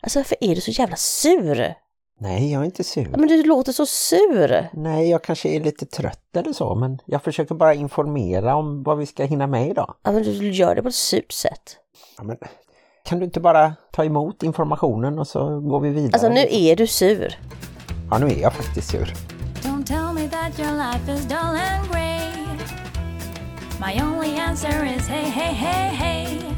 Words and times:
Alltså 0.00 0.18
varför 0.18 0.36
är 0.40 0.54
du 0.54 0.60
så 0.60 0.70
jävla 0.70 0.96
sur? 0.96 1.74
Nej, 2.20 2.52
jag 2.52 2.60
är 2.60 2.64
inte 2.64 2.84
sur. 2.84 3.08
Men 3.08 3.28
du 3.28 3.42
låter 3.42 3.72
så 3.72 3.86
sur. 3.86 4.68
Nej, 4.72 5.10
jag 5.10 5.24
kanske 5.24 5.48
är 5.48 5.60
lite 5.60 5.86
trött 5.86 6.36
eller 6.36 6.52
så, 6.52 6.74
men 6.74 6.98
jag 7.06 7.22
försöker 7.22 7.54
bara 7.54 7.74
informera 7.74 8.56
om 8.56 8.82
vad 8.82 8.98
vi 8.98 9.06
ska 9.06 9.24
hinna 9.24 9.46
med 9.46 9.68
idag. 9.68 9.94
Ja, 10.02 10.12
men 10.12 10.22
du 10.22 10.50
gör 10.50 10.74
det 10.74 10.82
på 10.82 10.88
ett 10.88 10.94
surt 10.94 11.32
sätt. 11.32 11.76
Ja, 12.18 12.24
men, 12.24 12.36
kan 13.04 13.18
du 13.18 13.24
inte 13.24 13.40
bara 13.40 13.74
ta 13.92 14.04
emot 14.04 14.42
informationen 14.42 15.18
och 15.18 15.26
så 15.26 15.60
går 15.60 15.80
vi 15.80 15.88
vidare? 15.90 16.10
Alltså 16.12 16.28
nu 16.28 16.46
är 16.50 16.76
du 16.76 16.86
sur. 16.86 17.38
Ja, 18.10 18.18
nu 18.18 18.26
är 18.26 18.40
jag 18.40 18.52
faktiskt 18.52 18.90
sur. 18.90 19.14
Don't 19.62 19.84
tell 19.86 20.12
me 20.14 20.28
that 20.28 20.58
your 20.58 20.76
life 20.76 21.12
is 21.12 21.24
dull 21.28 21.38
and 21.38 21.90
grey. 21.92 22.10
My 23.80 24.02
only 24.02 24.38
answer 24.38 24.96
is 24.96 25.08
hey, 25.08 25.30
hey, 25.30 25.54
hey, 25.54 25.88
hey. 25.94 26.49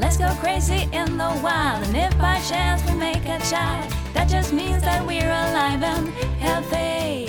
Let's 0.00 0.16
go 0.18 0.28
crazy 0.42 0.82
in 0.82 1.18
the 1.18 1.30
wild, 1.42 1.82
and 1.86 1.96
if 1.96 2.18
by 2.18 2.38
chance 2.48 2.82
we 2.86 2.98
make 2.98 3.28
a 3.28 3.38
child, 3.38 3.92
that 4.14 4.30
just 4.30 4.52
means 4.52 4.82
that 4.82 5.06
we're 5.06 5.30
alive 5.30 5.82
and 5.82 6.08
healthy. 6.38 7.26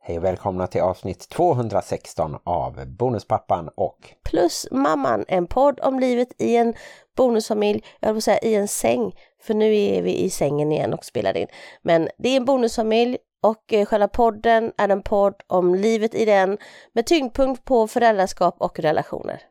Hej 0.00 0.18
och 0.18 0.24
välkomna 0.24 0.66
till 0.66 0.80
avsnitt 0.80 1.28
216 1.28 2.36
av 2.44 2.86
Bonuspappan 2.86 3.70
och 3.74 3.98
Plus 4.24 4.66
mamman, 4.70 5.24
en 5.28 5.46
podd 5.46 5.80
om 5.80 5.98
livet 6.00 6.28
i 6.38 6.56
en 6.56 6.74
bonusfamilj, 7.16 7.84
jag 8.00 8.12
vill 8.12 8.22
säga 8.22 8.38
i 8.38 8.54
en 8.54 8.68
säng, 8.68 9.12
för 9.42 9.54
nu 9.54 9.76
är 9.76 10.02
vi 10.02 10.16
i 10.16 10.30
sängen 10.30 10.72
igen 10.72 10.94
och 10.94 11.04
spelar 11.04 11.36
in. 11.36 11.46
Men 11.82 12.08
det 12.18 12.28
är 12.28 12.36
en 12.36 12.44
bonusfamilj 12.44 13.18
och 13.42 13.72
eh, 13.72 13.86
själva 13.86 14.08
podden 14.08 14.72
är 14.78 14.88
en 14.88 15.02
podd 15.02 15.34
om 15.46 15.74
livet 15.74 16.14
i 16.14 16.24
den 16.24 16.58
med 16.92 17.06
tyngdpunkt 17.06 17.64
på 17.64 17.88
föräldraskap 17.88 18.56
och 18.58 18.78
relationer. 18.78 19.42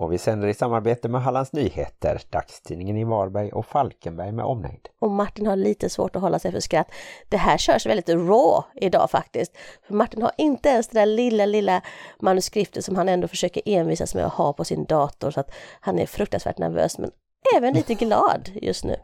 Och 0.00 0.12
vi 0.12 0.18
sänder 0.18 0.48
i 0.48 0.54
samarbete 0.54 1.08
med 1.08 1.22
Hallands 1.22 1.52
Nyheter, 1.52 2.20
dagstidningen 2.30 2.96
i 2.96 3.04
Varberg 3.04 3.52
och 3.52 3.66
Falkenberg 3.66 4.32
med 4.32 4.44
omnejd. 4.44 4.88
Och 4.98 5.10
Martin 5.10 5.46
har 5.46 5.56
lite 5.56 5.90
svårt 5.90 6.16
att 6.16 6.22
hålla 6.22 6.38
sig 6.38 6.52
för 6.52 6.60
skratt. 6.60 6.90
Det 7.28 7.36
här 7.36 7.58
körs 7.58 7.86
väldigt 7.86 8.08
raw 8.08 8.62
idag 8.74 9.10
faktiskt. 9.10 9.52
För 9.86 9.94
Martin 9.94 10.22
har 10.22 10.32
inte 10.38 10.68
ens 10.68 10.88
det 10.88 11.00
där 11.00 11.06
lilla, 11.06 11.46
lilla 11.46 11.82
manuskriptet 12.20 12.84
som 12.84 12.96
han 12.96 13.08
ändå 13.08 13.28
försöker 13.28 13.62
envisas 13.64 14.14
med 14.14 14.24
att 14.26 14.32
ha 14.32 14.52
på 14.52 14.64
sin 14.64 14.84
dator 14.84 15.30
så 15.30 15.40
att 15.40 15.50
han 15.80 15.98
är 15.98 16.06
fruktansvärt 16.06 16.58
nervös 16.58 16.98
men 16.98 17.10
även 17.56 17.74
lite 17.74 17.94
glad 18.04 18.50
just 18.54 18.84
nu. 18.84 18.96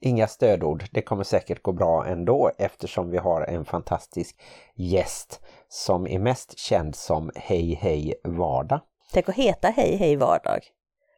Inga 0.00 0.26
stödord, 0.26 0.84
det 0.90 1.02
kommer 1.02 1.24
säkert 1.24 1.62
gå 1.62 1.72
bra 1.72 2.06
ändå 2.06 2.50
eftersom 2.58 3.10
vi 3.10 3.18
har 3.18 3.42
en 3.42 3.64
fantastisk 3.64 4.36
gäst 4.74 5.40
som 5.68 6.06
är 6.06 6.18
mest 6.18 6.58
känd 6.58 6.96
som 6.96 7.30
Hej 7.34 7.78
Hej 7.82 8.14
Vardag. 8.24 8.80
Tänk 9.14 9.28
att 9.28 9.34
heta 9.34 9.68
Hej 9.68 9.96
Hej 9.96 10.16
Vardag. 10.16 10.60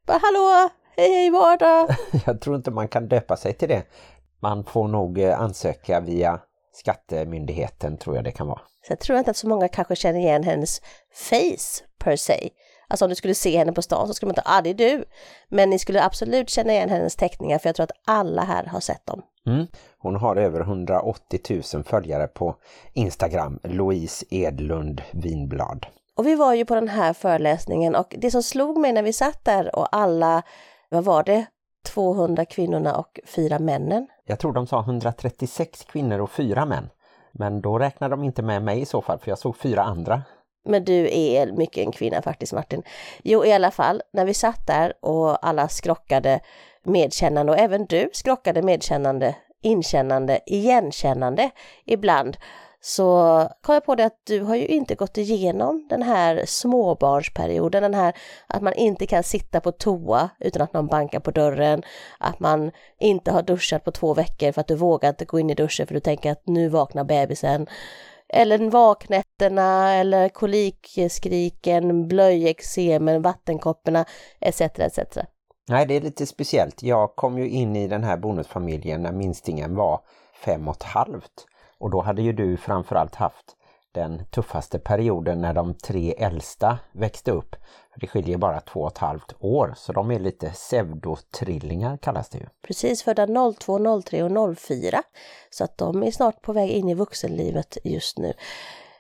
Bara 0.07 0.19
hallå, 0.23 0.71
Hej 0.97 1.11
Hej 1.11 1.31
Vardag! 1.31 1.97
Jag 2.27 2.41
tror 2.41 2.57
inte 2.57 2.71
man 2.71 2.89
kan 2.89 3.09
döpa 3.09 3.37
sig 3.37 3.53
till 3.53 3.69
det. 3.69 3.83
Man 4.41 4.65
får 4.65 4.89
nog 4.89 5.19
eh, 5.19 5.41
ansöka 5.41 6.01
via 6.01 6.41
Skattemyndigheten 6.73 7.97
tror 7.99 8.17
jag 8.17 8.25
det 8.25 8.33
kan 8.33 8.47
vara. 8.47 8.59
Så 8.59 8.93
jag 8.93 9.01
tror 9.01 9.19
inte 9.19 9.31
att 9.31 9.37
så 9.37 9.49
många 9.49 9.69
kanske 9.69 9.97
känner 9.97 10.19
igen 10.19 10.43
hennes 10.43 10.81
face 11.15 11.85
per 11.99 12.17
se. 12.17 12.51
Alltså 12.89 13.05
om 13.05 13.09
du 13.09 13.15
skulle 13.15 13.35
se 13.35 13.59
henne 13.59 13.73
på 13.73 13.83
stan 13.83 14.07
så 14.07 14.15
skulle 14.15 14.29
man 14.29 14.33
inte, 14.33 14.43
ah 14.45 14.61
det 14.63 14.71
är 14.71 14.75
du. 14.75 15.05
Men 15.49 15.71
ni 15.71 15.79
skulle 15.79 16.05
absolut 16.05 16.51
känna 16.51 16.73
igen 16.73 16.91
hennes 16.91 17.17
teckningar 17.17 17.59
för 17.59 17.69
jag 17.69 17.77
tror 17.77 17.85
att 17.85 18.01
alla 18.07 18.43
här 18.43 18.65
har 18.65 18.81
sett 18.81 19.07
dem. 19.07 19.23
Mm. 19.47 19.67
Hon 19.99 20.17
har 20.17 20.37
över 20.37 20.61
180 20.61 21.63
000 21.75 21.85
följare 21.85 22.27
på 22.27 22.57
Instagram, 22.93 23.61
Louise 23.65 24.27
Edlund 24.31 25.03
Vinblad. 25.13 25.87
Och 26.17 26.27
vi 26.27 26.35
var 26.35 26.55
ju 26.55 26.65
på 26.65 26.75
den 26.75 26.89
här 26.89 27.13
föreläsningen 27.13 27.95
och 27.95 28.15
det 28.19 28.31
som 28.31 28.43
slog 28.43 28.79
mig 28.79 28.93
när 28.93 29.03
vi 29.03 29.13
satt 29.13 29.45
där 29.45 29.77
och 29.77 29.97
alla, 29.97 30.43
vad 30.89 31.05
var 31.05 31.23
det, 31.23 31.47
200 31.87 32.45
kvinnorna 32.45 32.97
och 32.97 33.21
fyra 33.27 33.59
männen. 33.59 34.07
Jag 34.25 34.39
tror 34.39 34.53
de 34.53 34.67
sa 34.67 34.81
136 34.81 35.85
kvinnor 35.85 36.21
och 36.21 36.31
fyra 36.31 36.67
män. 36.67 36.89
Men 37.33 37.61
då 37.61 37.79
räknar 37.79 38.09
de 38.09 38.25
inte 38.25 38.43
med 38.43 38.63
mig 38.63 38.81
i 38.81 38.87
så 38.87 39.03
fall 39.03 39.19
för 39.19 39.31
jag 39.31 39.39
såg 39.39 39.57
fyra 39.57 39.83
andra. 39.83 40.23
Men 40.65 40.85
du 40.85 41.09
är 41.17 41.53
mycket 41.53 41.87
en 41.87 41.93
kvinna 41.93 42.23
faktiskt 42.23 42.53
Martin. 42.53 42.83
Jo 43.23 43.45
i 43.45 43.53
alla 43.53 43.71
fall, 43.71 44.03
när 44.13 44.25
vi 44.25 44.35
satt 44.35 44.67
där 44.67 44.93
och 45.01 45.47
alla 45.47 45.69
skrockade 45.69 46.41
medkännande 46.85 47.53
och 47.53 47.59
även 47.59 47.87
du 47.87 48.11
skrockade 48.13 48.63
medkännande, 48.63 49.37
inkännande, 49.63 50.41
igenkännande 50.47 51.51
ibland 51.85 52.37
så 52.87 53.49
kom 53.63 53.75
jag 53.75 53.85
på 53.85 53.95
det 53.95 54.05
att 54.05 54.21
du 54.25 54.41
har 54.41 54.57
ju 54.57 54.67
inte 54.67 54.95
gått 54.95 55.19
igenom 55.19 55.87
den 55.91 56.03
här 56.03 56.43
småbarnsperioden, 56.47 57.83
den 57.83 57.95
här 57.95 58.17
att 58.47 58.63
man 58.63 58.75
inte 58.75 59.07
kan 59.07 59.23
sitta 59.23 59.61
på 59.61 59.73
toa 59.73 60.31
utan 60.41 60.63
att 60.63 60.73
någon 60.73 60.87
bankar 60.87 61.21
på 61.21 61.31
dörren, 61.31 61.83
att 62.19 62.41
man 62.41 62.71
inte 63.01 63.33
har 63.33 63.43
duschat 63.43 63.85
på 63.85 63.91
två 63.93 64.15
veckor 64.15 64.53
för 64.53 64.61
att 64.61 64.69
du 64.69 64.75
vågar 64.75 65.09
inte 65.09 65.25
gå 65.25 65.41
in 65.41 65.51
i 65.51 65.55
duschen 65.55 65.87
för 65.87 65.95
du 65.95 66.01
tänker 66.01 66.33
att 66.33 66.47
nu 66.47 66.69
vaknar 66.69 67.05
bebisen, 67.05 67.67
eller 68.29 68.71
vaknätterna 68.71 69.95
eller 69.95 70.29
kolikskriken, 70.29 72.09
blöjexemen, 72.09 73.23
vattenkopporna 73.23 74.05
etc. 74.41 74.61
etc. 74.61 74.99
Nej, 75.69 75.87
det 75.87 75.97
är 75.97 76.01
lite 76.01 76.27
speciellt. 76.27 76.83
Jag 76.83 77.17
kom 77.17 77.39
ju 77.39 77.49
in 77.49 77.77
i 77.77 77.89
den 77.89 78.05
här 78.05 78.17
bonusfamiljen 78.17 79.03
när 79.03 79.13
minstingen 79.13 79.75
var 79.75 80.01
fem 80.45 80.69
och 80.69 80.77
ett 80.77 80.83
halvt. 80.83 81.47
Och 81.81 81.91
då 81.91 82.01
hade 82.01 82.23
ju 82.23 82.33
du 82.33 82.57
framförallt 82.57 83.15
haft 83.15 83.57
den 83.93 84.25
tuffaste 84.31 84.79
perioden 84.79 85.41
när 85.41 85.55
de 85.55 85.75
tre 85.75 86.15
äldsta 86.19 86.79
växte 86.93 87.31
upp. 87.31 87.57
Det 88.01 88.07
skiljer 88.07 88.39
bara 88.39 88.61
två 88.61 88.81
och 88.81 88.93
ett 88.93 88.99
halvt 88.99 89.33
år 89.39 89.75
så 89.77 89.93
de 89.93 90.11
är 90.11 90.19
lite 90.19 90.51
pseudotrillingar 90.51 91.97
kallas 91.97 92.29
det 92.29 92.39
ju. 92.39 92.47
Precis 92.67 93.03
födda 93.03 93.53
02, 93.53 94.03
03 94.03 94.23
och 94.23 94.59
04. 94.59 95.03
Så 95.51 95.65
att 95.65 95.79
de 95.79 96.03
är 96.03 96.11
snart 96.11 96.43
på 96.43 96.53
väg 96.53 96.71
in 96.71 96.89
i 96.89 96.95
vuxenlivet 96.95 97.79
just 97.85 98.19
nu. 98.19 98.33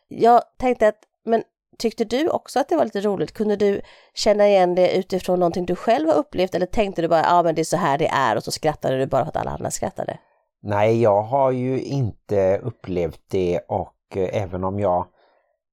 Jag 0.08 0.42
tänkte 0.58 0.88
att, 0.88 0.98
men 1.24 1.42
tyckte 1.78 2.04
du 2.04 2.28
också 2.28 2.60
att 2.60 2.68
det 2.68 2.76
var 2.76 2.84
lite 2.84 3.00
roligt? 3.00 3.32
Kunde 3.32 3.56
du 3.56 3.80
känna 4.14 4.48
igen 4.48 4.74
det 4.74 4.96
utifrån 4.96 5.38
någonting 5.38 5.66
du 5.66 5.76
själv 5.76 6.08
har 6.08 6.14
upplevt 6.14 6.54
eller 6.54 6.66
tänkte 6.66 7.02
du 7.02 7.08
bara, 7.08 7.20
ja 7.20 7.38
ah, 7.38 7.42
men 7.42 7.54
det 7.54 7.62
är 7.62 7.64
så 7.64 7.76
här 7.76 7.98
det 7.98 8.08
är 8.08 8.36
och 8.36 8.44
så 8.44 8.50
skrattade 8.50 8.98
du 8.98 9.06
bara 9.06 9.24
för 9.24 9.28
att 9.28 9.36
alla 9.36 9.50
andra 9.50 9.70
skrattade? 9.70 10.18
Nej, 10.68 11.02
jag 11.02 11.22
har 11.22 11.50
ju 11.50 11.82
inte 11.82 12.58
upplevt 12.58 13.20
det 13.28 13.58
och 13.58 13.96
eh, 14.16 14.42
även 14.42 14.64
om 14.64 14.80
jag 14.80 15.06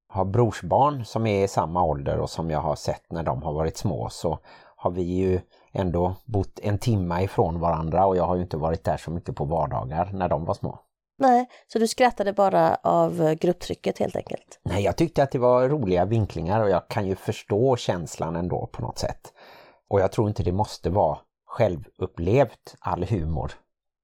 har 0.07 0.25
brorsbarn 0.25 1.05
som 1.05 1.27
är 1.27 1.43
i 1.43 1.47
samma 1.47 1.83
ålder 1.83 2.19
och 2.19 2.29
som 2.29 2.49
jag 2.49 2.59
har 2.59 2.75
sett 2.75 3.11
när 3.11 3.23
de 3.23 3.43
har 3.43 3.53
varit 3.53 3.77
små 3.77 4.09
så 4.09 4.39
har 4.75 4.91
vi 4.91 5.01
ju 5.01 5.39
ändå 5.71 6.15
bott 6.25 6.59
en 6.63 6.77
timme 6.77 7.23
ifrån 7.23 7.59
varandra 7.59 8.05
och 8.05 8.17
jag 8.17 8.23
har 8.23 8.35
ju 8.35 8.41
inte 8.41 8.57
varit 8.57 8.83
där 8.83 8.97
så 8.97 9.11
mycket 9.11 9.35
på 9.35 9.45
vardagar 9.45 10.09
när 10.13 10.29
de 10.29 10.45
var 10.45 10.53
små. 10.53 10.79
Nej, 11.17 11.47
så 11.67 11.79
du 11.79 11.87
skrattade 11.87 12.33
bara 12.33 12.75
av 12.83 13.33
grupptrycket 13.33 13.99
helt 13.99 14.15
enkelt? 14.15 14.59
Nej, 14.63 14.83
jag 14.83 14.97
tyckte 14.97 15.23
att 15.23 15.31
det 15.31 15.39
var 15.39 15.69
roliga 15.69 16.05
vinklingar 16.05 16.61
och 16.61 16.69
jag 16.69 16.87
kan 16.87 17.07
ju 17.07 17.15
förstå 17.15 17.75
känslan 17.75 18.35
ändå 18.35 18.69
på 18.71 18.81
något 18.81 18.97
sätt. 18.97 19.33
Och 19.89 19.99
jag 19.99 20.11
tror 20.11 20.27
inte 20.27 20.43
det 20.43 20.51
måste 20.51 20.89
vara 20.89 21.17
självupplevt 21.45 22.75
all 22.79 23.03
humor. 23.03 23.51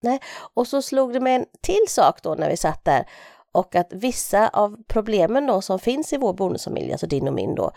Nej, 0.02 0.20
och 0.54 0.68
så 0.68 0.82
slog 0.82 1.14
det 1.14 1.20
mig 1.20 1.36
en 1.36 1.46
till 1.62 1.86
sak 1.88 2.24
då 2.24 2.36
när 2.36 2.50
vi 2.50 2.58
satt 2.58 2.86
där 2.86 3.06
och 3.52 3.76
att 3.76 3.94
vissa 3.94 4.48
av 4.48 4.78
problemen 4.88 5.46
då 5.46 5.62
som 5.62 5.80
finns 5.80 6.14
i 6.14 6.18
vår 6.18 6.34
bonusfamilj, 6.34 6.92
alltså 6.92 7.08
din 7.08 7.28
och 7.28 7.34
min 7.34 7.56
då, 7.56 7.72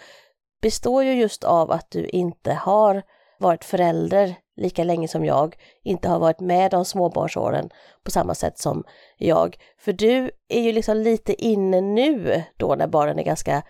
består 0.62 1.04
ju 1.04 1.12
just 1.12 1.44
av 1.44 1.70
att 1.70 1.90
du 1.90 2.06
inte 2.06 2.52
har 2.52 3.02
varit 3.38 3.64
förälder 3.64 4.34
lika 4.56 4.84
länge 4.84 5.08
som 5.08 5.24
jag, 5.24 5.56
inte 5.84 6.08
har 6.08 6.18
varit 6.18 6.40
med 6.40 6.70
de 6.70 6.84
småbarnsåren 6.84 7.70
på 8.04 8.10
samma 8.10 8.34
sätt 8.34 8.58
som 8.58 8.84
jag. 9.16 9.56
För 9.78 9.92
du 9.92 10.30
är 10.48 10.60
ju 10.60 10.72
liksom 10.72 10.96
lite 10.96 11.44
inne 11.44 11.80
nu 11.80 12.42
då 12.56 12.74
när 12.74 12.86
barnen 12.86 13.18
är 13.18 13.22
ganska 13.22 13.62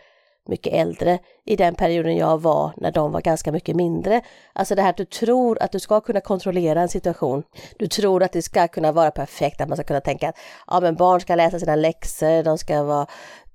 mycket 0.48 0.72
äldre 0.72 1.18
i 1.44 1.56
den 1.56 1.74
perioden 1.74 2.16
jag 2.16 2.42
var 2.42 2.72
när 2.76 2.92
de 2.92 3.12
var 3.12 3.20
ganska 3.20 3.52
mycket 3.52 3.76
mindre. 3.76 4.20
Alltså 4.52 4.74
det 4.74 4.82
här 4.82 4.90
att 4.90 4.96
du 4.96 5.04
tror 5.04 5.62
att 5.62 5.72
du 5.72 5.80
ska 5.80 6.00
kunna 6.00 6.20
kontrollera 6.20 6.80
en 6.82 6.88
situation. 6.88 7.42
Du 7.78 7.86
tror 7.86 8.22
att 8.22 8.32
det 8.32 8.42
ska 8.42 8.68
kunna 8.68 8.92
vara 8.92 9.10
perfekt, 9.10 9.60
att 9.60 9.68
man 9.68 9.76
ska 9.76 9.84
kunna 9.84 10.00
tänka 10.00 10.28
att 10.28 10.36
ja, 10.66 10.80
men 10.80 10.94
barn 10.94 11.20
ska 11.20 11.34
läsa 11.34 11.58
sina 11.58 11.76
läxor, 11.76 12.42
de 12.42 12.58
ska 12.58 12.82
vara 12.82 13.06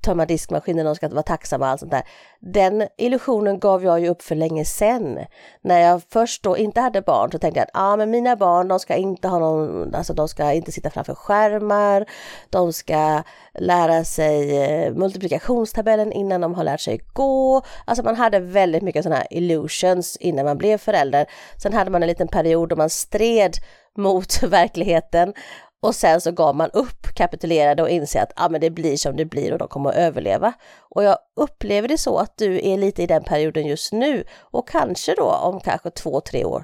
tömma 0.02 0.26
diskmaskinen, 0.26 0.86
de 0.86 0.96
ska 0.96 1.10
vara 1.10 1.24
tacksamma 1.24 1.66
och 1.66 1.72
allt 1.72 1.80
sånt 1.80 1.92
där. 1.92 2.04
Den 2.40 2.88
illusionen 2.98 3.60
gav 3.60 3.84
jag 3.84 4.00
ju 4.00 4.10
upp 4.10 4.22
för 4.22 4.36
länge 4.36 4.66
sedan. 4.66 5.20
När 5.62 5.80
jag 5.80 6.02
först 6.10 6.44
då 6.44 6.58
inte 6.58 6.82
hade 6.82 7.02
barn 7.02 7.32
så 7.32 7.40
tänkte 7.40 7.60
jag 7.60 7.64
att 7.64 7.82
ah, 7.84 7.96
men 7.96 8.12
mina 8.12 8.36
barn 8.36 8.68
de 8.68 8.80
ska 8.80 8.96
inte 8.96 9.28
ha 9.28 9.40
någon, 9.40 9.96
alltså 9.96 10.14
de 10.14 10.28
ska 10.28 10.54
inte 10.54 10.72
sitta 10.72 10.90
framför 10.90 11.16
skärmar, 11.16 12.06
de 12.50 12.74
ska 12.74 13.24
lära 13.54 14.04
sig 14.04 14.64
eh, 14.64 14.94
multiplikationstabellen 14.94 16.12
innan 16.12 16.42
de 16.42 16.56
har 16.56 16.64
lärt 16.64 16.82
sig 16.82 17.02
gå. 17.14 17.62
Alltså 17.86 18.04
man 18.04 18.16
hade 18.16 18.40
väldigt 18.40 18.84
mycket 18.84 19.04
sådana 19.04 19.20
här 19.20 19.28
illusions 19.30 20.18
innan 20.18 20.46
man 20.46 20.58
blev 20.58 20.78
förälder. 20.78 21.26
Sen 21.62 21.74
hade 21.74 21.92
man 21.92 22.04
en 22.04 22.10
liten 22.10 22.28
period 22.28 22.70
då 22.70 22.76
man 22.76 22.90
stred 22.90 23.54
mot 23.98 24.44
verkligheten 24.44 25.34
och 25.82 25.96
sen 25.96 26.22
så 26.22 26.32
gav 26.32 26.56
man 26.56 26.70
upp, 26.72 27.08
kapitulerade 27.16 27.84
och 27.84 27.90
inser 27.90 28.22
att 28.22 28.32
ah, 28.36 28.50
men 28.50 28.62
det 28.62 28.70
blir 28.70 28.98
som 28.98 29.16
det 29.16 29.26
blir 29.26 29.54
och 29.54 29.60
de 29.60 29.68
kommer 29.68 29.90
att 29.90 29.96
överleva. 29.96 30.54
Och 30.80 31.04
jag 31.04 31.18
upplever 31.36 31.88
det 31.88 31.98
så 31.98 32.18
att 32.18 32.38
du 32.38 32.68
är 32.68 32.78
lite 32.78 33.04
i 33.04 33.08
den 33.08 33.24
perioden 33.24 33.68
just 33.68 33.94
nu 33.94 34.24
och 34.40 34.68
kanske 34.70 35.16
då 35.16 35.32
om 35.32 35.60
kanske 35.60 35.90
två, 35.90 36.22
tre 36.22 36.46
år 36.46 36.64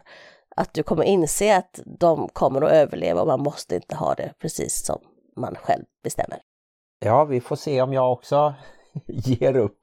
att 0.55 0.73
du 0.73 0.83
kommer 0.83 1.03
inse 1.03 1.57
att 1.57 1.79
de 1.99 2.29
kommer 2.33 2.61
att 2.61 2.71
överleva 2.71 3.21
och 3.21 3.27
man 3.27 3.43
måste 3.43 3.75
inte 3.75 3.95
ha 3.95 4.13
det 4.13 4.33
precis 4.39 4.85
som 4.85 4.99
man 5.35 5.55
själv 5.55 5.83
bestämmer. 6.03 6.39
Ja, 6.99 7.25
vi 7.25 7.41
får 7.41 7.55
se 7.55 7.81
om 7.81 7.93
jag 7.93 8.11
också 8.11 8.53
ger 9.07 9.55
upp 9.55 9.82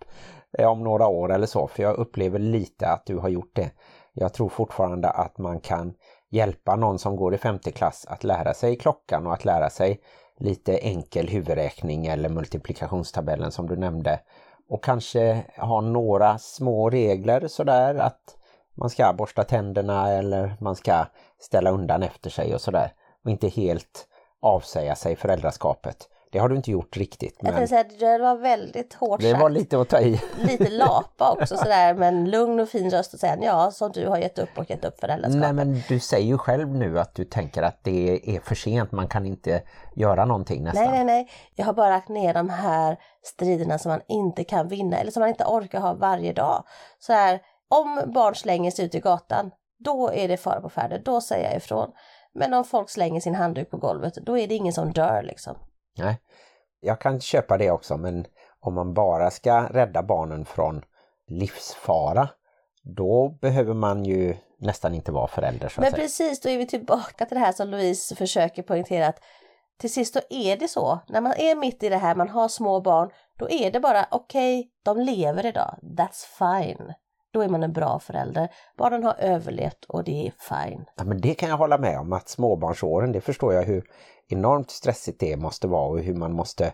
Eh, 0.59 0.69
om 0.69 0.85
några 0.85 1.07
år 1.07 1.33
eller 1.33 1.47
så, 1.47 1.67
för 1.67 1.83
jag 1.83 1.97
upplever 1.97 2.39
lite 2.39 2.89
att 2.89 3.07
du 3.07 3.19
har 3.19 3.29
gjort 3.29 3.57
det. 3.57 3.71
Jag 4.13 4.33
tror 4.33 4.49
fortfarande 4.49 5.11
att 5.11 5.39
man 5.39 5.61
kan 5.61 5.95
hjälpa 6.31 6.77
någon 6.77 6.99
som 6.99 7.17
går 7.17 7.35
i 7.35 7.39
femte 7.39 7.71
klass 7.73 8.07
att 8.09 8.25
lära 8.25 8.55
sig 8.55 8.77
klockan 8.77 9.27
och 9.27 9.33
att 9.33 9.45
lära 9.45 9.71
sig 9.71 10.01
lite 10.39 10.79
enkel 10.79 11.29
huvudräkning 11.29 12.07
eller 12.07 12.29
multiplikationstabellen 12.29 13.53
som 13.53 13.69
du 13.69 13.77
nämnde. 13.77 14.21
Och 14.69 14.85
kanske 14.85 15.45
ha 15.57 15.81
några 15.81 16.39
små 16.39 16.91
regler 16.91 17.49
sådär 17.49 17.95
att 17.95 18.37
man 18.75 18.91
ska 18.91 19.13
borsta 19.13 19.45
tänderna 19.45 20.11
eller 20.11 20.57
man 20.61 20.77
ska 20.77 21.07
ställa 21.39 21.71
undan 21.71 22.03
efter 22.03 22.31
sig 22.31 22.55
och 22.55 22.61
sådär. 22.61 22.93
Och 23.25 23.31
inte 23.31 23.49
helt 23.49 24.07
avsäga 24.43 24.95
sig 24.95 25.17
föräldraskapet. 25.17 26.09
Det 26.33 26.39
har 26.39 26.49
du 26.49 26.57
inte 26.57 26.71
gjort 26.71 26.97
riktigt. 26.97 27.43
Men... 27.43 27.61
Jag 27.61 27.69
säga, 27.69 27.85
det 27.99 28.19
var 28.19 28.37
väldigt 28.37 28.95
hårt 28.95 29.21
Det 29.21 29.35
var 29.35 29.51
lite 29.51 29.81
att 29.81 29.89
ta 29.89 30.01
i. 30.01 30.21
lite 30.39 30.71
lapa 30.71 31.33
också 31.33 31.57
sådär 31.57 31.95
med 31.95 32.09
en 32.09 32.31
lugn 32.31 32.61
och 32.61 32.69
fin 32.69 32.91
röst 32.91 33.15
och 33.15 33.21
säga 33.21 33.39
ja 33.43 33.71
som 33.71 33.93
du 33.93 34.07
har 34.07 34.19
gett 34.19 34.39
upp 34.39 34.59
och 34.59 34.71
gett 34.71 34.85
upp 34.85 35.01
föräldraskapet. 35.01 35.41
Nej 35.41 35.53
men 35.53 35.83
du 35.89 36.01
säger 36.01 36.27
ju 36.27 36.39
själv 36.39 36.69
nu 36.69 37.01
att 37.01 37.15
du 37.15 37.25
tänker 37.25 37.63
att 37.63 37.85
det 37.85 38.37
är 38.37 38.41
för 38.41 38.55
sent, 38.55 38.93
man 38.93 39.09
kan 39.09 39.27
inte 39.27 39.63
göra 39.97 40.25
någonting 40.25 40.65
nästan. 40.65 40.85
Nej 40.85 40.93
nej 40.93 41.05
nej, 41.05 41.31
jag 41.55 41.67
har 41.67 41.73
bara 41.73 41.91
lagt 41.91 42.09
ner 42.09 42.35
de 42.35 42.49
här 42.51 42.97
striderna 43.23 43.79
som 43.79 43.91
man 43.91 44.01
inte 44.09 44.45
kan 44.45 44.69
vinna 44.69 44.97
eller 44.97 45.11
som 45.11 45.21
man 45.21 45.29
inte 45.29 45.45
orkar 45.45 45.81
ha 45.81 45.95
varje 45.95 46.33
dag. 46.33 46.65
Så 46.99 47.13
här, 47.13 47.41
om 47.69 48.13
barn 48.15 48.35
slänger 48.35 48.71
sig 48.71 48.85
ut 48.85 48.95
i 48.95 49.01
gatan, 49.01 49.51
då 49.85 50.13
är 50.13 50.29
det 50.29 50.37
fara 50.37 50.61
på 50.61 50.69
färde, 50.69 50.99
då 51.05 51.21
säger 51.21 51.49
jag 51.49 51.57
ifrån. 51.57 51.91
Men 52.35 52.55
om 52.55 52.65
folk 52.65 52.91
slänger 52.91 53.21
sin 53.21 53.35
handduk 53.35 53.71
på 53.71 53.77
golvet, 53.77 54.15
då 54.15 54.39
är 54.39 54.49
det 54.49 54.55
ingen 54.55 54.73
som 54.73 54.93
dör 54.93 55.23
liksom. 55.23 55.57
Nej, 56.05 56.21
jag 56.81 57.01
kan 57.01 57.21
köpa 57.21 57.59
det 57.59 57.71
också 57.71 57.97
men 57.97 58.27
om 58.61 58.75
man 58.75 58.95
bara 58.95 59.31
ska 59.31 59.63
rädda 59.63 60.03
barnen 60.03 60.45
från 60.45 60.85
livsfara 61.27 62.29
då 62.83 63.29
behöver 63.41 63.75
man 63.75 64.05
ju 64.05 64.37
nästan 64.59 64.95
inte 64.95 65.13
vara 65.13 65.27
förälder. 65.27 65.69
Så 65.69 65.81
men 65.81 65.93
precis, 65.93 66.41
då 66.41 66.49
är 66.49 66.59
vi 66.59 66.67
tillbaka 66.67 67.27
till 67.27 67.35
det 67.35 67.45
här 67.45 67.53
som 67.53 67.69
Louise 67.69 68.17
försöker 68.17 68.63
poängtera 68.63 69.07
att 69.07 69.21
till 69.79 69.93
sist 69.93 70.15
då 70.15 70.21
är 70.31 70.57
det 70.57 70.69
så, 70.69 70.99
när 71.09 71.21
man 71.21 71.33
är 71.33 71.55
mitt 71.55 71.83
i 71.83 71.89
det 71.89 71.97
här, 71.97 72.15
man 72.15 72.29
har 72.29 72.49
små 72.49 72.81
barn, 72.81 73.11
då 73.39 73.51
är 73.51 73.71
det 73.71 73.81
bara 73.81 74.07
okej, 74.11 74.61
okay, 74.61 74.71
de 74.83 74.99
lever 74.99 75.47
idag, 75.47 75.79
that's 75.83 76.25
fine. 76.39 76.95
Då 77.33 77.43
är 77.43 77.49
man 77.49 77.63
en 77.63 77.73
bra 77.73 77.99
förälder. 77.99 78.49
Barnen 78.77 79.05
har 79.05 79.15
överlevt 79.19 79.85
och 79.89 80.05
det 80.05 80.27
är 80.27 80.33
fine. 80.49 80.85
Ja, 80.97 81.05
men 81.05 81.21
det 81.21 81.35
kan 81.35 81.49
jag 81.49 81.57
hålla 81.57 81.79
med 81.79 81.99
om 81.99 82.13
att 82.13 82.29
småbarnsåren, 82.29 83.13
det 83.13 83.21
förstår 83.21 83.55
jag 83.55 83.63
hur 83.63 83.85
enormt 84.29 84.71
stressigt 84.71 85.21
det 85.21 85.37
måste 85.37 85.69
vara 85.69 85.89
och 85.89 86.01
hur 86.01 86.15
man 86.15 86.33
måste 86.33 86.73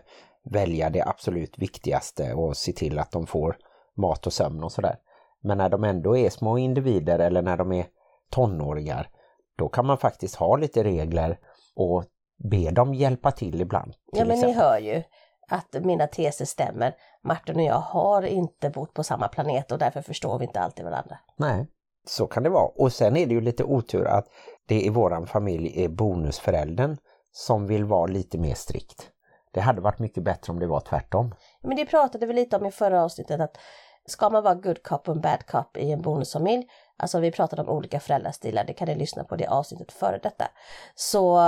välja 0.51 0.89
det 0.89 1.01
absolut 1.01 1.57
viktigaste 1.57 2.33
och 2.33 2.57
se 2.57 2.71
till 2.71 2.99
att 2.99 3.11
de 3.11 3.27
får 3.27 3.57
mat 3.97 4.27
och 4.27 4.33
sömn 4.33 4.63
och 4.63 4.71
sådär. 4.71 4.95
Men 5.43 5.57
när 5.57 5.69
de 5.69 5.83
ändå 5.83 6.17
är 6.17 6.29
små 6.29 6.57
individer 6.57 7.19
eller 7.19 7.41
när 7.41 7.57
de 7.57 7.71
är 7.71 7.85
tonåringar, 8.29 9.09
då 9.57 9.69
kan 9.69 9.85
man 9.85 9.97
faktiskt 9.97 10.35
ha 10.35 10.57
lite 10.57 10.83
regler 10.83 11.39
och 11.75 12.03
be 12.51 12.71
dem 12.71 12.93
hjälpa 12.93 13.31
till 13.31 13.61
ibland. 13.61 13.91
Till 13.91 14.01
ja 14.11 14.25
men 14.25 14.31
exempel. 14.31 14.55
ni 14.55 14.63
hör 14.63 14.79
ju 14.79 15.03
att 15.47 15.83
mina 15.83 16.07
teser 16.07 16.45
stämmer. 16.45 16.95
Martin 17.23 17.55
och 17.55 17.63
jag 17.63 17.79
har 17.79 18.21
inte 18.21 18.69
bott 18.69 18.93
på 18.93 19.03
samma 19.03 19.27
planet 19.27 19.71
och 19.71 19.79
därför 19.79 20.01
förstår 20.01 20.39
vi 20.39 20.45
inte 20.45 20.59
alltid 20.59 20.85
varandra. 20.85 21.17
Nej, 21.35 21.67
så 22.07 22.27
kan 22.27 22.43
det 22.43 22.49
vara. 22.49 22.67
Och 22.75 22.93
sen 22.93 23.17
är 23.17 23.25
det 23.25 23.33
ju 23.33 23.41
lite 23.41 23.63
otur 23.63 24.05
att 24.05 24.27
det 24.67 24.81
i 24.81 24.89
våran 24.89 25.27
familj 25.27 25.83
är 25.83 25.89
bonusföräldern 25.89 26.97
som 27.31 27.67
vill 27.67 27.85
vara 27.85 28.07
lite 28.07 28.37
mer 28.37 28.55
strikt. 28.55 29.11
Det 29.51 29.61
hade 29.61 29.81
varit 29.81 29.99
mycket 29.99 30.23
bättre 30.23 30.53
om 30.53 30.59
det 30.59 30.67
var 30.67 30.79
tvärtom. 30.79 31.35
Men 31.61 31.77
det 31.77 31.85
pratade 31.85 32.25
vi 32.25 32.33
lite 32.33 32.57
om 32.57 32.65
i 32.65 32.71
förra 32.71 33.03
avsnittet 33.03 33.39
att 33.39 33.57
ska 34.05 34.29
man 34.29 34.43
vara 34.43 34.55
good 34.55 34.83
cop 34.83 35.09
och 35.09 35.21
bad 35.21 35.45
cop 35.45 35.77
i 35.77 35.91
en 35.91 36.01
bonusfamilj, 36.01 36.67
alltså 36.97 37.19
vi 37.19 37.31
pratade 37.31 37.61
om 37.61 37.69
olika 37.69 37.99
föräldrastilar, 37.99 38.63
det 38.63 38.73
kan 38.73 38.87
ni 38.87 38.95
lyssna 38.95 39.23
på 39.23 39.35
det 39.35 39.47
avsnittet 39.47 39.91
före 39.91 40.19
detta, 40.23 40.47
så 40.95 41.41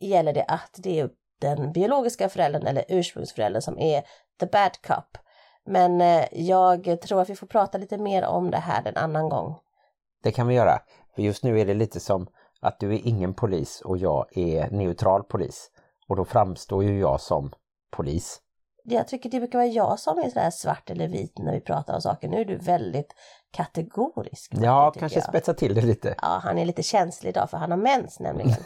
gäller 0.00 0.32
det 0.32 0.44
att 0.48 0.70
det 0.76 1.00
är 1.00 1.10
den 1.40 1.72
biologiska 1.72 2.28
föräldern 2.28 2.66
eller 2.66 2.84
ursprungsföräldern 2.88 3.62
som 3.62 3.78
är 3.78 4.02
the 4.40 4.46
bad 4.46 4.82
cop. 4.86 5.18
Men 5.66 6.00
eh, 6.00 6.24
jag 6.32 7.00
tror 7.00 7.22
att 7.22 7.30
vi 7.30 7.36
får 7.36 7.46
prata 7.46 7.78
lite 7.78 7.98
mer 7.98 8.24
om 8.24 8.50
det 8.50 8.58
här 8.58 8.86
en 8.86 8.96
annan 8.96 9.28
gång. 9.28 9.58
Det 10.22 10.32
kan 10.32 10.48
vi 10.48 10.54
göra. 10.54 10.78
För 11.14 11.22
just 11.22 11.44
nu 11.44 11.60
är 11.60 11.66
det 11.66 11.74
lite 11.74 12.00
som 12.00 12.26
att 12.60 12.80
du 12.80 12.94
är 12.94 13.06
ingen 13.06 13.34
polis 13.34 13.80
och 13.80 13.98
jag 13.98 14.38
är 14.38 14.70
neutral 14.70 15.22
polis. 15.24 15.70
Och 16.08 16.16
då 16.16 16.24
framstår 16.24 16.84
ju 16.84 16.98
jag 16.98 17.20
som 17.20 17.52
polis. 17.90 18.40
Jag 18.84 19.08
tycker 19.08 19.30
det 19.30 19.38
brukar 19.38 19.58
vara 19.58 19.68
jag 19.68 19.98
som 19.98 20.18
är 20.18 20.28
sådär 20.28 20.50
svart 20.50 20.90
eller 20.90 21.08
vit 21.08 21.38
när 21.38 21.52
vi 21.52 21.60
pratar 21.60 21.94
om 21.94 22.00
saker. 22.00 22.28
Nu 22.28 22.40
är 22.40 22.44
du 22.44 22.56
väldigt 22.56 23.14
kategorisk. 23.50 24.52
Ja, 24.54 24.92
kanske 24.98 25.18
jag. 25.18 25.28
spetsa 25.28 25.54
till 25.54 25.74
det 25.74 25.80
lite. 25.80 26.14
Ja, 26.22 26.40
han 26.42 26.58
är 26.58 26.64
lite 26.64 26.82
känslig 26.82 27.30
idag 27.30 27.50
för 27.50 27.56
han 27.56 27.70
har 27.70 27.78
mens 27.78 28.20
nämligen. 28.20 28.58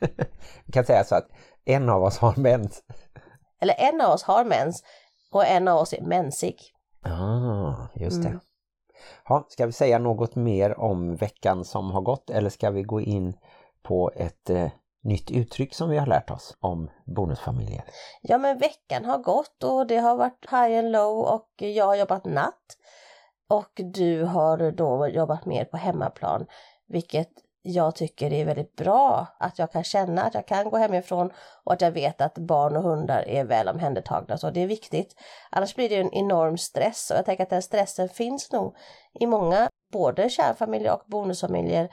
vi 0.64 0.72
kan 0.72 0.84
säga 0.84 1.04
så 1.04 1.14
att 1.14 1.28
en 1.64 1.88
av 1.88 2.02
oss 2.02 2.18
har 2.18 2.34
mens. 2.36 2.82
Eller 3.60 3.74
en 3.78 4.00
av 4.00 4.10
oss 4.10 4.22
har 4.22 4.44
mens 4.44 4.84
och 5.30 5.46
en 5.46 5.68
av 5.68 5.78
oss 5.78 5.92
är 5.92 6.02
mensig. 6.02 6.56
Ah, 7.04 7.74
just 7.94 8.22
det. 8.22 8.28
Mm. 8.28 8.40
Ja, 9.28 9.46
ska 9.48 9.66
vi 9.66 9.72
säga 9.72 9.98
något 9.98 10.34
mer 10.34 10.80
om 10.80 11.16
veckan 11.16 11.64
som 11.64 11.90
har 11.90 12.00
gått 12.00 12.30
eller 12.30 12.50
ska 12.50 12.70
vi 12.70 12.82
gå 12.82 13.00
in 13.00 13.36
på 13.82 14.10
ett 14.16 14.50
eh, 14.50 14.68
nytt 15.02 15.30
uttryck 15.30 15.74
som 15.74 15.90
vi 15.90 15.98
har 15.98 16.06
lärt 16.06 16.30
oss 16.30 16.56
om 16.60 16.90
bonusfamiljer? 17.04 17.84
Ja 18.20 18.38
men 18.38 18.58
veckan 18.58 19.04
har 19.04 19.18
gått 19.18 19.64
och 19.64 19.86
det 19.86 19.98
har 19.98 20.16
varit 20.16 20.46
high 20.50 20.78
and 20.78 20.90
low 20.90 21.18
och 21.18 21.48
jag 21.56 21.86
har 21.86 21.96
jobbat 21.96 22.24
natt. 22.24 22.76
Och 23.48 23.72
du 23.74 24.24
har 24.24 24.70
då 24.70 25.08
jobbat 25.08 25.46
mer 25.46 25.64
på 25.64 25.76
hemmaplan 25.76 26.46
vilket 26.86 27.30
jag 27.62 27.94
tycker 27.94 28.30
det 28.30 28.40
är 28.40 28.44
väldigt 28.44 28.76
bra 28.76 29.26
att 29.38 29.58
jag 29.58 29.72
kan 29.72 29.84
känna 29.84 30.22
att 30.22 30.34
jag 30.34 30.46
kan 30.46 30.70
gå 30.70 30.76
hemifrån 30.76 31.30
och 31.64 31.72
att 31.72 31.80
jag 31.80 31.90
vet 31.90 32.20
att 32.20 32.38
barn 32.38 32.76
och 32.76 32.82
hundar 32.82 33.28
är 33.28 33.44
väl 33.44 33.68
omhändertagna. 33.68 34.38
Så 34.38 34.50
det 34.50 34.62
är 34.62 34.66
viktigt. 34.66 35.16
Annars 35.50 35.74
blir 35.74 35.88
det 35.88 35.96
en 35.96 36.14
enorm 36.14 36.58
stress 36.58 37.10
och 37.10 37.16
jag 37.16 37.24
tänker 37.24 37.42
att 37.42 37.50
den 37.50 37.62
stressen 37.62 38.08
finns 38.08 38.52
nog 38.52 38.76
i 39.20 39.26
många, 39.26 39.68
både 39.92 40.30
kärnfamiljer 40.30 40.92
och 40.92 41.02
bonusfamiljer, 41.06 41.88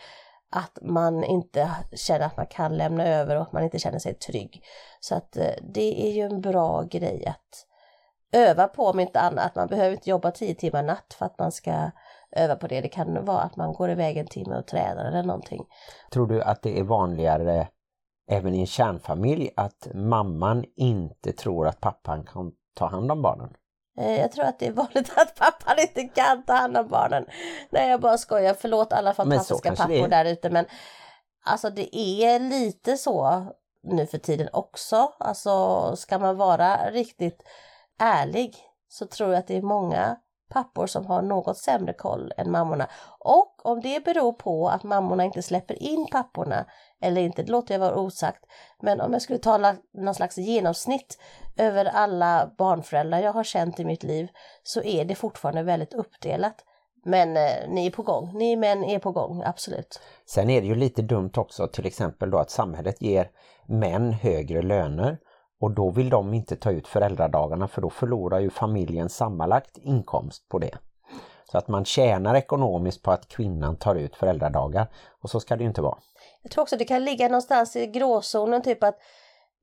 att 0.52 0.80
man 0.82 1.24
inte 1.24 1.72
känner 1.94 2.26
att 2.26 2.38
man 2.38 2.48
kan 2.48 2.78
lämna 2.78 3.08
över 3.08 3.36
och 3.36 3.42
att 3.42 3.52
man 3.52 3.64
inte 3.64 3.80
känner 3.80 4.00
sig 4.00 4.14
trygg. 4.14 4.64
Så 5.00 5.16
att 5.16 5.38
eh, 5.38 5.54
det 5.62 6.08
är 6.08 6.12
ju 6.12 6.22
en 6.22 6.42
bra 6.42 6.82
grej 6.82 7.26
att 7.26 7.66
öva 8.32 8.68
på 8.68 8.86
om 8.86 9.00
inte 9.00 9.20
annat. 9.20 9.56
Man 9.56 9.68
behöver 9.68 9.92
inte 9.92 10.10
jobba 10.10 10.32
tio 10.32 10.56
timmar 10.56 10.84
natt 10.84 11.16
för 11.18 11.26
att 11.26 11.40
man 11.40 11.52
ska 11.52 11.92
öva 12.36 12.56
på 12.56 12.68
det. 12.68 12.82
Det 12.82 12.90
kan 12.90 13.26
vara 13.26 13.42
att 13.42 13.56
man 13.56 13.74
går 13.74 13.90
iväg 13.90 14.18
en 14.18 14.28
timme 14.28 14.58
och 14.58 14.68
tränar 14.68 15.06
eller 15.06 15.24
någonting. 15.24 15.66
Tror 16.12 16.28
du 16.28 16.42
att 16.42 16.62
det 16.62 16.80
är 16.80 16.84
vanligare 16.84 17.68
även 18.32 18.54
i 18.54 18.60
en 18.60 18.68
kärnfamilj 18.68 19.50
att 19.56 19.88
mamman 19.94 20.66
inte 20.76 21.32
tror 21.32 21.68
att 21.68 21.82
pappan 21.82 22.26
kan 22.26 22.52
ta 22.76 22.88
hand 22.88 23.12
om 23.12 23.22
barnen? 23.22 23.54
Eh, 24.00 24.20
jag 24.20 24.32
tror 24.32 24.46
att 24.46 24.60
det 24.60 24.68
är 24.68 24.72
vanligt 24.72 25.12
att 25.18 25.36
pappan 25.36 25.76
inte 25.80 26.04
kan 26.04 26.44
ta 26.44 26.54
hand 26.54 26.78
om 26.78 26.88
barnen. 26.88 27.26
Nej 27.70 27.90
jag 27.90 28.02
bara 28.02 28.18
skojar, 28.18 28.54
förlåt 28.54 28.94
alla 28.94 29.14
fantastiska 29.14 29.76
pappor 29.76 30.08
där 30.08 30.26
ute 30.26 30.50
men 30.50 30.66
alltså 31.46 31.70
det 31.70 31.98
är 31.98 32.40
lite 32.40 32.98
så 32.98 33.46
nu 33.84 34.06
för 34.06 34.18
tiden 34.18 34.50
också. 34.54 35.14
Alltså 35.20 35.96
ska 35.96 36.20
man 36.20 36.38
vara 36.38 36.92
riktigt 36.92 37.44
ärlig 38.00 38.56
så 38.88 39.06
tror 39.06 39.30
jag 39.30 39.40
att 39.40 39.48
det 39.48 39.58
är 39.58 39.62
många 39.62 40.18
pappor 40.50 40.88
som 40.88 41.06
har 41.06 41.22
något 41.22 41.58
sämre 41.58 41.94
koll 41.94 42.34
än 42.38 42.52
mammorna. 42.52 42.88
Och 43.20 43.66
om 43.66 43.82
det 43.82 44.04
beror 44.06 44.34
på 44.34 44.70
att 44.70 44.84
mammorna 44.84 45.24
inte 45.24 45.42
släpper 45.42 45.84
in 45.84 46.08
papporna 46.12 46.66
eller 47.02 47.22
inte, 47.22 47.44
det 47.44 47.52
låter 47.52 47.74
jag 47.74 47.80
vara 47.80 47.96
osagt. 47.96 48.46
Men 48.82 49.02
om 49.02 49.14
jag 49.14 49.22
skulle 49.22 49.40
tala 49.40 49.76
någon 49.94 50.16
slags 50.16 50.38
genomsnitt 50.38 51.18
över 51.58 51.86
alla 51.86 52.52
barnföräldrar 52.58 53.20
jag 53.20 53.34
har 53.34 53.44
känt 53.44 53.80
i 53.80 53.86
mitt 53.86 54.04
liv 54.04 54.28
så 54.64 54.82
är 54.84 55.06
det 55.06 55.16
fortfarande 55.16 55.64
väldigt 55.64 55.94
uppdelat. 55.94 56.66
Men 57.06 57.38
eh, 57.38 57.70
ni 57.70 57.88
är 57.88 57.92
på 57.92 58.04
gång, 58.04 58.32
ni 58.34 58.56
män 58.56 58.84
är 58.84 59.00
på 59.00 59.12
gång, 59.12 59.44
absolut. 59.46 60.00
Sen 60.26 60.50
är 60.50 60.62
det 60.62 60.68
ju 60.68 60.76
lite 60.76 61.02
dumt 61.02 61.32
också 61.36 61.68
till 61.68 61.86
exempel 61.86 62.32
då 62.32 62.38
att 62.38 62.52
samhället 62.52 63.02
ger 63.02 63.30
män 63.68 64.14
högre 64.14 64.62
löner 64.62 65.18
och 65.60 65.72
då 65.72 65.90
vill 65.90 66.10
de 66.10 66.34
inte 66.34 66.56
ta 66.56 66.72
ut 66.72 66.88
föräldradagarna 66.88 67.68
för 67.68 67.82
då 67.82 67.90
förlorar 67.90 68.40
ju 68.40 68.50
familjen 68.50 69.10
sammanlagt 69.10 69.78
inkomst 69.78 70.50
på 70.50 70.60
det. 70.60 70.78
Så 71.52 71.58
att 71.58 71.68
man 71.68 71.86
tjänar 71.86 72.36
ekonomiskt 72.36 73.04
på 73.04 73.12
att 73.12 73.28
kvinnan 73.28 73.76
tar 73.76 73.96
ut 73.96 74.16
föräldradagar 74.16 74.88
och 75.22 75.30
så 75.30 75.40
ska 75.40 75.56
det 75.56 75.64
ju 75.64 75.68
inte 75.68 75.82
vara. 75.82 75.98
Jag 76.42 76.52
tror 76.52 76.62
också 76.62 76.78
det 76.78 76.86
kan 76.86 77.06
ligga 77.06 77.28
någonstans 77.28 77.76
i 77.76 77.88
gråzonen 77.88 78.62
typ 78.62 78.84
att 78.84 78.98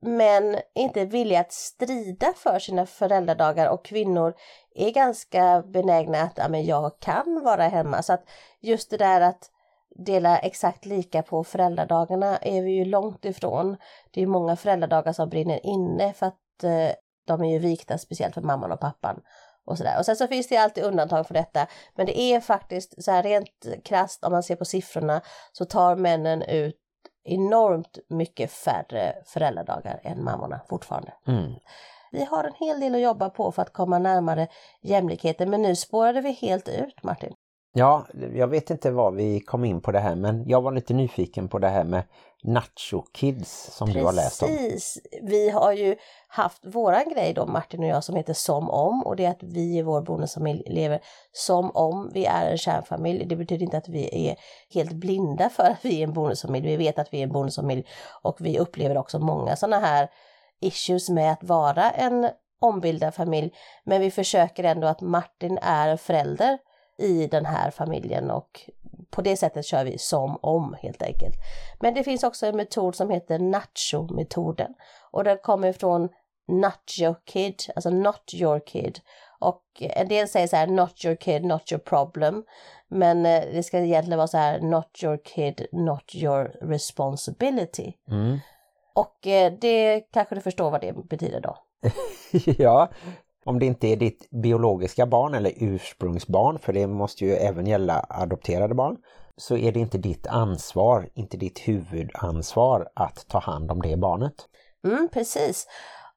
män 0.01 0.57
inte 0.75 1.01
är 1.01 1.05
villiga 1.05 1.39
att 1.39 1.51
strida 1.53 2.33
för 2.35 2.59
sina 2.59 2.85
föräldradagar 2.85 3.69
och 3.69 3.85
kvinnor 3.85 4.33
är 4.75 4.91
ganska 4.91 5.63
benägna 5.65 6.21
att 6.21 6.37
ja, 6.37 6.49
men 6.49 6.65
jag 6.65 6.99
kan 6.99 7.43
vara 7.43 7.67
hemma. 7.67 8.01
Så 8.01 8.13
att 8.13 8.23
just 8.59 8.89
det 8.89 8.97
där 8.97 9.21
att 9.21 9.51
dela 9.95 10.37
exakt 10.37 10.85
lika 10.85 11.23
på 11.23 11.43
föräldradagarna 11.43 12.37
är 12.37 12.61
vi 12.61 12.71
ju 12.71 12.85
långt 12.85 13.25
ifrån. 13.25 13.77
Det 14.11 14.21
är 14.21 14.27
många 14.27 14.55
föräldradagar 14.55 15.13
som 15.13 15.29
brinner 15.29 15.65
inne 15.65 16.13
för 16.13 16.25
att 16.25 16.63
eh, 16.63 16.95
de 17.27 17.43
är 17.43 17.51
ju 17.51 17.59
vikta 17.59 17.97
speciellt 17.97 18.33
för 18.33 18.41
mamman 18.41 18.71
och 18.71 18.79
pappan. 18.79 19.21
Och, 19.65 19.77
sådär. 19.77 19.97
och 19.97 20.05
sen 20.05 20.15
så 20.15 20.27
finns 20.27 20.47
det 20.47 20.57
alltid 20.57 20.83
undantag 20.83 21.27
för 21.27 21.33
detta. 21.33 21.67
Men 21.95 22.05
det 22.05 22.19
är 22.19 22.39
faktiskt 22.39 23.03
så 23.03 23.11
här 23.11 23.23
rent 23.23 23.83
krasst 23.83 24.23
om 24.23 24.31
man 24.31 24.43
ser 24.43 24.55
på 24.55 24.65
siffrorna 24.65 25.21
så 25.51 25.65
tar 25.65 25.95
männen 25.95 26.41
ut 26.41 26.75
enormt 27.23 27.97
mycket 28.09 28.51
färre 28.51 29.15
föräldradagar 29.25 29.99
än 30.03 30.23
mammorna 30.23 30.61
fortfarande. 30.69 31.13
Mm. 31.27 31.53
Vi 32.11 32.25
har 32.25 32.43
en 32.43 32.53
hel 32.53 32.79
del 32.79 32.95
att 32.95 33.01
jobba 33.01 33.29
på 33.29 33.51
för 33.51 33.61
att 33.61 33.73
komma 33.73 33.99
närmare 33.99 34.47
jämlikheten 34.81 35.49
men 35.49 35.61
nu 35.61 35.75
spårade 35.75 36.21
vi 36.21 36.31
helt 36.31 36.69
ut 36.69 37.03
Martin. 37.03 37.33
Ja, 37.73 38.05
jag 38.33 38.47
vet 38.47 38.69
inte 38.69 38.91
vad 38.91 39.15
vi 39.15 39.39
kom 39.39 39.65
in 39.65 39.81
på 39.81 39.91
det 39.91 39.99
här 39.99 40.15
men 40.15 40.47
jag 40.47 40.61
var 40.61 40.71
lite 40.71 40.93
nyfiken 40.93 41.47
på 41.47 41.59
det 41.59 41.69
här 41.69 41.83
med 41.83 42.03
Nacho 42.43 43.01
Kids 43.13 43.69
som 43.71 43.89
du 43.89 44.03
har 44.03 44.13
läst 44.13 44.43
om. 44.43 44.49
Precis, 44.49 44.97
vi 45.21 45.49
har 45.49 45.73
ju 45.73 45.95
haft 46.27 46.65
våran 46.65 47.09
grej 47.13 47.33
då 47.33 47.45
Martin 47.45 47.83
och 47.83 47.89
jag 47.89 48.03
som 48.03 48.15
heter 48.15 48.33
Som 48.33 48.69
om 48.69 49.03
och 49.03 49.15
det 49.15 49.25
är 49.25 49.29
att 49.29 49.43
vi 49.43 49.77
i 49.77 49.81
vår 49.81 50.01
bonusfamilj 50.01 50.63
lever 50.65 50.99
som 51.31 51.71
om 51.71 52.11
vi 52.13 52.25
är 52.25 52.51
en 52.51 52.57
kärnfamilj. 52.57 53.25
Det 53.25 53.35
betyder 53.35 53.63
inte 53.63 53.77
att 53.77 53.89
vi 53.89 54.29
är 54.29 54.35
helt 54.73 54.93
blinda 54.93 55.49
för 55.49 55.63
att 55.63 55.85
vi 55.85 55.99
är 55.99 56.03
en 56.03 56.13
bonusfamilj. 56.13 56.67
Vi 56.67 56.77
vet 56.77 56.99
att 56.99 57.13
vi 57.13 57.19
är 57.19 57.23
en 57.23 57.31
bonusfamilj 57.33 57.83
och 58.21 58.37
vi 58.39 58.59
upplever 58.59 58.97
också 58.97 59.19
många 59.19 59.55
sådana 59.55 59.79
här 59.79 60.09
issues 60.61 61.09
med 61.09 61.31
att 61.31 61.43
vara 61.43 61.91
en 61.91 62.29
ombildad 62.61 63.13
familj. 63.13 63.53
Men 63.83 64.01
vi 64.01 64.11
försöker 64.11 64.63
ändå 64.63 64.87
att 64.87 65.01
Martin 65.01 65.59
är 65.61 65.97
förälder 65.97 66.57
i 66.97 67.27
den 67.27 67.45
här 67.45 67.71
familjen 67.71 68.31
och 68.31 68.69
på 69.09 69.21
det 69.21 69.37
sättet 69.37 69.65
kör 69.65 69.85
vi 69.85 69.97
som 69.97 70.37
om 70.41 70.75
helt 70.81 71.01
enkelt. 71.01 71.35
Men 71.79 71.93
det 71.93 72.03
finns 72.03 72.23
också 72.23 72.45
en 72.45 72.57
metod 72.57 72.95
som 72.95 73.09
heter 73.09 73.39
Nacho-metoden 73.39 74.73
och 75.11 75.23
den 75.23 75.37
kommer 75.37 75.73
från 75.73 76.09
Nacho 76.47 77.15
Kid, 77.25 77.63
alltså 77.75 77.89
Not 77.89 78.33
Your 78.33 78.59
Kid. 78.67 78.99
Och 79.39 79.63
en 79.79 80.07
del 80.07 80.27
säger 80.27 80.47
så 80.47 80.55
här 80.55 80.67
Not 80.67 81.05
Your 81.05 81.15
Kid, 81.15 81.45
Not 81.45 81.71
Your 81.71 81.79
Problem. 81.79 82.43
Men 82.87 83.25
eh, 83.25 83.43
det 83.51 83.63
ska 83.63 83.79
egentligen 83.79 84.17
vara 84.17 84.27
så 84.27 84.37
här 84.37 84.59
Not 84.59 85.03
Your 85.03 85.19
Kid, 85.23 85.65
Not 85.71 86.15
Your 86.15 86.43
Responsibility. 86.61 87.93
Mm. 88.07 88.39
Och 88.93 89.27
eh, 89.27 89.53
det 89.61 90.01
kanske 90.13 90.35
du 90.35 90.41
förstår 90.41 90.71
vad 90.71 90.81
det 90.81 90.93
betyder 91.09 91.41
då. 91.41 91.57
ja, 92.57 92.89
om 93.47 93.59
det 93.59 93.65
inte 93.65 93.87
är 93.87 93.95
ditt 93.95 94.29
biologiska 94.29 95.05
barn 95.05 95.33
eller 95.33 95.53
ursprungsbarn, 95.55 96.59
för 96.59 96.73
det 96.73 96.87
måste 96.87 97.25
ju 97.25 97.31
även 97.31 97.67
gälla 97.67 98.05
adopterade 98.09 98.75
barn, 98.75 98.97
så 99.37 99.57
är 99.57 99.71
det 99.71 99.79
inte 99.79 99.97
ditt 99.97 100.27
ansvar, 100.27 101.09
inte 101.13 101.37
ditt 101.37 101.59
huvudansvar 101.59 102.89
att 102.93 103.27
ta 103.27 103.39
hand 103.39 103.71
om 103.71 103.81
det 103.81 103.97
barnet. 103.97 104.33
Mm, 104.85 105.09
precis. 105.13 105.67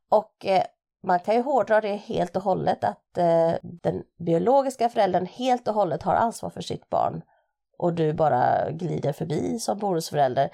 Och 0.09 0.47
eh, 0.47 0.63
man 1.07 1.21
kan 1.21 1.35
ju 1.35 1.43
hårdra 1.43 1.81
det 1.81 1.97
helt 1.97 2.37
och 2.37 2.43
hållet 2.43 2.85
att 2.85 3.19
eh, 3.19 3.53
den 3.63 4.03
biologiska 4.19 4.89
föräldern 4.89 5.27
helt 5.27 5.69
och 5.69 5.75
hållet 5.75 6.03
har 6.03 6.15
ansvar 6.15 6.51
för 6.51 6.61
sitt 6.61 6.91
barn 6.91 7.23
och 7.79 7.95
du 7.95 8.13
bara 8.13 8.71
glider 8.71 9.13
förbi 9.13 9.59
som 9.59 9.79
bonusförälder. 9.79 10.51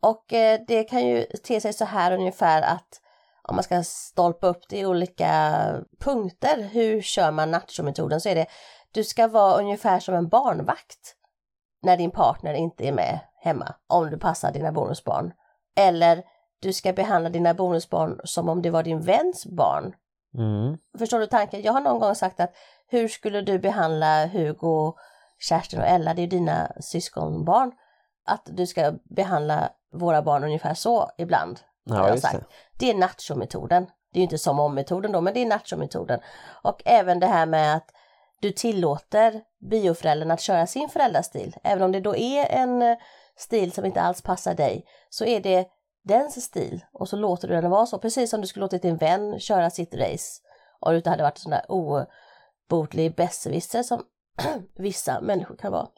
Och 0.00 0.32
eh, 0.32 0.60
det 0.66 0.84
kan 0.84 1.06
ju 1.06 1.22
te 1.24 1.60
sig 1.60 1.72
så 1.72 1.84
här 1.84 2.12
ungefär 2.12 2.62
att 2.62 3.00
om 3.48 3.56
man 3.56 3.64
ska 3.64 3.82
stolpa 3.82 4.46
upp 4.46 4.68
det 4.68 4.78
i 4.78 4.86
olika 4.86 5.62
punkter, 6.00 6.62
hur 6.62 7.02
kör 7.02 7.30
man 7.30 7.50
nachometoden 7.50 8.20
så 8.20 8.28
är 8.28 8.34
det 8.34 8.46
du 8.92 9.04
ska 9.04 9.28
vara 9.28 9.58
ungefär 9.60 10.00
som 10.00 10.14
en 10.14 10.28
barnvakt 10.28 11.14
när 11.82 11.96
din 11.96 12.10
partner 12.10 12.54
inte 12.54 12.88
är 12.88 12.92
med 12.92 13.20
hemma, 13.40 13.74
om 13.86 14.10
du 14.10 14.18
passar 14.18 14.52
dina 14.52 14.72
bonusbarn. 14.72 15.32
Eller 15.76 16.22
du 16.60 16.72
ska 16.72 16.92
behandla 16.92 17.30
dina 17.30 17.54
bonusbarn 17.54 18.20
som 18.24 18.48
om 18.48 18.62
det 18.62 18.70
var 18.70 18.82
din 18.82 19.00
väns 19.00 19.46
barn. 19.46 19.94
Mm. 20.34 20.78
Förstår 20.98 21.18
du 21.18 21.26
tanken? 21.26 21.62
Jag 21.62 21.72
har 21.72 21.80
någon 21.80 22.00
gång 22.00 22.14
sagt 22.14 22.40
att 22.40 22.54
hur 22.88 23.08
skulle 23.08 23.40
du 23.40 23.58
behandla 23.58 24.26
Hugo, 24.26 24.94
Kerstin 25.48 25.80
och 25.80 25.86
Ella, 25.86 26.14
det 26.14 26.22
är 26.22 26.26
dina 26.26 26.72
syskonbarn. 26.80 27.72
Att 28.26 28.42
du 28.44 28.66
ska 28.66 28.92
behandla 29.04 29.68
våra 29.92 30.22
barn 30.22 30.44
ungefär 30.44 30.74
så 30.74 31.10
ibland. 31.18 31.60
Ja, 31.88 32.08
jag 32.08 32.18
sagt. 32.18 32.34
det. 32.34 32.44
Det 32.78 32.90
är 32.90 32.94
nachometoden. 32.94 33.86
Det 34.12 34.18
är 34.18 34.20
ju 34.20 34.22
inte 34.22 34.38
som 34.38 34.60
om-metoden 34.60 35.12
då, 35.12 35.20
men 35.20 35.34
det 35.34 35.42
är 35.42 35.46
nachometoden. 35.46 36.20
Och 36.62 36.82
även 36.84 37.20
det 37.20 37.26
här 37.26 37.46
med 37.46 37.76
att 37.76 37.90
du 38.40 38.50
tillåter 38.52 39.42
bioföräldern 39.70 40.30
att 40.30 40.40
köra 40.40 40.66
sin 40.66 40.88
föräldrastil. 40.88 41.56
Även 41.62 41.84
om 41.84 41.92
det 41.92 42.00
då 42.00 42.16
är 42.16 42.46
en 42.46 42.82
eh, 42.82 42.96
stil 43.36 43.72
som 43.72 43.84
inte 43.84 44.00
alls 44.00 44.22
passar 44.22 44.54
dig, 44.54 44.84
så 45.10 45.24
är 45.24 45.40
det 45.40 45.68
dens 46.04 46.44
stil. 46.44 46.84
Och 46.92 47.08
så 47.08 47.16
låter 47.16 47.48
du 47.48 47.54
den 47.60 47.70
vara 47.70 47.86
så, 47.86 47.98
precis 47.98 48.30
som 48.30 48.40
du 48.40 48.46
skulle 48.46 48.64
låtit 48.64 48.82
din 48.82 48.96
vän 48.96 49.40
köra 49.40 49.70
sitt 49.70 49.94
race. 49.94 50.40
Och 50.80 50.90
du 50.90 50.96
inte 50.96 51.10
hade 51.10 51.22
varit 51.22 51.36
en 51.36 51.40
sån 51.40 51.50
där 51.50 51.64
obotlig 51.68 53.14
besserwisser 53.14 53.82
som 53.82 54.02
vissa 54.76 55.20
människor 55.20 55.56
kan 55.56 55.72
vara. 55.72 55.88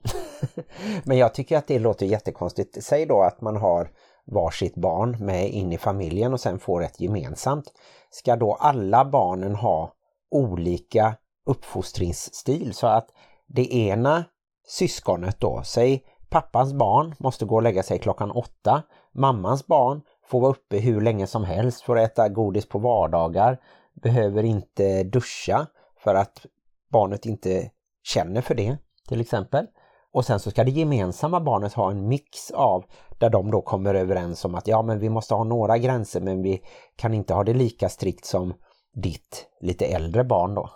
Men 1.04 1.18
jag 1.18 1.34
tycker 1.34 1.56
att 1.56 1.66
det 1.66 1.78
låter 1.78 2.06
jättekonstigt. 2.06 2.84
Säg 2.84 3.06
då 3.06 3.22
att 3.22 3.40
man 3.40 3.56
har 3.56 3.90
varsitt 4.30 4.74
barn 4.74 5.16
med 5.20 5.50
in 5.50 5.72
i 5.72 5.78
familjen 5.78 6.32
och 6.32 6.40
sen 6.40 6.58
får 6.58 6.84
ett 6.84 7.00
gemensamt. 7.00 7.72
Ska 8.10 8.36
då 8.36 8.54
alla 8.54 9.04
barnen 9.04 9.54
ha 9.54 9.92
olika 10.30 11.14
uppfostringsstil 11.46 12.74
så 12.74 12.86
att 12.86 13.08
det 13.46 13.74
ena 13.74 14.24
syskonet 14.66 15.40
då, 15.40 15.62
säg 15.64 16.04
pappans 16.28 16.72
barn 16.72 17.14
måste 17.18 17.44
gå 17.44 17.54
och 17.54 17.62
lägga 17.62 17.82
sig 17.82 17.98
klockan 17.98 18.30
åtta, 18.30 18.82
mammans 19.12 19.66
barn 19.66 20.02
får 20.26 20.40
vara 20.40 20.50
uppe 20.50 20.78
hur 20.78 21.00
länge 21.00 21.26
som 21.26 21.44
helst, 21.44 21.82
får 21.82 21.98
äta 21.98 22.28
godis 22.28 22.68
på 22.68 22.78
vardagar, 22.78 23.58
behöver 24.02 24.42
inte 24.42 25.02
duscha 25.02 25.66
för 25.96 26.14
att 26.14 26.46
barnet 26.88 27.26
inte 27.26 27.70
känner 28.02 28.40
för 28.40 28.54
det 28.54 28.76
till 29.08 29.20
exempel. 29.20 29.66
Och 30.12 30.24
sen 30.24 30.40
så 30.40 30.50
ska 30.50 30.64
det 30.64 30.70
gemensamma 30.70 31.40
barnet 31.40 31.72
ha 31.72 31.90
en 31.90 32.08
mix 32.08 32.50
av 32.50 32.84
där 33.20 33.30
de 33.30 33.50
då 33.50 33.62
kommer 33.62 33.94
överens 33.94 34.44
om 34.44 34.54
att 34.54 34.68
ja 34.68 34.82
men 34.82 34.98
vi 34.98 35.08
måste 35.08 35.34
ha 35.34 35.44
några 35.44 35.78
gränser 35.78 36.20
men 36.20 36.42
vi 36.42 36.62
kan 36.96 37.14
inte 37.14 37.34
ha 37.34 37.44
det 37.44 37.54
lika 37.54 37.88
strikt 37.88 38.24
som 38.24 38.54
ditt 38.94 39.46
lite 39.60 39.86
äldre 39.86 40.24
barn 40.24 40.54
då. 40.54 40.70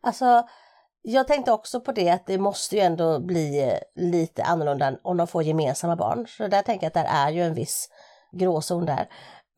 Alltså, 0.00 0.42
jag 1.02 1.28
tänkte 1.28 1.52
också 1.52 1.80
på 1.80 1.92
det 1.92 2.10
att 2.10 2.26
det 2.26 2.38
måste 2.38 2.76
ju 2.76 2.82
ändå 2.82 3.20
bli 3.20 3.62
eh, 3.62 3.78
lite 3.94 4.44
annorlunda 4.44 4.96
om 5.02 5.16
de 5.16 5.26
får 5.26 5.42
gemensamma 5.42 5.96
barn. 5.96 6.26
Så 6.28 6.48
där 6.48 6.62
tänker 6.62 6.84
jag 6.84 6.88
att 6.88 7.06
där 7.06 7.26
är 7.26 7.30
ju 7.30 7.42
en 7.42 7.54
viss 7.54 7.88
gråzon 8.32 8.86
där. 8.86 9.08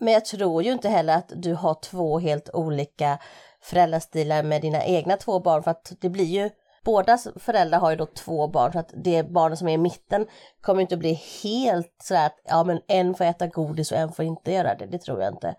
Men 0.00 0.12
jag 0.12 0.24
tror 0.24 0.62
ju 0.62 0.72
inte 0.72 0.88
heller 0.88 1.16
att 1.16 1.32
du 1.36 1.54
har 1.54 1.74
två 1.74 2.18
helt 2.18 2.50
olika 2.52 3.18
föräldrastilar 3.60 4.42
med 4.42 4.62
dina 4.62 4.84
egna 4.84 5.16
två 5.16 5.40
barn 5.40 5.62
för 5.62 5.70
att 5.70 5.92
det 6.00 6.08
blir 6.08 6.24
ju 6.24 6.50
Båda 6.86 7.18
föräldrar 7.36 7.78
har 7.78 7.90
ju 7.90 7.96
då 7.96 8.06
två 8.06 8.48
barn 8.48 8.72
så 8.72 8.78
att 8.78 8.92
det 9.04 9.22
barnet 9.22 9.58
som 9.58 9.68
är 9.68 9.72
i 9.72 9.78
mitten 9.78 10.26
kommer 10.60 10.80
inte 10.80 10.96
bli 10.96 11.20
helt 11.42 11.96
så 12.02 12.14
att 12.14 12.34
ja 12.44 12.64
men 12.64 12.80
en 12.88 13.14
får 13.14 13.24
äta 13.24 13.46
godis 13.46 13.92
och 13.92 13.98
en 13.98 14.12
får 14.12 14.24
inte 14.24 14.52
göra 14.52 14.74
det, 14.74 14.86
det 14.86 14.98
tror 14.98 15.22
jag 15.22 15.32
inte. 15.32 15.54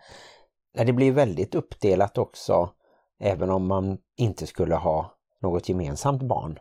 Nej, 0.75 0.85
det 0.85 0.93
blir 0.93 1.11
väldigt 1.11 1.55
uppdelat 1.55 2.17
också 2.17 2.69
även 3.19 3.49
om 3.49 3.67
man 3.67 3.97
inte 4.17 4.47
skulle 4.47 4.75
ha 4.75 5.11
något 5.41 5.69
gemensamt 5.69 6.21
barn. 6.21 6.59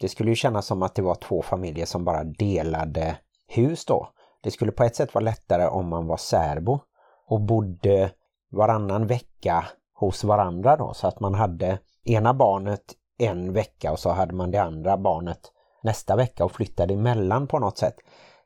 Det 0.00 0.08
skulle 0.08 0.30
ju 0.30 0.36
kännas 0.36 0.66
som 0.66 0.82
att 0.82 0.94
det 0.94 1.02
var 1.02 1.14
två 1.14 1.42
familjer 1.42 1.86
som 1.86 2.04
bara 2.04 2.24
delade 2.24 3.16
hus 3.48 3.84
då. 3.84 4.08
Det 4.42 4.50
skulle 4.50 4.72
på 4.72 4.84
ett 4.84 4.96
sätt 4.96 5.14
vara 5.14 5.24
lättare 5.24 5.66
om 5.66 5.88
man 5.88 6.06
var 6.06 6.16
särbo 6.16 6.80
och 7.26 7.40
bodde 7.40 8.10
varannan 8.50 9.06
vecka 9.06 9.64
hos 9.94 10.24
varandra 10.24 10.76
då 10.76 10.94
så 10.94 11.06
att 11.06 11.20
man 11.20 11.34
hade 11.34 11.78
ena 12.04 12.34
barnet 12.34 12.94
en 13.18 13.52
vecka 13.52 13.92
och 13.92 13.98
så 13.98 14.10
hade 14.10 14.34
man 14.34 14.50
det 14.50 14.58
andra 14.58 14.96
barnet 14.96 15.52
nästa 15.82 16.16
vecka 16.16 16.44
och 16.44 16.52
flyttade 16.52 16.94
emellan 16.94 17.46
på 17.46 17.58
något 17.58 17.78
sätt. 17.78 17.96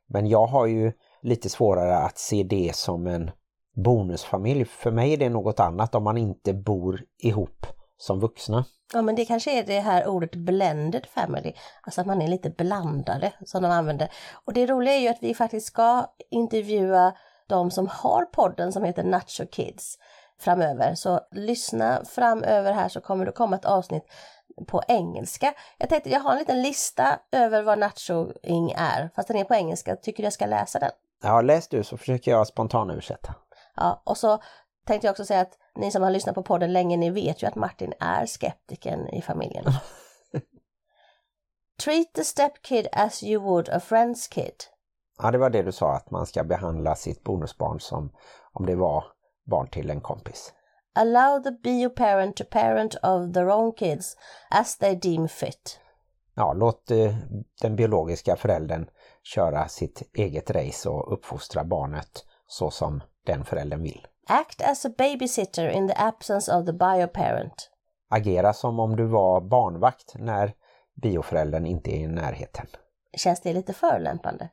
Men 0.09 0.26
jag 0.26 0.47
har 0.47 0.67
ju 0.67 0.93
lite 1.23 1.49
svårare 1.49 1.97
att 1.97 2.19
se 2.19 2.43
det 2.43 2.76
som 2.76 3.07
en 3.07 3.31
bonusfamilj. 3.76 4.64
För 4.64 4.91
mig 4.91 5.12
är 5.12 5.17
det 5.17 5.29
något 5.29 5.61
annat 5.61 5.95
om 5.95 6.05
man 6.05 6.19
inte 6.19 6.55
bor 6.55 7.00
ihop 7.19 7.67
som 7.97 8.21
vuxna. 8.21 8.64
Ja 8.93 9.02
men 9.02 9.14
det 9.14 9.25
kanske 9.25 9.59
är 9.59 9.64
det 9.67 9.81
här 9.81 10.07
ordet 10.07 10.35
blended 10.35 11.07
family, 11.07 11.52
alltså 11.83 12.00
att 12.00 12.07
man 12.07 12.23
är 12.23 12.29
lite 12.29 12.50
blandade 12.50 13.33
som 13.45 13.62
de 13.62 13.71
använder. 13.71 14.09
Och 14.45 14.52
det 14.52 14.67
roliga 14.67 14.95
är 14.95 15.00
ju 15.00 15.09
att 15.09 15.23
vi 15.23 15.35
faktiskt 15.35 15.67
ska 15.67 16.07
intervjua 16.31 17.12
de 17.49 17.71
som 17.71 17.87
har 17.87 18.25
podden 18.25 18.73
som 18.73 18.85
heter 18.85 19.05
Nacho 19.05 19.47
Kids 19.52 19.99
framöver. 20.41 20.95
Så 20.95 21.21
lyssna 21.33 22.02
framöver 22.05 22.73
här 22.73 22.88
så 22.88 23.00
kommer 23.00 23.26
det 23.26 23.33
komma 23.33 23.57
ett 23.57 23.64
avsnitt 23.64 24.05
på 24.64 24.83
engelska. 24.88 25.54
Jag 25.78 25.88
tänkte 25.88 26.11
jag 26.11 26.21
har 26.21 26.33
en 26.33 26.38
liten 26.38 26.62
lista 26.62 27.19
över 27.33 27.62
vad 27.62 27.78
nachoing 27.78 28.73
är, 28.76 29.11
fast 29.16 29.28
den 29.28 29.37
är 29.37 29.45
på 29.45 29.54
engelska. 29.54 29.97
Tycker 29.97 30.23
du 30.23 30.26
jag 30.26 30.33
ska 30.33 30.47
läsa 30.47 30.78
den? 30.78 30.90
Ja, 31.23 31.40
läs 31.40 31.69
du 31.69 31.85
så 31.85 31.97
försöker 31.97 32.31
jag 32.31 32.47
spontanöversätta. 32.47 33.35
Ja, 33.76 34.02
och 34.04 34.16
så 34.16 34.42
tänkte 34.87 35.07
jag 35.07 35.12
också 35.12 35.25
säga 35.25 35.40
att 35.40 35.59
ni 35.75 35.90
som 35.90 36.02
har 36.02 36.11
lyssnat 36.11 36.35
på 36.35 36.42
podden 36.42 36.73
länge, 36.73 36.97
ni 36.97 37.11
vet 37.11 37.42
ju 37.42 37.47
att 37.47 37.54
Martin 37.54 37.92
är 38.00 38.26
skeptiken 38.26 39.09
i 39.09 39.23
familjen. 39.23 39.64
Treat 41.85 42.12
the 42.14 42.25
stepkid 42.25 42.88
as 42.92 43.23
you 43.23 43.42
would 43.42 43.69
a 43.69 43.81
friend's 43.88 44.31
kid. 44.31 44.54
Ja, 45.23 45.31
det 45.31 45.38
var 45.38 45.50
det 45.50 45.62
du 45.62 45.73
sa 45.73 45.97
att 45.97 46.11
man 46.11 46.26
ska 46.26 46.45
behandla 46.45 46.95
sitt 46.95 47.25
bonusbarn 47.25 47.81
som 47.81 48.12
om 48.52 48.66
det 48.66 48.76
var 48.76 49.04
barn 49.45 49.69
till 49.69 49.90
en 49.90 50.00
kompis. 50.00 50.52
Allow 50.95 51.43
the 51.43 51.51
bio 51.51 51.91
parent 51.91 52.37
to 52.37 52.45
parent 52.45 52.95
of 53.03 53.33
their 53.33 53.51
own 53.51 53.73
kids 53.73 54.17
as 54.51 54.77
they 54.77 54.95
deem 54.95 55.29
fit. 55.29 55.81
Ja, 56.35 56.53
låt 56.53 56.91
eh, 56.91 57.17
den 57.61 57.77
biologiska 57.77 58.37
föräldern 58.37 58.87
köra 59.23 59.69
sitt 59.69 60.03
eget 60.15 60.51
race 60.51 60.89
och 60.89 61.13
uppfostra 61.13 61.65
barnet 61.65 62.25
så 62.47 62.71
som 62.71 63.03
den 63.27 63.45
föräldern 63.45 63.83
vill. 63.83 64.07
Act 64.29 64.63
as 64.63 64.85
a 64.85 64.91
babysitter 64.99 65.69
in 65.69 65.89
the 65.89 65.95
absence 65.97 66.57
of 66.57 66.67
the 66.67 66.73
bio 66.73 67.07
parent. 67.07 67.71
Agera 68.11 68.53
som 68.53 68.81
om 68.81 68.97
du 68.97 69.05
var 69.05 69.41
barnvakt 69.41 70.15
när 70.15 70.55
bioföräldern 71.03 71.67
inte 71.67 71.91
är 71.91 72.01
i 72.01 72.07
närheten. 72.07 72.67
Känns 73.17 73.41
det 73.41 73.53
lite 73.53 73.73
förolämpande? 73.73 74.49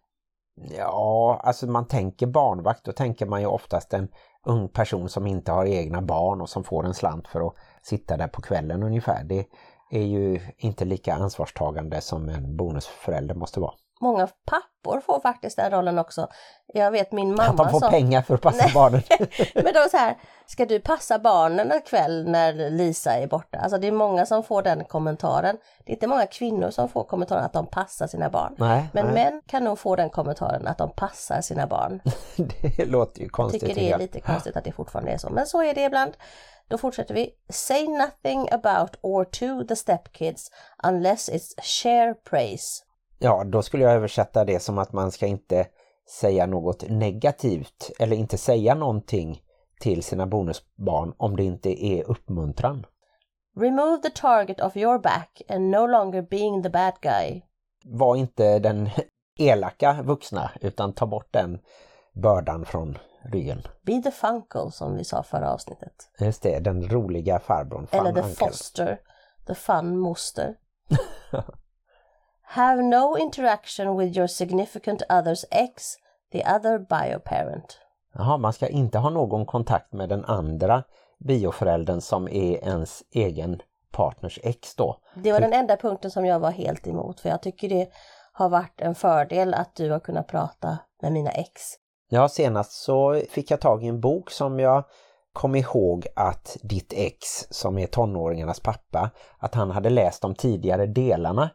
Ja, 0.77 1.41
alltså 1.43 1.67
man 1.67 1.87
tänker 1.87 2.27
barnvakt, 2.27 2.85
då 2.85 2.91
tänker 2.91 3.25
man 3.25 3.41
ju 3.41 3.47
oftast 3.47 3.93
en 3.93 4.07
ung 4.45 4.69
person 4.69 5.09
som 5.09 5.27
inte 5.27 5.51
har 5.51 5.65
egna 5.65 6.01
barn 6.01 6.41
och 6.41 6.49
som 6.49 6.63
får 6.63 6.85
en 6.85 6.93
slant 6.93 7.27
för 7.27 7.47
att 7.47 7.55
sitta 7.81 8.17
där 8.17 8.27
på 8.27 8.41
kvällen 8.41 8.83
ungefär. 8.83 9.23
Det 9.23 9.45
är 9.91 10.03
ju 10.03 10.39
inte 10.57 10.85
lika 10.85 11.13
ansvarstagande 11.13 12.01
som 12.01 12.29
en 12.29 12.57
bonusförälder 12.57 13.35
måste 13.35 13.59
vara. 13.59 13.73
Många 14.01 14.27
pappor 14.27 15.01
får 15.01 15.19
faktiskt 15.19 15.55
den 15.57 15.71
rollen 15.71 15.99
också. 15.99 16.27
Jag 16.73 16.91
vet 16.91 17.11
min 17.11 17.29
mamma 17.35 17.43
Att 17.49 17.57
de 17.57 17.69
får 17.69 17.79
som... 17.79 17.89
pengar 17.89 18.21
för 18.21 18.35
att 18.35 18.41
passa 18.41 18.63
Nej. 18.63 18.73
barnen. 18.73 19.01
Men 19.55 19.63
de 19.73 19.79
är 19.79 19.89
så 19.89 19.97
här, 19.97 20.17
ska 20.45 20.65
du 20.65 20.79
passa 20.79 21.19
barnen 21.19 21.71
en 21.71 21.81
kväll 21.81 22.27
när 22.29 22.69
Lisa 22.69 23.13
är 23.13 23.27
borta? 23.27 23.57
Alltså 23.57 23.77
det 23.77 23.87
är 23.87 23.91
många 23.91 24.25
som 24.25 24.43
får 24.43 24.61
den 24.61 24.85
kommentaren. 24.85 25.57
Det 25.85 25.91
är 25.91 25.95
inte 25.95 26.07
många 26.07 26.25
kvinnor 26.25 26.69
som 26.71 26.89
får 26.89 27.03
kommentaren 27.03 27.43
att 27.45 27.53
de 27.53 27.67
passar 27.67 28.07
sina 28.07 28.29
barn. 28.29 28.55
Nej, 28.57 28.89
Men 28.93 29.05
nej. 29.05 29.13
män 29.13 29.41
kan 29.47 29.63
nog 29.63 29.79
få 29.79 29.95
den 29.95 30.09
kommentaren 30.09 30.67
att 30.67 30.77
de 30.77 30.89
passar 30.89 31.41
sina 31.41 31.67
barn. 31.67 32.01
det 32.77 32.85
låter 32.85 33.19
ju 33.19 33.25
Jag 33.25 33.31
konstigt. 33.31 33.61
tycker 33.61 33.75
det 33.75 33.87
är 33.87 33.91
jag. 33.91 33.99
lite 33.99 34.19
konstigt 34.19 34.57
att 34.57 34.63
det 34.63 34.71
fortfarande 34.71 35.11
är 35.11 35.17
så. 35.17 35.29
Men 35.29 35.47
så 35.47 35.63
är 35.63 35.73
det 35.73 35.83
ibland. 35.83 36.13
Då 36.67 36.77
fortsätter 36.77 37.13
vi. 37.13 37.29
Say 37.49 37.87
nothing 37.87 38.49
about 38.51 38.95
or 39.01 39.23
to 39.23 39.67
the 39.67 39.75
stepkids 39.75 40.51
unless 40.83 41.29
it's 41.29 41.61
share 41.61 42.13
praise. 42.29 42.83
Ja, 43.21 43.43
då 43.43 43.61
skulle 43.61 43.83
jag 43.83 43.93
översätta 43.93 44.45
det 44.45 44.59
som 44.59 44.77
att 44.77 44.93
man 44.93 45.11
ska 45.11 45.27
inte 45.27 45.67
säga 46.09 46.45
något 46.45 46.89
negativt 46.89 47.91
eller 47.99 48.15
inte 48.15 48.37
säga 48.37 48.75
någonting 48.75 49.41
till 49.79 50.03
sina 50.03 50.27
bonusbarn 50.27 51.13
om 51.17 51.35
det 51.35 51.43
inte 51.43 51.85
är 51.85 52.03
uppmuntran. 52.03 52.85
Remove 53.57 54.01
the 54.01 54.09
target 54.09 54.61
of 54.61 54.77
your 54.77 54.99
back 54.99 55.41
and 55.49 55.69
no 55.69 55.87
longer 55.87 56.21
being 56.21 56.63
the 56.63 56.69
bad 56.69 56.93
guy. 57.01 57.41
Var 57.85 58.15
inte 58.15 58.59
den 58.59 58.89
elaka 59.39 60.01
vuxna 60.03 60.51
utan 60.61 60.93
ta 60.93 61.05
bort 61.05 61.33
den 61.33 61.59
bördan 62.13 62.65
från 62.65 62.97
ryggen. 63.31 63.61
Be 63.81 64.01
the 64.01 64.11
funkle 64.11 64.71
som 64.71 64.97
vi 64.97 65.03
sa 65.03 65.23
förra 65.23 65.53
avsnittet. 65.53 65.93
Just 66.19 66.43
det, 66.43 66.59
den 66.59 66.89
roliga 66.89 67.39
farbrorn. 67.39 67.87
Eller 67.91 68.13
the 68.13 68.19
uncle. 68.19 68.47
foster, 68.47 68.99
the 69.47 69.55
fun 69.55 69.97
moster. 69.97 70.55
Have 72.51 72.81
no 72.81 73.17
interaction 73.17 73.97
with 73.97 74.17
your 74.17 74.27
significant 74.27 75.01
other's 75.09 75.45
ex, 75.51 75.97
the 76.31 76.43
other 76.55 76.79
bioparent. 76.79 77.77
Jaha, 78.13 78.37
man 78.37 78.53
ska 78.53 78.67
inte 78.67 78.97
ha 78.97 79.09
någon 79.09 79.45
kontakt 79.45 79.93
med 79.93 80.09
den 80.09 80.25
andra 80.25 80.83
bioföräldern 81.19 82.01
som 82.01 82.27
är 82.27 82.67
ens 82.67 83.03
egen 83.11 83.61
partners 83.91 84.39
ex 84.43 84.75
då. 84.75 84.99
Det 85.15 85.31
var 85.31 85.39
den 85.39 85.53
enda 85.53 85.77
punkten 85.77 86.11
som 86.11 86.25
jag 86.25 86.39
var 86.39 86.51
helt 86.51 86.87
emot 86.87 87.19
för 87.19 87.29
jag 87.29 87.41
tycker 87.41 87.69
det 87.69 87.89
har 88.33 88.49
varit 88.49 88.81
en 88.81 88.95
fördel 88.95 89.53
att 89.53 89.75
du 89.75 89.91
har 89.91 89.99
kunnat 89.99 90.27
prata 90.27 90.77
med 91.01 91.11
mina 91.11 91.31
ex. 91.31 91.61
Ja, 92.09 92.29
senast 92.29 92.71
så 92.71 93.21
fick 93.29 93.51
jag 93.51 93.61
tag 93.61 93.83
i 93.83 93.87
en 93.87 94.01
bok 94.01 94.31
som 94.31 94.59
jag 94.59 94.83
kom 95.33 95.55
ihåg 95.55 96.07
att 96.15 96.57
ditt 96.61 96.93
ex, 96.93 97.19
som 97.49 97.77
är 97.77 97.87
tonåringarnas 97.87 98.59
pappa, 98.59 99.09
att 99.37 99.55
han 99.55 99.71
hade 99.71 99.89
läst 99.89 100.21
de 100.21 100.35
tidigare 100.35 100.85
delarna. 100.85 101.49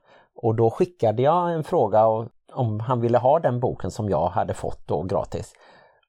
Och 0.45 0.55
då 0.55 0.71
skickade 0.71 1.23
jag 1.23 1.53
en 1.53 1.65
fråga 1.65 2.07
om 2.53 2.81
han 2.81 3.01
ville 3.01 3.19
ha 3.19 3.39
den 3.41 3.61
boken 3.61 3.91
som 3.91 4.09
jag 4.09 4.29
hade 4.29 4.55
fått 4.55 4.87
då 4.89 5.03
gratis. 5.03 5.53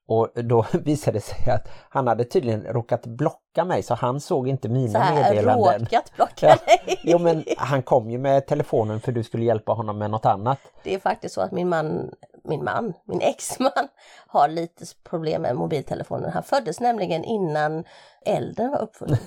Och 0.08 0.30
då 0.43 0.65
visade 0.74 1.17
det 1.17 1.21
sig 1.21 1.52
att 1.54 1.67
han 1.89 2.08
hade 2.08 2.24
tydligen 2.26 2.63
råkat 2.63 3.06
blocka 3.06 3.65
mig 3.65 3.84
så 3.84 3.93
han 3.93 4.19
såg 4.19 4.48
inte 4.48 4.67
Så 4.67 4.71
mina 4.74 5.00
här 5.00 5.34
meddelanden. 5.34 5.80
råkat 5.80 6.12
blocka 6.15 6.48
Ja. 6.48 6.56
dig. 6.65 7.00
Jo 7.04 7.17
men 7.19 7.43
han 7.58 7.84
kom 7.84 8.10
ju 8.12 8.17
med 8.17 8.48
telefonen 8.48 9.00
för 9.00 9.12
du 9.12 9.24
skulle 9.24 9.45
hjälpa 9.45 9.71
honom 9.71 9.98
med 9.98 10.12
något 10.12 10.26
annat. 10.26 10.60
Det 10.84 10.93
är 10.93 11.00
faktiskt 11.00 11.36
så 11.36 11.41
att 11.41 11.52
min 11.52 11.69
man, 11.69 12.12
min 12.43 12.63
man, 12.63 12.93
min 13.06 13.21
exman 13.21 13.71
har 14.28 14.48
lite 14.48 14.86
problem 15.10 15.41
med 15.41 15.56
mobiltelefonen. 15.56 16.32
Han 16.32 16.43
föddes 16.43 16.80
nämligen 16.80 17.24
innan 17.24 17.84
elden 18.26 18.71
var 18.71 18.82
uppfunnen. 18.82 19.17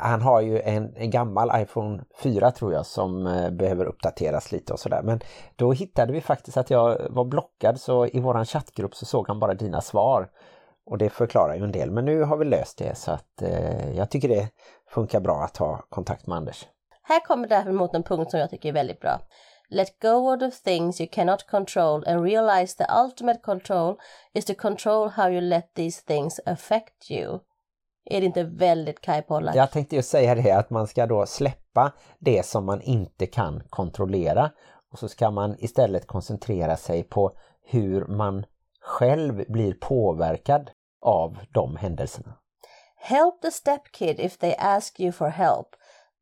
Han 0.00 0.22
har 0.22 0.40
ju 0.40 0.60
en, 0.60 0.96
en 0.96 1.10
gammal 1.10 1.62
iPhone 1.62 2.04
4 2.22 2.50
tror 2.50 2.72
jag 2.72 2.86
som 2.86 3.26
eh, 3.26 3.50
behöver 3.50 3.84
uppdateras 3.84 4.52
lite 4.52 4.72
och 4.72 4.80
sådär. 4.80 5.02
Men 5.02 5.20
då 5.56 5.72
hittade 5.72 6.12
vi 6.12 6.20
faktiskt 6.20 6.56
att 6.56 6.70
jag 6.70 7.06
var 7.10 7.24
blockad 7.24 7.80
så 7.80 8.06
i 8.06 8.20
våran 8.20 8.46
chattgrupp 8.46 8.94
så 8.94 9.06
såg 9.06 9.28
han 9.28 9.40
bara 9.40 9.54
dina 9.54 9.80
svar. 9.80 10.28
Och 10.86 10.98
det 10.98 11.10
förklarar 11.10 11.54
ju 11.54 11.64
en 11.64 11.72
del. 11.72 11.90
Men 11.90 12.04
nu 12.04 12.22
har 12.22 12.36
vi 12.36 12.44
löst 12.44 12.78
det 12.78 12.94
så 12.94 13.10
att 13.10 13.42
eh, 13.42 13.96
jag 13.96 14.10
tycker 14.10 14.28
det 14.28 14.48
funkar 14.88 15.20
bra 15.20 15.42
att 15.42 15.56
ha 15.56 15.84
kontakt 15.88 16.26
med 16.26 16.36
Anders. 16.36 16.66
Här 17.02 17.20
kommer 17.20 17.48
däremot 17.48 17.94
en 17.94 18.02
punkt 18.02 18.30
som 18.30 18.40
jag 18.40 18.50
tycker 18.50 18.68
är 18.68 18.72
väldigt 18.72 19.00
bra. 19.00 19.20
Let 19.68 20.00
go 20.02 20.34
of 20.34 20.40
the 20.40 20.50
things 20.50 21.00
you 21.00 21.08
cannot 21.12 21.46
control 21.46 22.04
and 22.06 22.24
realize 22.24 22.76
the 22.76 22.86
ultimate 23.04 23.40
control 23.40 23.96
is 24.34 24.44
to 24.44 24.54
control 24.54 25.08
how 25.08 25.30
you 25.30 25.40
let 25.40 25.74
these 25.74 26.02
things 26.02 26.40
affect 26.46 27.10
you. 27.10 27.40
Är 28.10 28.20
det 28.20 28.26
inte 28.26 28.42
väldigt 28.42 29.00
Kai 29.00 29.22
Pollak? 29.22 29.56
Jag 29.56 29.70
tänkte 29.70 29.96
ju 29.96 30.02
säga 30.02 30.34
det 30.34 30.50
att 30.50 30.70
man 30.70 30.86
ska 30.86 31.06
då 31.06 31.26
släppa 31.26 31.92
det 32.18 32.46
som 32.46 32.64
man 32.64 32.80
inte 32.80 33.26
kan 33.26 33.62
kontrollera 33.70 34.50
och 34.92 34.98
så 34.98 35.08
ska 35.08 35.30
man 35.30 35.56
istället 35.58 36.06
koncentrera 36.06 36.76
sig 36.76 37.02
på 37.02 37.32
hur 37.64 38.06
man 38.06 38.44
själv 38.80 39.44
blir 39.48 39.74
påverkad 39.74 40.70
av 41.02 41.38
de 41.52 41.76
händelserna. 41.76 42.36
Help 42.96 43.42
the 43.42 43.50
stepkid 43.50 44.20
if 44.20 44.38
they 44.38 44.54
ask 44.58 45.00
you 45.00 45.12
for 45.12 45.28
help. 45.28 45.66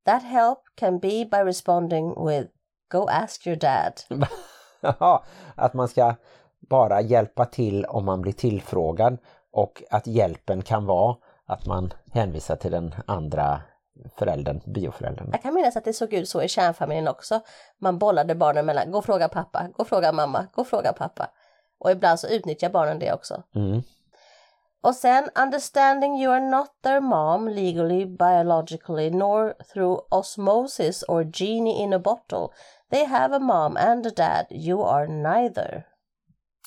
That 0.04 0.22
help 0.22 0.58
can 0.74 0.98
be 0.98 1.24
by 1.24 1.38
responding 1.44 2.26
with 2.26 2.48
Go 2.90 3.08
ask 3.08 3.46
your 3.46 3.56
dad. 3.56 3.92
Att 5.54 5.74
man 5.74 5.88
ska 5.88 6.14
bara 6.70 7.00
hjälpa 7.00 7.44
till 7.44 7.84
om 7.84 8.04
man 8.04 8.22
blir 8.22 8.32
tillfrågad 8.32 9.18
och 9.52 9.82
att 9.90 10.06
hjälpen 10.06 10.62
kan 10.62 10.86
vara 10.86 11.16
att 11.48 11.66
man 11.66 11.94
hänvisar 12.12 12.56
till 12.56 12.72
den 12.72 12.94
andra 13.06 13.62
föräldern, 14.16 14.60
bioföräldern. 14.66 15.28
Jag 15.32 15.42
kan 15.42 15.54
minnas 15.54 15.76
att 15.76 15.84
det 15.84 15.92
såg 15.92 16.12
ut 16.12 16.28
så 16.28 16.42
i 16.42 16.48
kärnfamiljen 16.48 17.08
också. 17.08 17.40
Man 17.78 17.98
bollade 17.98 18.34
barnen 18.34 18.66
mellan, 18.66 18.90
gå 18.90 18.98
och 18.98 19.04
fråga 19.04 19.28
pappa, 19.28 19.68
gå 19.76 19.82
och 19.82 19.88
fråga 19.88 20.12
mamma, 20.12 20.46
gå 20.52 20.60
och 20.62 20.68
fråga 20.68 20.92
pappa. 20.92 21.30
Och 21.80 21.90
ibland 21.90 22.20
så 22.20 22.28
utnyttjar 22.28 22.70
barnen 22.70 22.98
det 22.98 23.12
också. 23.12 23.42
Mm. 23.54 23.82
Och 24.82 24.94
sen 24.94 25.28
understanding 25.44 26.22
you 26.22 26.34
are 26.34 26.50
not 26.50 26.68
their 26.82 27.00
mom 27.00 27.48
legally, 27.48 28.06
biologically, 28.06 29.10
nor 29.10 29.54
through 29.72 30.00
osmosis 30.10 31.04
or 31.08 31.24
genie 31.24 31.82
in 31.82 31.92
a 31.92 31.98
bottle. 31.98 32.48
They 32.90 33.04
have 33.04 33.36
a 33.36 33.38
mom 33.38 33.76
and 33.76 34.06
a 34.06 34.10
dad. 34.16 34.46
You 34.50 34.82
are 34.82 35.06
neither. 35.06 35.86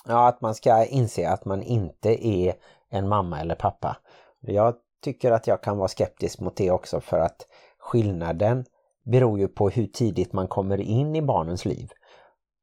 Ja, 0.05 0.27
att 0.27 0.41
man 0.41 0.55
ska 0.55 0.85
inse 0.85 1.29
att 1.29 1.45
man 1.45 1.63
inte 1.63 2.27
är 2.27 2.53
en 2.89 3.07
mamma 3.07 3.39
eller 3.39 3.55
pappa. 3.55 3.97
Jag 4.41 4.75
tycker 5.03 5.31
att 5.31 5.47
jag 5.47 5.63
kan 5.63 5.77
vara 5.77 5.87
skeptisk 5.87 6.39
mot 6.39 6.55
det 6.55 6.71
också 6.71 6.99
för 7.01 7.19
att 7.19 7.47
skillnaden 7.79 8.65
beror 9.03 9.39
ju 9.39 9.47
på 9.47 9.69
hur 9.69 9.85
tidigt 9.87 10.33
man 10.33 10.47
kommer 10.47 10.81
in 10.81 11.15
i 11.15 11.21
barnens 11.21 11.65
liv. 11.65 11.91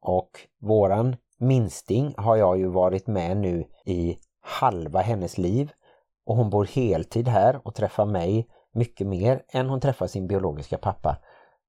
Och 0.01 0.31
våran 0.61 1.17
minsting 1.39 2.15
har 2.17 2.37
jag 2.37 2.59
ju 2.59 2.67
varit 2.67 3.07
med 3.07 3.37
nu 3.37 3.65
i 3.85 4.19
halva 4.41 5.01
hennes 5.01 5.39
liv 5.39 5.73
och 6.27 6.37
hon 6.37 6.51
bor 6.51 6.65
heltid 6.65 7.29
här 7.29 7.61
och 7.65 7.75
träffar 7.75 8.07
mig 8.07 8.49
mycket 8.73 9.07
mer 9.07 9.43
än 9.49 9.69
hon 9.69 9.81
träffar 9.81 10.07
sin 10.07 10.27
biologiska 10.27 10.79
pappa. 10.79 11.17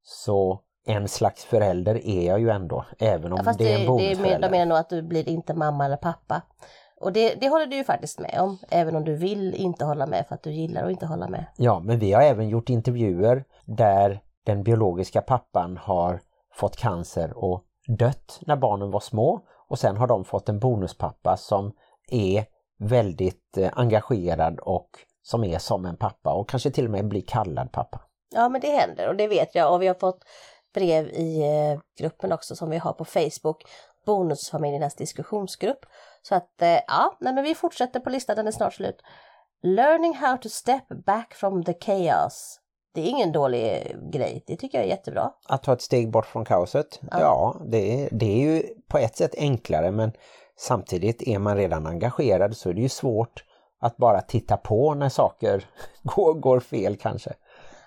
Så 0.03 0.61
en 0.85 1.07
slags 1.07 1.45
förälder 1.45 2.07
är 2.07 2.27
jag 2.27 2.39
ju 2.39 2.49
ändå, 2.49 2.85
även 2.99 3.31
om 3.31 3.37
Ja, 3.37 3.43
fast 3.43 3.59
det 3.59 3.73
är 3.73 3.79
en 3.79 3.79
det, 3.79 3.85
det 3.85 4.11
är 4.11 4.15
mer, 4.15 4.15
bonusförälder. 4.15 4.49
de 4.49 4.51
menar 4.51 4.65
nog 4.65 4.77
att 4.77 4.89
du 4.89 5.01
blir 5.01 5.29
inte 5.29 5.53
mamma 5.53 5.85
eller 5.85 5.97
pappa. 5.97 6.41
Och 6.99 7.13
det, 7.13 7.35
det 7.35 7.49
håller 7.49 7.65
du 7.65 7.75
ju 7.75 7.83
faktiskt 7.83 8.19
med 8.19 8.39
om, 8.39 8.57
även 8.69 8.95
om 8.95 9.03
du 9.03 9.15
vill 9.15 9.55
inte 9.55 9.85
hålla 9.85 10.05
med 10.05 10.25
för 10.27 10.35
att 10.35 10.43
du 10.43 10.51
gillar 10.51 10.83
att 10.83 10.91
inte 10.91 11.05
hålla 11.05 11.27
med. 11.27 11.45
Ja, 11.57 11.79
men 11.79 11.99
vi 11.99 12.13
har 12.13 12.21
även 12.21 12.49
gjort 12.49 12.69
intervjuer 12.69 13.43
där 13.65 14.19
den 14.45 14.63
biologiska 14.63 15.21
pappan 15.21 15.77
har 15.77 16.21
fått 16.53 16.77
cancer 16.77 17.37
och 17.37 17.63
dött 17.87 18.39
när 18.41 18.55
barnen 18.55 18.91
var 18.91 18.99
små 18.99 19.41
och 19.67 19.79
sen 19.79 19.97
har 19.97 20.07
de 20.07 20.25
fått 20.25 20.49
en 20.49 20.59
bonuspappa 20.59 21.37
som 21.37 21.71
är 22.11 22.45
väldigt 22.79 23.57
eh, 23.57 23.69
engagerad 23.73 24.59
och 24.59 24.89
som 25.21 25.43
är 25.43 25.59
som 25.59 25.85
en 25.85 25.97
pappa 25.97 26.33
och 26.33 26.49
kanske 26.49 26.71
till 26.71 26.85
och 26.85 26.91
med 26.91 27.07
blir 27.07 27.23
kallad 27.27 27.71
pappa. 27.71 28.01
Ja 28.35 28.49
men 28.49 28.61
det 28.61 28.67
händer 28.67 29.07
och 29.07 29.15
det 29.15 29.27
vet 29.27 29.55
jag 29.55 29.73
och 29.73 29.81
vi 29.81 29.87
har 29.87 29.95
fått 29.95 30.23
brev 30.73 31.07
i 31.07 31.41
eh, 31.41 31.79
gruppen 31.99 32.31
också 32.31 32.55
som 32.55 32.69
vi 32.69 32.77
har 32.77 32.93
på 32.93 33.05
Facebook, 33.05 33.63
Bonusfamiljernas 34.09 34.95
diskussionsgrupp. 34.95 35.85
Så 36.21 36.35
att 36.35 36.61
eh, 36.61 36.79
ja, 36.87 37.17
nej, 37.19 37.33
men 37.33 37.43
vi 37.43 37.55
fortsätter 37.55 37.99
på 37.99 38.09
listan, 38.09 38.35
den 38.35 38.47
är 38.47 38.51
snart 38.51 38.73
slut. 38.73 39.01
Learning 39.63 40.15
how 40.15 40.37
to 40.37 40.49
step 40.49 40.87
back 41.05 41.33
from 41.33 41.63
the 41.63 41.73
chaos. 41.73 42.59
Det 42.93 43.01
är 43.01 43.05
ingen 43.05 43.31
dålig 43.31 43.95
grej, 44.13 44.43
det 44.47 44.55
tycker 44.55 44.77
jag 44.77 44.85
är 44.85 44.89
jättebra. 44.89 45.31
Att 45.47 45.63
ta 45.63 45.73
ett 45.73 45.81
steg 45.81 46.11
bort 46.11 46.25
från 46.25 46.45
kaoset, 46.45 46.99
ja, 47.11 47.19
Ja. 47.19 47.61
det, 47.65 48.03
är, 48.03 48.09
det 48.11 48.25
är 48.25 48.37
ju 48.37 48.63
på 48.87 48.97
ett 48.97 49.15
sätt 49.17 49.35
enklare 49.37 49.91
men 49.91 50.11
samtidigt 50.57 51.21
är 51.21 51.39
man 51.39 51.57
redan 51.57 51.87
engagerad 51.87 52.57
så 52.57 52.69
är 52.69 52.73
det 52.73 52.81
ju 52.81 52.89
svårt 52.89 53.43
att 53.81 53.97
bara 53.97 54.21
titta 54.21 54.57
på 54.57 54.93
när 54.93 55.09
saker 55.09 55.65
går, 56.03 56.33
går 56.33 56.59
fel 56.59 56.97
kanske. 56.97 57.33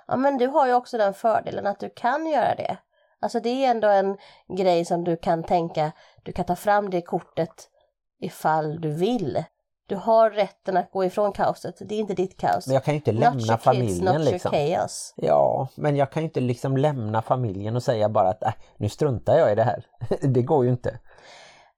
Ja 0.06 0.16
men 0.16 0.38
du 0.38 0.46
har 0.46 0.66
ju 0.66 0.74
också 0.74 0.98
den 0.98 1.14
fördelen 1.14 1.66
att 1.66 1.80
du 1.80 1.90
kan 1.90 2.26
göra 2.26 2.54
det. 2.54 2.76
Alltså 3.22 3.40
det 3.40 3.64
är 3.64 3.70
ändå 3.70 3.88
en 3.88 4.16
grej 4.56 4.84
som 4.84 5.04
du 5.04 5.16
kan 5.16 5.42
tänka, 5.42 5.92
du 6.22 6.32
kan 6.32 6.44
ta 6.44 6.56
fram 6.56 6.90
det 6.90 7.02
kortet 7.02 7.68
ifall 8.20 8.80
du 8.80 8.90
vill. 8.90 9.44
Du 9.86 9.96
har 9.96 10.30
rätten 10.30 10.76
att 10.76 10.90
gå 10.90 11.04
ifrån 11.04 11.32
kaoset, 11.32 11.74
det 11.80 11.94
är 11.94 11.98
inte 11.98 12.14
ditt 12.14 12.40
kaos. 12.40 12.66
Men 12.66 12.74
jag 12.74 12.84
kan 12.84 12.94
ju 12.94 12.96
inte 12.96 13.12
Not 13.12 13.20
lämna 13.20 13.40
kids, 13.40 13.64
familjen 13.64 14.04
not 14.04 14.24
liksom. 14.24 14.50
chaos. 14.50 15.14
Ja, 15.16 15.68
men 15.74 15.96
jag 15.96 16.10
kan 16.10 16.22
ju 16.22 16.28
inte 16.28 16.40
liksom 16.40 16.76
lämna 16.76 17.22
familjen 17.22 17.76
och 17.76 17.82
säga 17.82 18.08
bara 18.08 18.28
att 18.28 18.42
äh, 18.42 18.52
nu 18.76 18.88
struntar 18.88 19.38
jag 19.38 19.52
i 19.52 19.54
det 19.54 19.64
här. 19.64 19.86
det 20.20 20.42
går 20.42 20.64
ju 20.64 20.70
inte. 20.70 20.98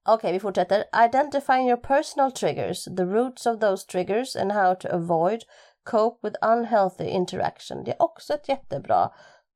Okej, 0.09 0.33
vi 0.33 0.41
fortsätter. 0.41 0.85
Identifying 1.05 1.69
your 1.69 1.81
personal 1.81 2.33
triggers, 2.33 2.85
the 2.85 3.05
roots 3.05 3.47
of 3.47 3.61
those 3.61 3.87
triggers 3.87 4.37
and 4.37 4.53
how 4.53 4.75
to 4.75 4.89
avoid 4.89 5.43
cope 5.85 6.29
with 6.29 6.37
unhealthy 6.43 7.05
interaction. 7.05 7.85
Det 7.85 7.91
är 7.91 8.03
också 8.03 8.35
ett 8.35 8.49
jättebra 8.49 9.11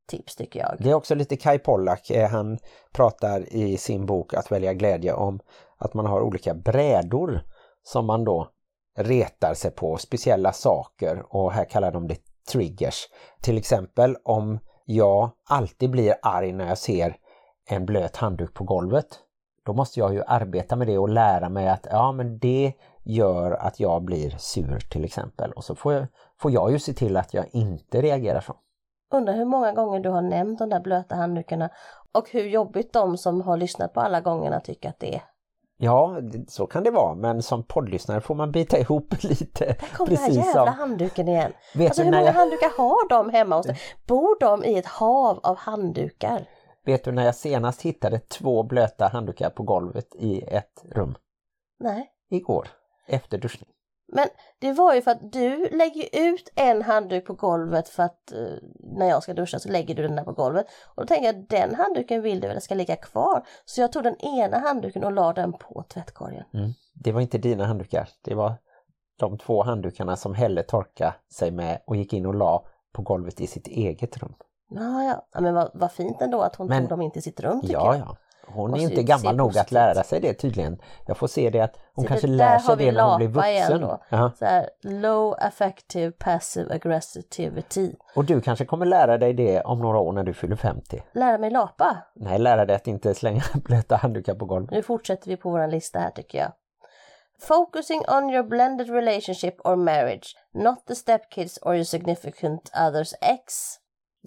tips 0.08 0.36
tycker 0.36 0.60
jag. 0.60 0.76
Det 0.78 0.90
är 0.90 0.94
också 0.94 1.14
lite 1.14 1.36
Kai 1.36 1.58
Pollak, 1.58 2.10
eh, 2.10 2.28
han 2.28 2.58
pratar 2.92 3.52
i 3.52 3.76
sin 3.76 4.06
bok 4.06 4.34
Att 4.34 4.52
välja 4.52 4.74
glädje 4.74 5.12
om 5.12 5.40
att 5.78 5.94
man 5.94 6.06
har 6.06 6.20
olika 6.20 6.54
brädor 6.54 7.40
som 7.82 8.06
man 8.06 8.24
då 8.24 8.48
retar 8.96 9.54
sig 9.54 9.70
på, 9.70 9.96
speciella 9.96 10.52
saker 10.52 11.22
och 11.28 11.52
här 11.52 11.64
kallar 11.64 11.92
de 11.92 12.08
det 12.08 12.18
triggers. 12.52 13.08
Till 13.40 13.58
exempel 13.58 14.16
om 14.24 14.58
jag 14.84 15.30
alltid 15.48 15.90
blir 15.90 16.14
arg 16.22 16.52
när 16.52 16.68
jag 16.68 16.78
ser 16.78 17.16
en 17.68 17.86
blöt 17.86 18.16
handduk 18.16 18.54
på 18.54 18.64
golvet. 18.64 19.06
Då 19.64 19.72
måste 19.72 20.00
jag 20.00 20.14
ju 20.14 20.22
arbeta 20.26 20.76
med 20.76 20.86
det 20.86 20.98
och 20.98 21.08
lära 21.08 21.48
mig 21.48 21.68
att 21.68 21.86
ja 21.90 22.12
men 22.12 22.38
det 22.38 22.72
gör 23.04 23.52
att 23.52 23.80
jag 23.80 24.04
blir 24.04 24.30
sur 24.38 24.78
till 24.90 25.04
exempel. 25.04 25.52
Och 25.52 25.64
så 25.64 25.74
får 25.74 25.92
jag, 25.92 26.06
får 26.40 26.50
jag 26.50 26.72
ju 26.72 26.78
se 26.78 26.92
till 26.92 27.16
att 27.16 27.34
jag 27.34 27.46
inte 27.52 28.02
reagerar 28.02 28.40
så. 28.40 28.56
Undrar 29.10 29.34
hur 29.34 29.44
många 29.44 29.72
gånger 29.72 30.00
du 30.00 30.08
har 30.08 30.22
nämnt 30.22 30.58
de 30.58 30.68
där 30.68 30.80
blöta 30.80 31.14
handdukarna 31.14 31.70
och 32.12 32.30
hur 32.30 32.44
jobbigt 32.44 32.92
de 32.92 33.18
som 33.18 33.40
har 33.40 33.56
lyssnat 33.56 33.94
på 33.94 34.00
alla 34.00 34.20
gångerna 34.20 34.60
tycker 34.60 34.88
att 34.88 35.00
det 35.00 35.14
är. 35.14 35.22
Ja, 35.80 36.20
så 36.48 36.66
kan 36.66 36.84
det 36.84 36.90
vara. 36.90 37.14
Men 37.14 37.42
som 37.42 37.62
poddlyssnare 37.62 38.20
får 38.20 38.34
man 38.34 38.52
bita 38.52 38.78
ihop 38.78 39.14
lite. 39.22 39.64
Där 39.64 39.96
kom 39.96 40.08
den 40.08 40.16
här 40.16 40.30
jävla 40.30 40.52
som... 40.52 40.68
handduken 40.68 41.28
igen. 41.28 41.52
Vet, 41.74 41.88
Alltså 41.88 42.02
du 42.02 42.06
hur 42.06 42.12
många 42.12 42.26
jag, 42.26 42.32
handdukar 42.32 42.76
har 42.76 43.08
de 43.08 43.30
hemma 43.30 43.56
hos 43.56 43.66
dig? 43.66 43.78
Bor 44.06 44.40
de 44.40 44.64
i 44.64 44.78
ett 44.78 44.86
hav 44.86 45.40
av 45.42 45.56
handdukar? 45.56 46.48
vet 46.84 47.04
du 47.04 47.12
när 47.12 47.24
jag 47.24 47.34
senast 47.34 47.82
hittade 47.82 48.18
två 48.18 48.62
blöta 48.62 49.08
handdukar 49.08 49.50
på 49.50 49.62
golvet 49.62 50.14
i 50.14 50.42
ett 50.42 50.84
rum? 50.90 51.14
Nej. 51.80 52.10
Igår, 52.30 52.68
efter 53.06 53.38
duschning. 53.38 53.70
Men 54.12 54.28
det 54.58 54.72
var 54.72 54.94
ju 54.94 55.02
för 55.02 55.10
att 55.10 55.32
du 55.32 55.68
lägger 55.68 56.08
ut 56.12 56.52
en 56.54 56.82
handduk 56.82 57.26
på 57.26 57.32
golvet 57.34 57.88
för 57.88 58.02
att 58.02 58.32
eh, 58.32 58.38
när 58.80 59.08
jag 59.08 59.22
ska 59.22 59.34
duscha 59.34 59.58
så 59.58 59.68
lägger 59.68 59.94
du 59.94 60.02
den 60.02 60.16
där 60.16 60.24
på 60.24 60.32
golvet. 60.32 60.66
Och 60.94 61.02
då 61.02 61.06
tänker 61.06 61.26
jag 61.26 61.48
den 61.48 61.74
handduken 61.74 62.22
vill 62.22 62.40
du 62.40 62.48
väl 62.48 62.60
ska 62.60 62.74
ligga 62.74 62.96
kvar. 62.96 63.46
Så 63.64 63.80
jag 63.80 63.92
tog 63.92 64.02
den 64.02 64.16
ena 64.24 64.58
handduken 64.58 65.04
och 65.04 65.12
la 65.12 65.32
den 65.32 65.52
på 65.52 65.84
tvättkorgen. 65.88 66.44
Mm. 66.54 66.70
Det 66.94 67.12
var 67.12 67.20
inte 67.20 67.38
dina 67.38 67.66
handdukar. 67.66 68.08
Det 68.24 68.34
var 68.34 68.52
de 69.18 69.38
två 69.38 69.62
handdukarna 69.62 70.16
som 70.16 70.34
Helle 70.34 70.62
torkade 70.62 71.14
sig 71.34 71.50
med 71.50 71.80
och 71.86 71.96
gick 71.96 72.12
in 72.12 72.26
och 72.26 72.34
la 72.34 72.64
på 72.92 73.02
golvet 73.02 73.40
i 73.40 73.46
sitt 73.46 73.66
eget 73.68 74.16
rum. 74.16 74.34
Ja, 74.70 75.04
ja. 75.04 75.26
ja 75.32 75.40
men 75.40 75.54
vad, 75.54 75.70
vad 75.74 75.92
fint 75.92 76.22
ändå 76.22 76.40
att 76.42 76.56
hon 76.56 76.66
Men- 76.66 76.82
tog 76.82 76.88
dem 76.90 77.00
in 77.02 77.10
till 77.10 77.22
sitt 77.22 77.40
rum 77.40 77.60
tycker 77.60 77.72
Ja, 77.74 77.94
jag. 77.96 78.06
ja. 78.06 78.16
Hon 78.52 78.74
är 78.74 78.78
inte 78.78 79.02
gammal 79.02 79.36
nog 79.36 79.58
att 79.58 79.72
lära 79.72 80.02
sig 80.02 80.20
det 80.20 80.34
tydligen. 80.34 80.78
Jag 81.06 81.16
får 81.16 81.26
se 81.26 81.50
det 81.50 81.60
att 81.60 81.76
hon 81.94 82.02
Se, 82.04 82.08
kanske 82.08 82.26
det 82.26 82.32
lär 82.32 82.58
sig 82.58 82.76
det 82.76 82.92
när 82.92 83.02
hon 83.02 83.16
blir 83.16 83.28
vuxen. 83.28 83.80
då. 83.80 84.02
Ja. 84.08 84.32
Så 84.38 84.44
här, 84.44 84.70
low 84.82 85.34
affective 85.38 86.12
passive 86.12 86.74
aggressivity. 86.74 87.92
Och 88.14 88.24
du 88.24 88.40
kanske 88.40 88.64
kommer 88.64 88.86
lära 88.86 89.18
dig 89.18 89.32
det 89.34 89.60
om 89.60 89.78
några 89.78 89.98
år 89.98 90.12
när 90.12 90.22
du 90.24 90.34
fyller 90.34 90.56
50. 90.56 91.02
Lära 91.12 91.38
mig 91.38 91.50
lapa. 91.50 91.96
Nej, 92.14 92.38
lära 92.38 92.64
dig 92.64 92.76
att 92.76 92.86
inte 92.86 93.14
slänga 93.14 93.42
blöta 93.54 93.96
handdukar 93.96 94.34
på 94.34 94.44
golvet. 94.44 94.70
Nu 94.70 94.82
fortsätter 94.82 95.28
vi 95.28 95.36
på 95.36 95.50
vår 95.50 95.66
lista 95.66 95.98
här 95.98 96.10
tycker 96.10 96.38
jag. 96.38 96.52
Focusing 97.40 98.00
on 98.08 98.30
your 98.30 98.42
blended 98.42 98.90
relationship 98.90 99.54
or 99.64 99.76
marriage, 99.76 100.36
not 100.54 100.86
the 100.86 100.94
stepkids 100.94 101.58
or 101.62 101.74
your 101.74 101.84
significant 101.84 102.70
others 102.88 103.14
ex. 103.20 103.78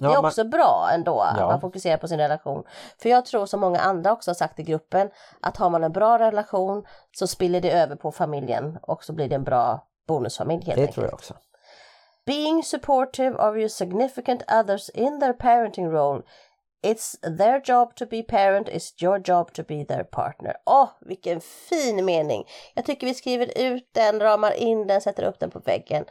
Det 0.02 0.08
är 0.08 0.10
Ja, 0.14 0.22
man- 0.22 0.26
också 0.30 0.44
bra 0.44 0.90
ändå 0.94 1.20
att 1.20 1.38
Ja. 1.40 1.48
man 1.48 1.62
fokuserar 1.62 1.98
på 1.98 2.08
sin 2.08 2.18
relation. 2.18 2.64
För 3.02 3.10
jag 3.10 3.26
tror 3.26 3.46
som 3.46 3.60
många 3.60 3.80
andra 3.80 4.12
också 4.12 4.30
har 4.32 4.36
sagt 4.36 4.60
i 4.60 4.64
gruppen 4.64 5.10
att 5.42 5.58
har 5.58 5.70
man 5.70 5.84
en 5.84 5.92
bra 5.92 6.20
relation 6.20 6.86
så 7.12 7.28
spiller 7.28 7.62
det 7.62 7.72
över 7.72 7.96
på 7.96 8.12
familjen 8.12 8.78
och 8.82 9.04
så 9.04 9.14
blir 9.14 9.30
det 9.30 9.36
en 9.36 9.44
bra 9.44 9.88
bonusfamilj 10.08 10.66
helt 10.66 10.76
det 10.76 10.82
enkelt. 10.82 10.96
tror 10.96 11.06
jag 11.06 11.14
också. 11.14 11.34
Being 12.26 12.64
supportive 12.64 13.36
of 13.38 13.56
your 13.58 13.68
significant 13.68 14.44
others 14.52 14.90
in 14.90 15.20
their 15.20 15.34
parenting 15.34 15.92
role. 15.92 16.22
It's 16.84 17.38
their 17.38 17.62
job 17.66 17.96
to 17.96 18.06
be 18.06 18.24
parent, 18.24 18.68
it's 18.70 19.04
your 19.04 19.20
job 19.30 19.54
to 19.54 19.64
be 19.68 19.86
their 19.86 20.04
partner. 20.04 20.54
Åh, 20.66 20.90
vilken 21.02 21.42
fin 21.42 22.06
mening! 22.06 22.46
Jag 22.76 22.86
tycker 22.86 23.08
vi 23.08 23.14
skriver 23.14 23.58
ut 23.62 23.90
den, 23.94 24.20
ramar 24.20 24.52
in 24.52 24.88
den, 24.88 25.02
sätter 25.02 25.24
upp 25.24 25.40
den 25.40 25.50
på 25.52 25.60
väggen. 25.60 26.06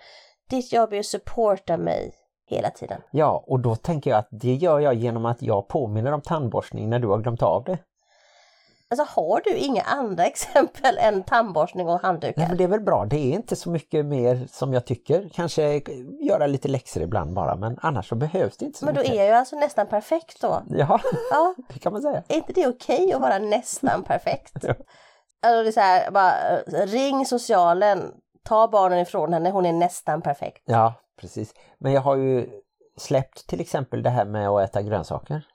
Ditt 0.50 0.72
jobb 0.72 0.92
är 0.92 0.98
att 0.98 1.06
supporta 1.06 1.76
mig 1.76 2.14
hela 2.50 2.70
tiden. 2.70 3.00
Ja, 3.10 3.44
och 3.46 3.60
då 3.60 3.76
tänker 3.76 4.10
jag 4.10 4.18
att 4.18 4.28
det 4.30 4.54
gör 4.54 4.80
jag 4.80 4.94
genom 4.94 5.26
att 5.26 5.42
jag 5.42 5.68
påminner 5.68 6.12
om 6.12 6.20
tandborstning 6.20 6.90
när 6.90 6.98
du 6.98 7.08
har 7.08 7.18
glömt 7.18 7.42
av 7.42 7.64
det. 7.64 7.78
Alltså 8.92 9.20
har 9.20 9.40
du 9.44 9.56
inga 9.56 9.82
andra 9.82 10.24
exempel 10.26 10.98
än 10.98 11.22
tandborstning 11.22 11.88
och 11.88 12.00
handdukar? 12.00 12.34
Nej, 12.40 12.48
men 12.48 12.56
det 12.56 12.64
är 12.64 12.68
väl 12.68 12.80
bra, 12.80 13.04
det 13.04 13.16
är 13.16 13.32
inte 13.34 13.56
så 13.56 13.70
mycket 13.70 14.06
mer 14.06 14.46
som 14.52 14.72
jag 14.72 14.84
tycker. 14.86 15.28
Kanske 15.32 15.82
göra 16.28 16.46
lite 16.46 16.68
läxor 16.68 17.02
ibland 17.02 17.34
bara, 17.34 17.56
men 17.56 17.78
annars 17.82 18.08
så 18.08 18.14
behövs 18.14 18.56
det 18.56 18.64
inte 18.64 18.78
så 18.78 18.84
Men 18.84 18.94
då 18.94 19.00
mycket. 19.00 19.16
är 19.16 19.24
jag 19.24 19.36
alltså 19.38 19.56
nästan 19.56 19.86
perfekt 19.86 20.40
då. 20.40 20.62
Ja, 20.70 21.00
Ja, 21.30 21.54
det 21.72 21.78
kan 21.78 21.92
man 21.92 22.02
säga. 22.02 22.22
är 22.28 22.36
inte 22.36 22.52
det 22.52 22.66
okej 22.68 23.12
att 23.12 23.20
vara 23.20 23.38
nästan 23.38 24.02
perfekt? 24.02 24.52
Ja. 25.42 25.48
Alltså 25.48 25.62
det 25.62 25.68
är 25.68 25.72
så 25.72 25.80
här, 25.80 26.10
bara 26.10 26.32
eh, 26.58 26.86
ring 26.86 27.26
socialen, 27.26 28.12
ta 28.44 28.68
barnen 28.68 28.98
ifrån 28.98 29.32
henne, 29.32 29.50
hon 29.50 29.66
är 29.66 29.72
nästan 29.72 30.22
perfekt. 30.22 30.62
Ja, 30.64 30.94
precis. 31.20 31.54
Men 31.78 31.92
jag 31.92 32.00
har 32.00 32.16
ju 32.16 32.48
släppt 32.96 33.46
till 33.46 33.60
exempel 33.60 34.02
det 34.02 34.10
här 34.10 34.24
med 34.24 34.48
att 34.48 34.70
äta 34.70 34.82
grönsaker. 34.82 35.46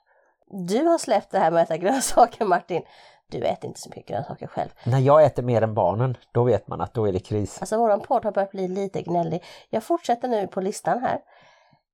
Du 0.68 0.84
har 0.84 0.98
släppt 0.98 1.30
det 1.30 1.38
här 1.38 1.50
med 1.50 1.62
att 1.62 1.70
äta 1.70 1.76
grönsaker 1.82 2.44
Martin. 2.44 2.82
Du 3.28 3.38
äter 3.38 3.68
inte 3.68 3.80
så 3.80 3.88
mycket 3.88 4.06
grönsaker 4.06 4.46
själv. 4.46 4.70
När 4.84 4.98
jag 4.98 5.24
äter 5.24 5.42
mer 5.42 5.62
än 5.62 5.74
barnen, 5.74 6.16
då 6.32 6.44
vet 6.44 6.68
man 6.68 6.80
att 6.80 6.94
då 6.94 7.08
är 7.08 7.12
det 7.12 7.18
kris. 7.18 7.60
Alltså 7.60 7.78
våran 7.78 8.00
podd 8.00 8.24
har 8.24 8.32
börjat 8.32 8.50
bli 8.50 8.68
lite 8.68 9.02
gnällig. 9.02 9.44
Jag 9.70 9.84
fortsätter 9.84 10.28
nu 10.28 10.46
på 10.46 10.60
listan 10.60 11.02
här. 11.02 11.20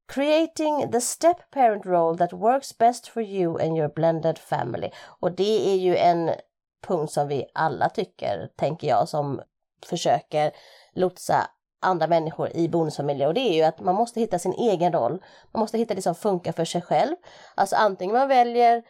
Creating 0.09 0.93
the 0.93 1.01
step 1.01 1.51
parent 1.51 1.87
role 1.87 2.19
that 2.19 2.33
works 2.33 2.79
best 2.79 3.09
for 3.09 3.23
you 3.23 3.63
and 3.63 3.77
your 3.79 3.89
blended 3.89 4.39
family. 4.39 4.91
Och 5.21 5.33
det 5.33 5.71
är 5.71 5.77
ju 5.77 5.97
en 5.97 6.31
punkt 6.87 7.13
som 7.13 7.29
vi 7.29 7.47
alla 7.55 7.89
tycker, 7.89 8.49
tänker 8.57 8.89
jag, 8.89 9.09
som 9.09 9.43
försöker 9.87 10.53
lotsa 10.93 11.47
andra 11.83 12.07
människor 12.07 12.57
i 12.57 12.69
bonusfamiljer 12.69 13.27
och 13.27 13.35
det 13.35 13.41
är 13.41 13.55
ju 13.55 13.63
att 13.63 13.81
man 13.81 13.95
måste 13.95 14.21
hitta 14.21 14.39
sin 14.39 14.53
egen 14.53 14.93
roll. 14.93 15.23
Man 15.53 15.61
måste 15.61 15.79
hitta 15.79 15.95
det 15.95 16.03
som 16.03 16.15
funkar 16.15 16.53
för 16.53 16.65
sig 16.65 16.83
själv. 16.83 17.17
Alltså 17.55 17.77
antingen 17.77 18.17
man 18.17 18.29
väljer 18.29 18.83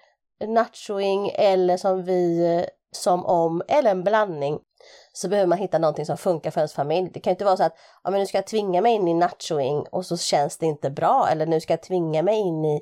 nachoing 0.46 1.31
eller 1.35 1.76
som 1.76 2.02
vi 2.02 2.66
som 2.92 3.26
om 3.26 3.62
eller 3.68 3.90
en 3.90 4.05
blandning 4.05 4.59
så 5.12 5.28
behöver 5.28 5.46
man 5.46 5.59
hitta 5.59 5.78
någonting 5.78 6.07
som 6.07 6.16
funkar 6.16 6.50
för 6.50 6.61
ens 6.61 6.72
familj. 6.72 7.11
Det 7.12 7.20
kan 7.20 7.31
ju 7.31 7.35
inte 7.35 7.44
vara 7.44 7.57
så 7.57 7.64
att 7.64 7.76
ja, 8.05 8.11
men 8.11 8.20
nu 8.20 8.26
ska 8.26 8.38
jag 8.38 8.46
tvinga 8.46 8.81
mig 8.81 8.94
in 8.94 9.09
i 9.09 9.14
nachoing 9.14 9.87
och 9.90 10.07
så 10.07 10.16
känns 10.16 10.59
det 10.59 10.66
inte 10.66 10.90
bra 10.90 11.28
eller 11.31 11.46
nu 11.46 11.61
ska 11.61 11.72
jag 11.72 11.83
tvinga 11.83 12.22
mig 12.22 12.38
in 12.38 12.64
i 12.64 12.81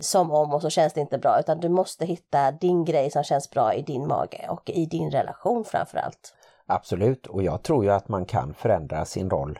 som 0.00 0.32
om 0.32 0.54
och 0.54 0.62
så 0.62 0.70
känns 0.70 0.92
det 0.92 1.00
inte 1.00 1.18
bra 1.18 1.40
utan 1.40 1.60
du 1.60 1.68
måste 1.68 2.06
hitta 2.06 2.50
din 2.50 2.84
grej 2.84 3.10
som 3.10 3.24
känns 3.24 3.50
bra 3.50 3.74
i 3.74 3.82
din 3.82 4.06
mage 4.06 4.46
och 4.48 4.70
i 4.70 4.86
din 4.86 5.10
relation 5.10 5.64
framför 5.64 5.98
allt. 5.98 6.34
Absolut, 6.70 7.26
och 7.26 7.42
jag 7.42 7.62
tror 7.62 7.84
ju 7.84 7.90
att 7.90 8.08
man 8.08 8.24
kan 8.24 8.54
förändra 8.54 9.04
sin 9.04 9.30
roll 9.30 9.58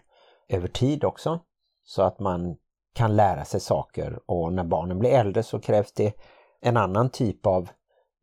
över 0.48 0.68
tid 0.68 1.04
också. 1.04 1.40
Så 1.84 2.02
att 2.02 2.20
man 2.20 2.56
kan 2.94 3.16
lära 3.16 3.44
sig 3.44 3.60
saker 3.60 4.18
och 4.26 4.52
när 4.52 4.64
barnen 4.64 4.98
blir 4.98 5.10
äldre 5.10 5.42
så 5.42 5.60
krävs 5.60 5.92
det 5.92 6.14
en 6.60 6.76
annan 6.76 7.10
typ 7.10 7.46
av 7.46 7.68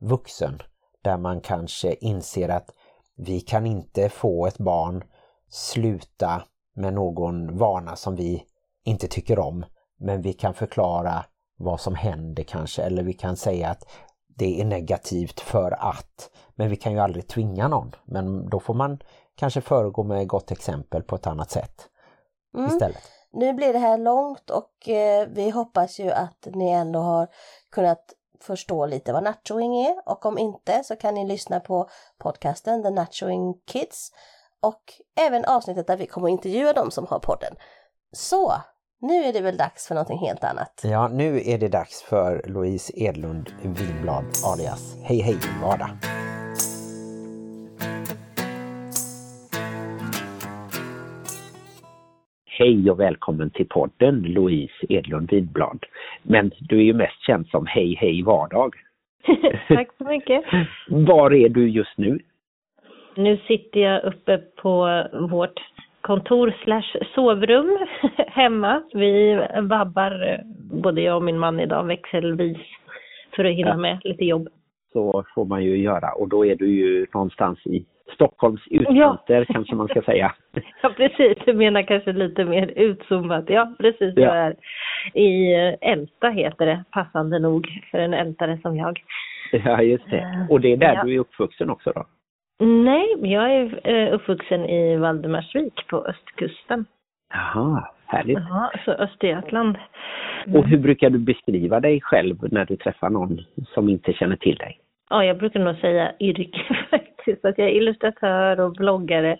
vuxen 0.01 0.61
där 1.03 1.17
man 1.17 1.41
kanske 1.41 1.93
inser 1.93 2.49
att 2.49 2.69
vi 3.17 3.39
kan 3.41 3.65
inte 3.65 4.09
få 4.09 4.47
ett 4.47 4.57
barn 4.57 5.03
sluta 5.49 6.43
med 6.75 6.93
någon 6.93 7.57
vana 7.57 7.95
som 7.95 8.15
vi 8.15 8.43
inte 8.83 9.07
tycker 9.07 9.39
om 9.39 9.65
men 9.99 10.21
vi 10.21 10.33
kan 10.33 10.53
förklara 10.53 11.25
vad 11.57 11.79
som 11.79 11.95
händer 11.95 12.43
kanske 12.43 12.81
eller 12.81 13.03
vi 13.03 13.13
kan 13.13 13.35
säga 13.35 13.69
att 13.69 13.87
det 14.37 14.61
är 14.61 14.65
negativt 14.65 15.39
för 15.39 15.71
att 15.71 16.29
men 16.55 16.69
vi 16.69 16.75
kan 16.75 16.91
ju 16.91 16.99
aldrig 16.99 17.27
tvinga 17.27 17.67
någon 17.67 17.95
men 18.05 18.49
då 18.49 18.59
får 18.59 18.73
man 18.73 18.99
kanske 19.35 19.61
föregå 19.61 20.03
med 20.03 20.27
gott 20.27 20.51
exempel 20.51 21.03
på 21.03 21.15
ett 21.15 21.27
annat 21.27 21.51
sätt 21.51 21.89
mm. 22.57 22.69
istället. 22.69 23.11
Nu 23.31 23.53
blir 23.53 23.73
det 23.73 23.79
här 23.79 23.97
långt 23.97 24.49
och 24.49 24.89
eh, 24.89 25.27
vi 25.27 25.49
hoppas 25.49 25.99
ju 25.99 26.11
att 26.11 26.47
ni 26.53 26.69
ändå 26.69 26.99
har 26.99 27.27
kunnat 27.71 28.13
förstå 28.41 28.85
lite 28.85 29.13
vad 29.13 29.23
nachoing 29.23 29.85
är 29.85 30.09
och 30.09 30.25
om 30.25 30.37
inte 30.37 30.83
så 30.83 30.95
kan 30.95 31.13
ni 31.13 31.27
lyssna 31.27 31.59
på 31.59 31.89
podcasten 32.17 32.83
The 32.83 32.89
Nachoing 32.89 33.53
Kids 33.67 34.11
och 34.61 34.83
även 35.19 35.45
avsnittet 35.45 35.87
där 35.87 35.97
vi 35.97 36.07
kommer 36.07 36.27
att 36.27 36.31
intervjua 36.31 36.73
dem 36.73 36.91
som 36.91 37.07
har 37.07 37.19
podden. 37.19 37.55
Så, 38.11 38.53
nu 39.01 39.13
är 39.13 39.33
det 39.33 39.41
väl 39.41 39.57
dags 39.57 39.87
för 39.87 39.95
någonting 39.95 40.17
helt 40.27 40.43
annat. 40.43 40.81
Ja, 40.83 41.07
nu 41.07 41.41
är 41.45 41.57
det 41.57 41.67
dags 41.67 42.03
för 42.09 42.41
Louise 42.47 42.93
Edlund 42.95 43.49
Winblad 43.63 44.25
alias 44.45 44.97
Hej 45.03 45.21
Hej 45.21 45.37
Vardag. 45.61 45.89
Hej 52.45 52.91
och 52.91 52.99
välkommen 52.99 53.49
till 53.49 53.67
podden 53.67 54.21
Louise 54.21 54.85
Edlund 54.89 55.31
Winblad. 55.31 55.85
Men 56.23 56.51
du 56.59 56.77
är 56.77 56.83
ju 56.83 56.93
mest 56.93 57.25
känd 57.27 57.47
som 57.47 57.65
Hej 57.65 57.95
Hej 57.95 58.23
Vardag. 58.23 58.75
Tack 59.67 59.89
så 59.97 60.03
mycket. 60.03 60.43
Var 60.89 61.33
är 61.33 61.49
du 61.49 61.69
just 61.69 61.97
nu? 61.97 62.19
Nu 63.15 63.37
sitter 63.47 63.79
jag 63.79 64.03
uppe 64.03 64.37
på 64.37 65.03
vårt 65.29 65.59
kontor 66.05 66.53
slash 66.63 66.95
sovrum 67.15 67.77
hemma. 68.27 68.81
Vi 68.93 69.35
vabbar, 69.61 70.41
både 70.81 71.01
jag 71.01 71.15
och 71.15 71.23
min 71.23 71.39
man 71.39 71.59
idag, 71.59 71.83
växelvis 71.83 72.57
för 73.35 73.45
att 73.45 73.55
hinna 73.55 73.77
med 73.77 73.99
lite 74.03 74.25
jobb. 74.25 74.47
Så 74.93 75.23
får 75.35 75.45
man 75.45 75.63
ju 75.63 75.77
göra 75.77 76.11
och 76.11 76.29
då 76.29 76.45
är 76.45 76.55
du 76.55 76.67
ju 76.67 77.05
någonstans 77.13 77.65
i 77.65 77.85
Stockholms 78.13 78.61
utkanter 78.69 79.45
ja. 79.47 79.53
kanske 79.53 79.75
man 79.75 79.87
ska 79.87 80.01
säga. 80.01 80.35
Ja 80.81 80.89
precis, 80.97 81.37
du 81.45 81.53
menar 81.53 81.81
kanske 81.81 82.11
lite 82.13 82.45
mer 82.45 82.67
utzoomat. 82.75 83.45
Ja 83.47 83.75
precis, 83.79 84.13
ja. 84.15 84.21
jag 84.21 84.37
är 84.37 84.55
i 85.13 85.53
Älta 85.81 86.29
heter 86.29 86.65
det, 86.65 86.83
passande 86.91 87.39
nog 87.39 87.67
för 87.91 87.97
en 87.97 88.13
ältare 88.13 88.59
som 88.61 88.77
jag. 88.77 88.99
Ja 89.51 89.81
just 89.81 90.09
det, 90.09 90.17
eh, 90.17 90.51
och 90.51 90.61
det 90.61 90.73
är 90.73 90.77
där 90.77 90.93
ja. 90.93 91.03
du 91.03 91.15
är 91.15 91.19
uppvuxen 91.19 91.69
också 91.69 91.91
då? 91.95 92.05
Nej, 92.59 93.15
jag 93.19 93.51
är 93.51 93.87
eh, 93.89 94.13
uppvuxen 94.13 94.65
i 94.65 94.97
Valdemarsvik 94.97 95.87
på 95.87 96.05
östkusten. 96.05 96.85
Jaha, 97.33 97.87
härligt. 98.05 98.37
Ja, 98.49 98.71
så 98.85 98.91
Östergötland. 98.91 99.77
Och 100.53 100.67
hur 100.67 100.77
brukar 100.77 101.09
du 101.09 101.19
beskriva 101.19 101.79
dig 101.79 102.01
själv 102.01 102.37
när 102.51 102.65
du 102.65 102.75
träffar 102.75 103.09
någon 103.09 103.39
som 103.73 103.89
inte 103.89 104.13
känner 104.13 104.35
till 104.35 104.55
dig? 104.55 104.79
Ja, 105.09 105.25
jag 105.25 105.37
brukar 105.37 105.59
nog 105.59 105.75
säga 105.75 106.11
yrke 106.19 106.85
faktiskt. 106.89 107.45
Att 107.45 107.57
jag 107.57 107.67
är 107.67 107.71
illustratör 107.71 108.59
och 108.59 108.71
bloggare. 108.71 109.37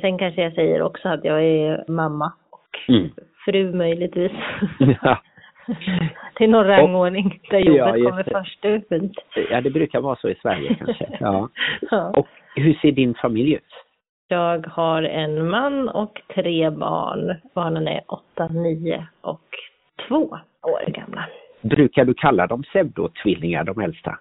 Sen 0.00 0.18
kanske 0.18 0.42
jag 0.42 0.54
säger 0.54 0.82
också 0.82 1.08
att 1.08 1.24
jag 1.24 1.44
är 1.44 1.84
mamma 1.88 2.32
och 2.50 2.78
mm. 2.88 3.10
fru 3.44 3.72
möjligtvis. 3.72 4.32
Ja. 5.02 5.22
till 6.34 6.50
någon 6.50 6.66
rangordning 6.66 7.40
där 7.50 7.58
jobbet 7.58 8.00
ja, 8.00 8.10
kommer 8.10 8.22
först. 8.22 8.62
Det 8.62 8.68
är 8.68 8.82
fint. 8.88 9.12
Ja, 9.50 9.60
det 9.60 9.70
brukar 9.70 10.00
vara 10.00 10.16
så 10.16 10.28
i 10.28 10.34
Sverige 10.34 10.74
kanske. 10.74 11.08
Ja. 11.20 11.48
ja. 11.90 12.10
Och 12.10 12.28
hur 12.54 12.74
ser 12.74 12.92
din 12.92 13.14
familj 13.14 13.54
ut? 13.54 13.62
Jag 14.28 14.66
har 14.66 15.02
en 15.02 15.50
man 15.50 15.88
och 15.88 16.22
tre 16.34 16.70
barn. 16.70 17.34
Barnen 17.54 17.88
är 17.88 18.00
åtta, 18.06 18.48
nio 18.48 19.06
och 19.20 19.48
två 20.08 20.38
år 20.62 20.90
gamla. 20.90 21.24
Brukar 21.60 22.04
du 22.04 22.14
kalla 22.14 22.46
dem 22.46 22.62
pseudotvillingar, 22.62 23.64
de 23.64 23.80
äldsta? 23.80 24.18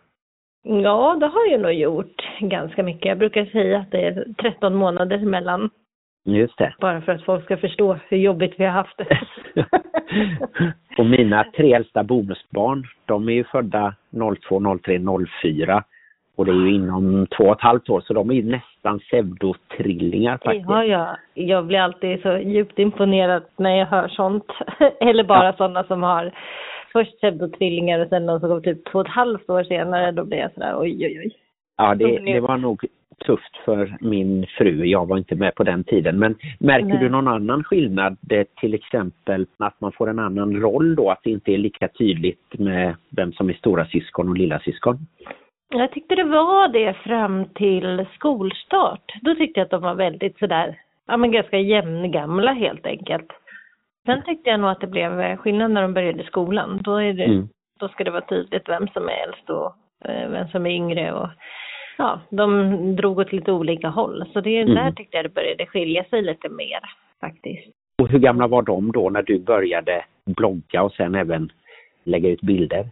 Ja, 0.63 1.17
det 1.19 1.27
har 1.27 1.51
jag 1.51 1.62
nog 1.62 1.73
gjort 1.73 2.39
ganska 2.39 2.84
mycket. 2.84 3.05
Jag 3.05 3.17
brukar 3.17 3.45
säga 3.45 3.79
att 3.79 3.91
det 3.91 4.08
är 4.08 4.25
13 4.41 4.75
månader 4.75 5.19
mellan 5.19 5.69
Just 6.27 6.57
det. 6.57 6.73
Bara 6.79 7.01
för 7.01 7.11
att 7.11 7.25
folk 7.25 7.45
ska 7.45 7.57
förstå 7.57 7.97
hur 8.09 8.17
jobbigt 8.17 8.53
vi 8.57 8.65
har 8.65 8.71
haft 8.71 8.97
det. 8.97 9.19
och 10.97 11.05
mina 11.05 11.45
tre 11.57 11.73
äldsta 11.73 12.03
bonusbarn, 12.03 12.83
de 13.05 13.29
är 13.29 13.33
ju 13.33 13.43
födda 13.43 13.93
02, 14.49 14.77
03, 14.83 14.99
04. 15.41 15.83
Och 16.35 16.45
det 16.45 16.51
är 16.51 16.55
ju 16.55 16.75
inom 16.75 17.27
två 17.38 17.43
och 17.43 17.55
ett 17.55 17.61
halvt 17.61 17.89
år 17.89 18.01
så 18.01 18.13
de 18.13 18.29
är 18.29 18.33
ju 18.33 18.43
nästan 18.43 18.99
pseudotrillingar 18.99 20.38
faktiskt. 20.38 20.69
Ja, 20.69 20.83
ja. 20.83 21.17
Jag 21.33 21.65
blir 21.65 21.79
alltid 21.79 22.21
så 22.21 22.38
djupt 22.38 22.79
imponerad 22.79 23.43
när 23.57 23.77
jag 23.77 23.85
hör 23.85 24.07
sånt. 24.07 24.51
Eller 24.99 25.23
bara 25.23 25.45
ja. 25.45 25.53
sådana 25.53 25.83
som 25.83 26.03
har 26.03 26.31
först 26.93 27.17
pseudotrillingar 27.17 27.99
och 27.99 28.09
sen 28.09 28.25
de 28.25 28.39
som 28.39 28.49
går 28.49 28.61
typ 28.61 28.85
två 28.85 28.99
och 28.99 29.05
ett 29.05 29.11
halvt 29.11 29.49
år 29.49 29.63
senare. 29.63 30.11
Då 30.11 30.25
blir 30.25 30.38
jag 30.38 30.53
sådär 30.53 30.75
oj, 30.79 31.05
oj, 31.05 31.19
oj. 31.19 31.35
Ja, 31.77 31.95
det, 31.95 32.19
det 32.19 32.39
var 32.39 32.57
nog 32.57 32.85
tufft 33.17 33.58
för 33.65 33.97
min 34.01 34.45
fru. 34.58 34.86
Jag 34.86 35.08
var 35.08 35.17
inte 35.17 35.36
med 35.36 35.56
på 35.56 35.63
den 35.63 35.84
tiden. 35.84 36.19
Men 36.19 36.36
märker 36.60 36.88
Nej. 36.88 36.99
du 36.99 37.10
någon 37.10 37.28
annan 37.28 37.63
skillnad? 37.63 38.17
Till 38.60 38.73
exempel 38.73 39.45
att 39.58 39.82
man 39.82 39.91
får 39.91 40.10
en 40.10 40.19
annan 40.19 40.62
roll 40.62 40.95
då? 40.95 41.12
Att 41.12 41.23
det 41.23 41.30
inte 41.30 41.51
är 41.51 41.58
lika 41.58 41.88
tydligt 41.88 42.60
med 42.60 42.95
vem 43.10 43.34
som 43.34 43.49
är 43.49 43.54
stora 43.54 43.86
syskon 43.86 44.30
och 44.30 44.38
lilla 44.38 44.60
syskon? 44.60 44.97
Jag 45.69 45.91
tyckte 45.91 46.15
det 46.15 46.23
var 46.23 46.67
det 46.67 46.93
fram 46.93 47.45
till 47.45 48.06
skolstart. 48.13 49.13
Då 49.21 49.36
tyckte 49.36 49.60
jag 49.60 49.65
att 49.65 49.71
de 49.71 49.82
var 49.82 49.95
väldigt 49.95 50.39
sådär, 50.39 50.80
ja 51.08 51.17
men 51.17 51.32
ganska 51.32 51.58
jämngamla 51.58 52.54
helt 52.54 52.86
enkelt. 52.86 53.32
Sen 54.06 54.23
tyckte 54.25 54.49
jag 54.49 54.60
nog 54.60 54.69
att 54.69 54.82
det 54.82 54.88
blev 54.88 55.38
skillnad 55.38 55.71
när 55.71 55.82
de 55.82 55.93
började 55.93 56.23
skolan. 56.23 56.80
Då, 56.84 56.95
är 56.95 57.13
det, 57.13 57.23
mm. 57.23 57.49
då 57.80 57.88
ska 57.88 58.04
det 58.04 58.12
vara 58.12 58.25
tydligt 58.25 58.69
vem 58.69 58.88
som 58.88 59.10
är 59.10 59.28
äldst 59.28 59.49
och 59.49 59.75
eh, 60.10 60.30
vem 60.30 60.47
som 60.47 60.65
är 60.65 60.69
yngre 60.69 61.13
och 61.13 61.30
ja, 61.97 62.21
de 62.29 62.95
drog 62.95 63.19
åt 63.19 63.31
lite 63.31 63.51
olika 63.51 63.89
håll. 63.89 64.25
Så 64.34 64.41
det, 64.41 64.62
mm. 64.62 64.75
där 64.75 64.91
tyckte 64.91 65.17
jag 65.17 65.25
det 65.25 65.34
började 65.34 65.65
skilja 65.65 66.03
sig 66.03 66.21
lite 66.21 66.49
mer 66.49 66.79
faktiskt. 67.21 67.67
Och 68.01 68.10
hur 68.10 68.19
gamla 68.19 68.47
var 68.47 68.62
de 68.62 68.91
då 68.91 69.10
när 69.10 69.21
du 69.23 69.39
började 69.39 70.05
blogga 70.25 70.84
och 70.84 70.91
sen 70.91 71.15
även 71.15 71.51
lägga 72.03 72.29
ut 72.29 72.41
bilder? 72.41 72.89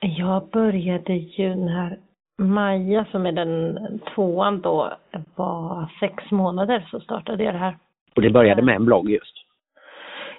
Jag 0.00 0.48
började 0.48 1.14
ju 1.14 1.54
när 1.54 1.98
Maja 2.38 3.06
som 3.10 3.26
är 3.26 3.32
den 3.32 3.78
tvåan 4.14 4.60
då 4.60 4.92
var 5.34 5.88
sex 6.00 6.30
månader 6.30 6.88
så 6.90 7.00
startade 7.00 7.44
jag 7.44 7.54
det 7.54 7.58
här. 7.58 7.76
Och 8.16 8.22
det 8.22 8.30
började 8.30 8.62
med 8.62 8.76
en 8.76 8.84
blogg 8.84 9.10
just? 9.10 9.34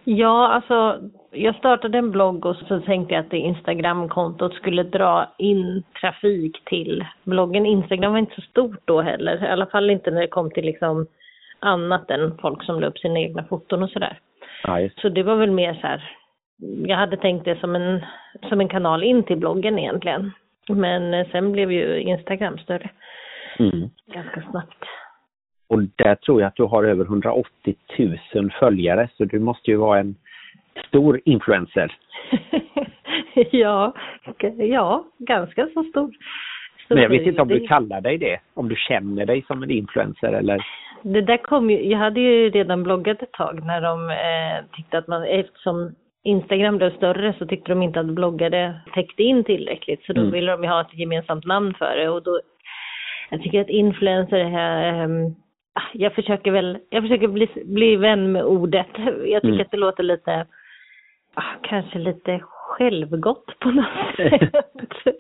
Ja, 0.04 0.48
alltså 0.48 1.00
jag 1.32 1.56
startade 1.56 1.98
en 1.98 2.12
blogg 2.12 2.46
och 2.46 2.56
så 2.56 2.80
tänkte 2.80 3.14
jag 3.14 3.24
att 3.24 3.32
det 3.32 3.38
Instagramkontot 3.38 4.54
skulle 4.54 4.84
dra 4.84 5.36
in 5.38 5.84
trafik 6.02 6.64
till 6.66 7.06
bloggen. 7.24 7.66
Instagram 7.66 8.12
var 8.12 8.20
inte 8.20 8.36
så 8.36 8.42
stort 8.42 8.82
då 8.86 9.02
heller, 9.02 9.46
i 9.46 9.48
alla 9.48 9.66
fall 9.66 9.90
inte 9.90 10.12
när 10.12 10.22
det 10.22 10.28
kom 10.28 10.52
till 10.52 10.66
liksom 10.66 11.08
annat 11.60 12.12
än 12.12 12.38
folk 12.38 12.64
som 12.64 12.80
la 12.80 12.88
upp 12.88 12.98
sina 12.98 13.20
egna 13.20 13.44
foton 13.44 13.84
och 13.84 13.90
sådär. 13.90 14.20
Ja, 14.64 14.90
så 15.02 15.10
det 15.10 15.24
var 15.24 15.36
väl 15.36 15.52
mer 15.52 15.74
så 15.74 15.88
här, 15.88 16.04
jag 16.88 16.98
hade 16.98 17.18
tänkt 17.18 17.46
det 17.46 17.60
som 17.60 17.76
en, 17.76 18.06
som 18.50 18.62
en 18.62 18.70
kanal 18.70 19.04
in 19.04 19.24
till 19.24 19.38
bloggen 19.38 19.80
egentligen. 19.80 20.32
Men 20.70 21.14
eh, 21.14 21.28
sen 21.32 21.52
blev 21.52 21.72
ju 21.72 22.00
Instagram 22.00 22.58
större. 22.58 22.90
Mm. 23.60 23.90
Ganska 24.14 24.44
snabbt. 24.52 24.86
Och 25.74 25.82
där 25.96 26.16
tror 26.16 26.42
jag 26.42 26.48
att 26.48 26.56
du 26.56 26.64
har 26.64 26.84
över 26.84 27.06
180 27.06 27.76
000 28.34 28.52
följare 28.60 29.10
så 29.18 29.26
du 29.26 29.40
måste 29.40 29.72
ju 29.72 29.78
vara 29.78 30.00
en 30.00 30.16
stor 30.88 31.22
influencer. 31.26 31.98
ja, 33.52 33.94
ja, 34.58 35.06
ganska 35.20 35.68
så 35.74 35.84
stor. 35.84 36.12
Men 36.90 36.98
jag 36.98 37.10
vet 37.10 37.28
inte 37.28 37.42
om 37.42 37.48
du 37.48 37.68
kallar 37.68 38.02
dig 38.02 38.18
det, 38.18 38.40
om 38.54 38.70
du 38.70 38.76
känner 38.76 39.26
dig 39.26 39.44
som 39.48 39.64
en 39.64 39.72
influencer 39.72 40.34
eller? 40.34 40.66
Det 41.02 41.22
där 41.22 41.38
kom 41.38 41.70
ju, 41.70 41.90
jag 41.90 41.98
hade 41.98 42.20
ju 42.20 42.50
redan 42.50 42.84
bloggat 42.84 43.22
ett 43.22 43.32
tag 43.32 43.66
när 43.66 43.82
de 43.82 44.10
eh, 44.10 44.76
tyckte 44.76 44.98
att 44.98 45.08
man, 45.08 45.24
eftersom 45.24 45.96
Instagram 46.24 46.78
blev 46.78 46.98
större 46.98 47.34
så 47.40 47.46
tyckte 47.46 47.72
de 47.72 47.82
inte 47.82 48.00
att 48.00 48.06
bloggare 48.06 48.82
täckte 48.94 49.24
in 49.24 49.44
tillräckligt 49.44 50.04
så 50.06 50.14
då 50.14 50.22
mm. 50.22 50.34
ville 50.34 50.52
de 50.52 50.64
ju 50.64 50.70
ha 50.70 50.82
ett 50.82 50.98
gemensamt 50.98 51.46
namn 51.46 51.74
för 51.74 51.96
det 51.96 52.10
och 52.10 52.24
då 52.24 52.40
jag 53.30 53.42
tycker 53.44 53.62
att 53.62 53.70
influencer 53.70 54.38
är, 54.38 55.04
eh, 55.04 55.08
Ah, 55.08 55.43
jag 55.94 56.16
försöker 56.16 56.52
väl, 56.52 56.78
jag 56.90 57.04
försöker 57.04 57.28
bli, 57.28 57.50
bli 57.66 57.96
vän 57.96 58.32
med 58.32 58.44
ordet. 58.44 58.88
Jag 59.26 59.42
tycker 59.42 59.48
mm. 59.48 59.62
att 59.62 59.72
det 59.72 59.78
låter 59.78 60.04
lite, 60.04 60.46
ah, 61.34 61.54
kanske 61.62 62.00
lite 62.00 62.40
självgott 62.44 63.60
på 63.60 63.72
något 63.72 63.88
sätt. 64.18 64.52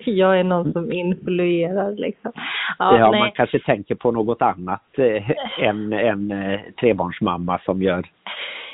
jag 0.05 0.39
är 0.39 0.43
någon 0.43 0.73
som 0.73 0.91
influerar 0.91 1.91
liksom. 1.91 2.31
Ja, 2.79 2.97
ja 2.99 3.11
man 3.11 3.31
kanske 3.31 3.59
tänker 3.59 3.95
på 3.95 4.11
något 4.11 4.41
annat 4.41 4.99
eh, 4.99 5.31
än 5.59 5.93
en 5.93 6.31
eh, 6.31 6.59
trebarnsmamma 6.79 7.59
som 7.65 7.81
gör 7.81 8.05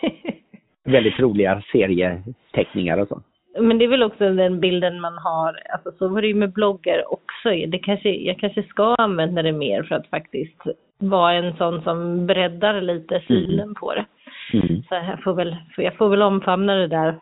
väldigt 0.83 1.19
roliga 1.19 1.61
serieteckningar 1.71 2.97
och 2.97 3.07
så. 3.07 3.21
Men 3.59 3.77
det 3.77 3.85
är 3.85 3.89
väl 3.89 4.03
också 4.03 4.33
den 4.33 4.59
bilden 4.59 5.01
man 5.01 5.17
har, 5.17 5.59
alltså 5.73 5.91
så 5.91 6.07
var 6.07 6.21
det 6.21 6.27
ju 6.27 6.33
med 6.33 6.53
bloggar 6.53 7.13
också. 7.13 7.49
Det 7.67 7.79
kanske, 7.79 8.09
jag 8.09 8.39
kanske 8.39 8.63
ska 8.63 8.95
använda 8.95 9.41
det 9.41 9.51
mer 9.51 9.83
för 9.83 9.95
att 9.95 10.07
faktiskt 10.07 10.61
vara 10.99 11.33
en 11.33 11.57
sån 11.57 11.81
som 11.81 12.27
breddar 12.27 12.81
lite 12.81 13.21
synen 13.27 13.59
mm. 13.59 13.75
på 13.75 13.93
det. 13.93 14.05
Mm. 14.53 14.83
Så 14.83 14.95
jag 14.95 15.23
får, 15.23 15.33
väl, 15.33 15.55
jag 15.77 15.95
får 15.95 16.09
väl 16.09 16.21
omfamna 16.21 16.75
det 16.75 16.87
där 16.87 17.19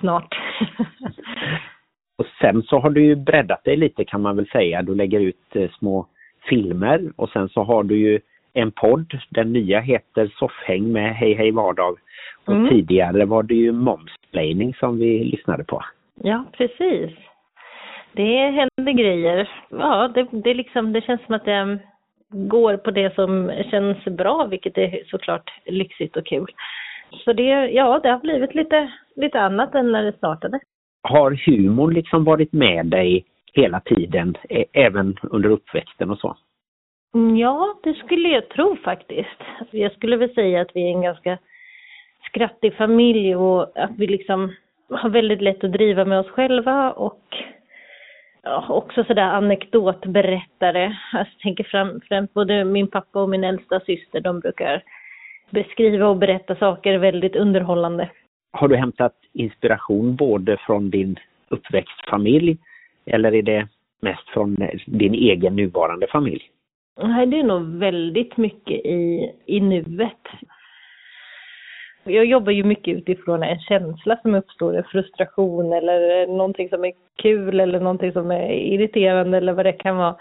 snart. 0.00 0.38
sen 2.40 2.62
så 2.62 2.78
har 2.78 2.90
du 2.90 3.04
ju 3.04 3.14
breddat 3.14 3.64
dig 3.64 3.76
lite 3.76 4.04
kan 4.04 4.22
man 4.22 4.36
väl 4.36 4.46
säga. 4.46 4.82
Du 4.82 4.94
lägger 4.94 5.20
ut 5.20 5.56
eh, 5.56 5.70
små 5.78 6.06
filmer 6.48 7.12
och 7.16 7.28
sen 7.28 7.48
så 7.48 7.62
har 7.62 7.82
du 7.82 7.98
ju 7.98 8.20
en 8.52 8.72
podd. 8.72 9.20
Den 9.30 9.52
nya 9.52 9.80
heter 9.80 10.32
Soffhäng 10.38 10.92
med 10.92 11.14
Hej 11.14 11.34
Hej 11.34 11.50
Vardag. 11.50 11.98
Och 12.44 12.54
Mm. 12.54 12.68
tidigare 12.68 13.24
var 13.24 13.42
det 13.42 13.54
ju 13.54 13.72
Momsplaining 13.72 14.74
som 14.74 14.98
vi 14.98 15.24
lyssnade 15.24 15.64
på. 15.64 15.84
Ja, 16.14 16.44
precis. 16.52 17.10
Det 18.12 18.50
händer 18.50 18.92
grejer. 18.92 19.50
Ja, 19.70 20.08
det, 20.14 20.28
det, 20.32 20.54
liksom, 20.54 20.92
det 20.92 21.00
känns 21.00 21.20
som 21.26 21.34
att 21.34 21.44
det 21.44 21.78
går 22.30 22.76
på 22.76 22.90
det 22.90 23.14
som 23.14 23.52
känns 23.70 24.04
bra, 24.04 24.44
vilket 24.50 24.78
är 24.78 25.02
såklart 25.06 25.50
lyxigt 25.66 26.16
och 26.16 26.26
kul. 26.26 26.46
Så 27.24 27.32
det, 27.32 27.70
ja, 27.70 28.00
det 28.02 28.08
har 28.10 28.18
blivit 28.18 28.54
lite, 28.54 28.92
lite 29.16 29.40
annat 29.40 29.74
än 29.74 29.92
när 29.92 30.02
det 30.04 30.12
startade. 30.16 30.60
Har 31.02 31.30
humorn 31.46 31.94
liksom 31.94 32.24
varit 32.24 32.52
med 32.52 32.86
dig 32.86 33.24
hela 33.52 33.80
tiden, 33.80 34.34
ä- 34.48 34.64
även 34.72 35.16
under 35.22 35.50
uppväxten 35.50 36.10
och 36.10 36.18
så? 36.18 36.36
Mm, 37.14 37.36
Ja, 37.36 37.74
det 37.82 37.94
skulle 37.94 38.28
jag 38.28 38.48
tro 38.48 38.76
faktiskt. 38.76 39.40
Jag 39.70 39.92
skulle 39.92 40.16
väl 40.16 40.34
säga 40.34 40.60
att 40.60 40.70
vi 40.74 40.82
är 40.82 40.90
en 40.94 41.02
ganska 41.02 41.38
skrattig 42.26 42.74
familj 42.74 43.36
och 43.36 43.78
att 43.78 43.90
vi 43.98 44.06
liksom 44.06 44.52
har 44.90 45.08
väldigt 45.08 45.40
lätt 45.42 45.64
att 45.64 45.72
driva 45.72 46.04
med 46.04 46.18
oss 46.20 46.30
själva 46.30 46.92
och 46.92 47.22
ja, 48.42 48.66
också 48.68 49.04
sådär 49.04 49.22
anekdotberättare. 49.22 50.84
Alltså, 51.12 51.32
jag 51.34 51.42
tänker 51.42 51.64
fram, 51.64 52.00
främst 52.08 52.34
både 52.34 52.64
min 52.64 52.86
pappa 52.86 53.22
och 53.22 53.28
min 53.28 53.44
äldsta 53.44 53.80
syster, 53.80 54.20
de 54.20 54.40
brukar 54.40 54.82
beskriva 55.50 56.08
och 56.08 56.16
berätta 56.16 56.56
saker 56.56 56.98
väldigt 56.98 57.36
underhållande. 57.36 58.10
Har 58.52 58.68
du 58.68 58.76
hämtat 58.76 59.14
inspiration 59.32 60.16
både 60.16 60.56
från 60.56 60.90
din 60.90 61.18
uppväxtfamilj 61.48 62.58
eller 63.06 63.34
är 63.34 63.42
det 63.42 63.68
mest 64.02 64.28
från 64.28 64.56
din 64.86 65.14
egen 65.14 65.56
nuvarande 65.56 66.06
familj? 66.06 66.50
Nej, 67.02 67.26
det 67.26 67.38
är 67.38 67.44
nog 67.44 67.78
väldigt 67.78 68.36
mycket 68.36 68.86
i, 68.86 69.32
i 69.46 69.60
nuet. 69.60 70.28
Jag 72.04 72.24
jobbar 72.24 72.52
ju 72.52 72.64
mycket 72.64 72.96
utifrån 72.96 73.42
en 73.42 73.60
känsla 73.60 74.16
som 74.22 74.34
uppstår, 74.34 74.76
en 74.76 74.84
frustration 74.84 75.72
eller 75.72 76.26
någonting 76.26 76.68
som 76.68 76.84
är 76.84 76.92
kul 77.22 77.60
eller 77.60 77.80
någonting 77.80 78.12
som 78.12 78.30
är 78.30 78.52
irriterande 78.52 79.36
eller 79.36 79.52
vad 79.52 79.66
det 79.66 79.72
kan 79.72 79.96
vara. 79.96 80.16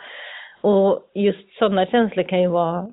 Och 0.62 1.12
just 1.15 1.58
sådana 1.60 1.86
känslor 1.86 2.24
kan 2.24 2.42
ju 2.42 2.48
vara 2.48 2.88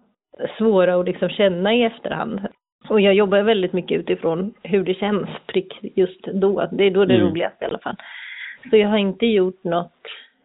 svåra 0.58 0.94
att 0.94 1.06
liksom 1.06 1.28
känna 1.28 1.74
i 1.74 1.82
efterhand. 1.82 2.40
Och 2.88 3.00
jag 3.00 3.14
jobbar 3.14 3.42
väldigt 3.42 3.72
mycket 3.72 3.98
utifrån 4.00 4.54
hur 4.62 4.84
det 4.84 4.94
känns 4.94 5.28
prick 5.46 5.78
just 5.96 6.22
då. 6.22 6.68
Det 6.72 6.84
är 6.84 6.90
då 6.90 7.04
det 7.04 7.14
Mm. 7.14 7.26
roligast 7.28 7.62
i 7.62 7.64
alla 7.64 7.78
fall. 7.78 7.96
Så 8.70 8.76
jag 8.76 8.88
har 8.88 8.98
inte 8.98 9.26
gjort 9.26 9.64
något, 9.64 10.02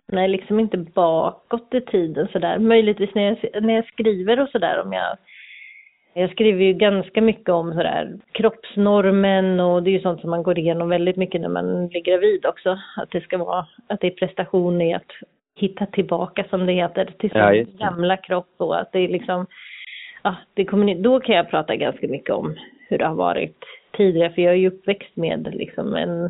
nej 0.07 0.27
liksom 0.27 0.59
inte 0.59 0.77
bakåt 0.77 1.73
i 1.73 1.81
tiden 1.81 2.27
sådär. 2.31 2.59
Möjligtvis 2.59 3.15
när 3.15 3.23
jag, 3.23 3.63
när 3.63 3.73
jag 3.73 3.85
skriver 3.85 4.39
och 4.39 4.49
sådär 4.49 4.81
om 4.85 4.93
jag 4.93 5.17
jag 6.13 6.31
skriver 6.31 6.63
ju 6.63 6.73
ganska 6.73 7.21
mycket 7.21 7.49
om 7.49 7.73
sådär 7.73 8.13
kroppsnormen 8.31 9.59
och 9.59 9.83
det 9.83 9.89
är 9.89 9.91
ju 9.91 10.01
sånt 10.01 10.21
som 10.21 10.29
man 10.29 10.43
går 10.43 10.59
igenom 10.59 10.89
väldigt 10.89 11.15
mycket 11.15 11.41
när 11.41 11.49
man 11.49 11.87
blir 11.87 12.01
gravid 12.01 12.45
också. 12.45 12.77
Att 12.97 13.11
det 13.11 13.21
ska 13.21 13.37
vara, 13.37 13.65
att 13.87 13.99
det 13.99 14.07
är 14.07 14.11
prestation 14.11 14.81
i 14.81 14.93
att 14.93 15.11
hitta 15.55 15.85
tillbaka 15.85 16.45
som 16.49 16.65
det 16.65 16.73
heter 16.73 17.05
till 17.05 17.29
sin 17.29 17.39
Ja, 17.39 17.63
gamla 17.79 18.17
kropp 18.17 18.53
och 18.57 18.79
att 18.79 18.91
det 18.91 18.99
är 18.99 19.07
liksom, 19.07 19.45
ja, 20.23 20.35
det 20.53 20.65
kommer, 20.65 20.95
då 20.95 21.19
kan 21.19 21.35
jag 21.35 21.49
prata 21.49 21.75
ganska 21.75 22.07
mycket 22.07 22.35
om 22.35 22.55
hur 22.89 22.97
det 22.97 23.05
har 23.07 23.15
varit 23.15 23.57
tidigare 23.97 24.29
för 24.29 24.41
jag 24.41 24.53
är 24.53 24.57
ju 24.57 24.67
uppväxt 24.67 25.15
med 25.15 25.49
liksom 25.53 25.95
en, 25.95 26.29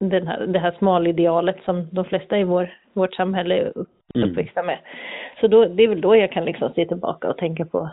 den 0.00 0.26
här, 0.26 0.46
det 0.46 0.58
här 0.58 0.74
smalidealet 0.78 1.56
som 1.64 1.88
de 1.92 2.04
flesta 2.04 2.38
i 2.38 2.44
vår, 2.44 2.74
vårt 2.92 3.14
samhälle 3.14 3.54
är 3.54 3.72
Mm. 4.14 4.30
uppväxta 4.30 4.62
med. 4.62 4.78
Så 5.40 5.48
då, 5.48 5.64
det 5.64 5.82
är 5.82 5.88
väl 5.88 6.00
då 6.00 6.16
jag 6.16 6.32
kan 6.32 6.44
liksom 6.44 6.72
se 6.74 6.86
tillbaka 6.86 7.28
och 7.28 7.36
tänka 7.38 7.64
på 7.64 7.90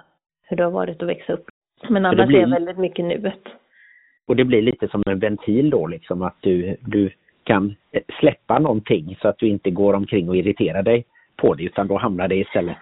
hur 0.50 0.58
det 0.58 0.64
har 0.64 0.72
varit 0.72 1.02
att 1.02 1.08
växa 1.10 1.34
upp. 1.34 1.46
Men 1.90 2.06
annars 2.06 2.28
blir- 2.28 2.38
är 2.38 2.42
jag 2.42 2.50
väldigt 2.50 2.78
mycket 2.78 3.06
nuet. 3.06 3.40
Och 4.28 4.36
det 4.36 4.44
blir 4.46 4.62
lite 4.62 4.88
som 4.88 5.04
en 5.06 5.20
ventil 5.20 5.70
då 5.70 5.88
liksom 5.88 6.22
att 6.22 6.36
du, 6.42 6.78
du 6.82 7.10
kan 7.44 7.76
släppa 8.20 8.60
någonting 8.60 9.18
så 9.22 9.28
att 9.28 9.38
du 9.38 9.48
inte 9.48 9.72
går 9.72 9.94
omkring 9.94 10.30
och 10.30 10.38
irriterar 10.38 10.84
dig 10.84 11.06
på 11.38 11.54
det 11.54 11.64
utan 11.64 11.88
då 11.88 11.98
hamnar 11.98 12.28
det 12.28 12.36
istället 12.36 12.78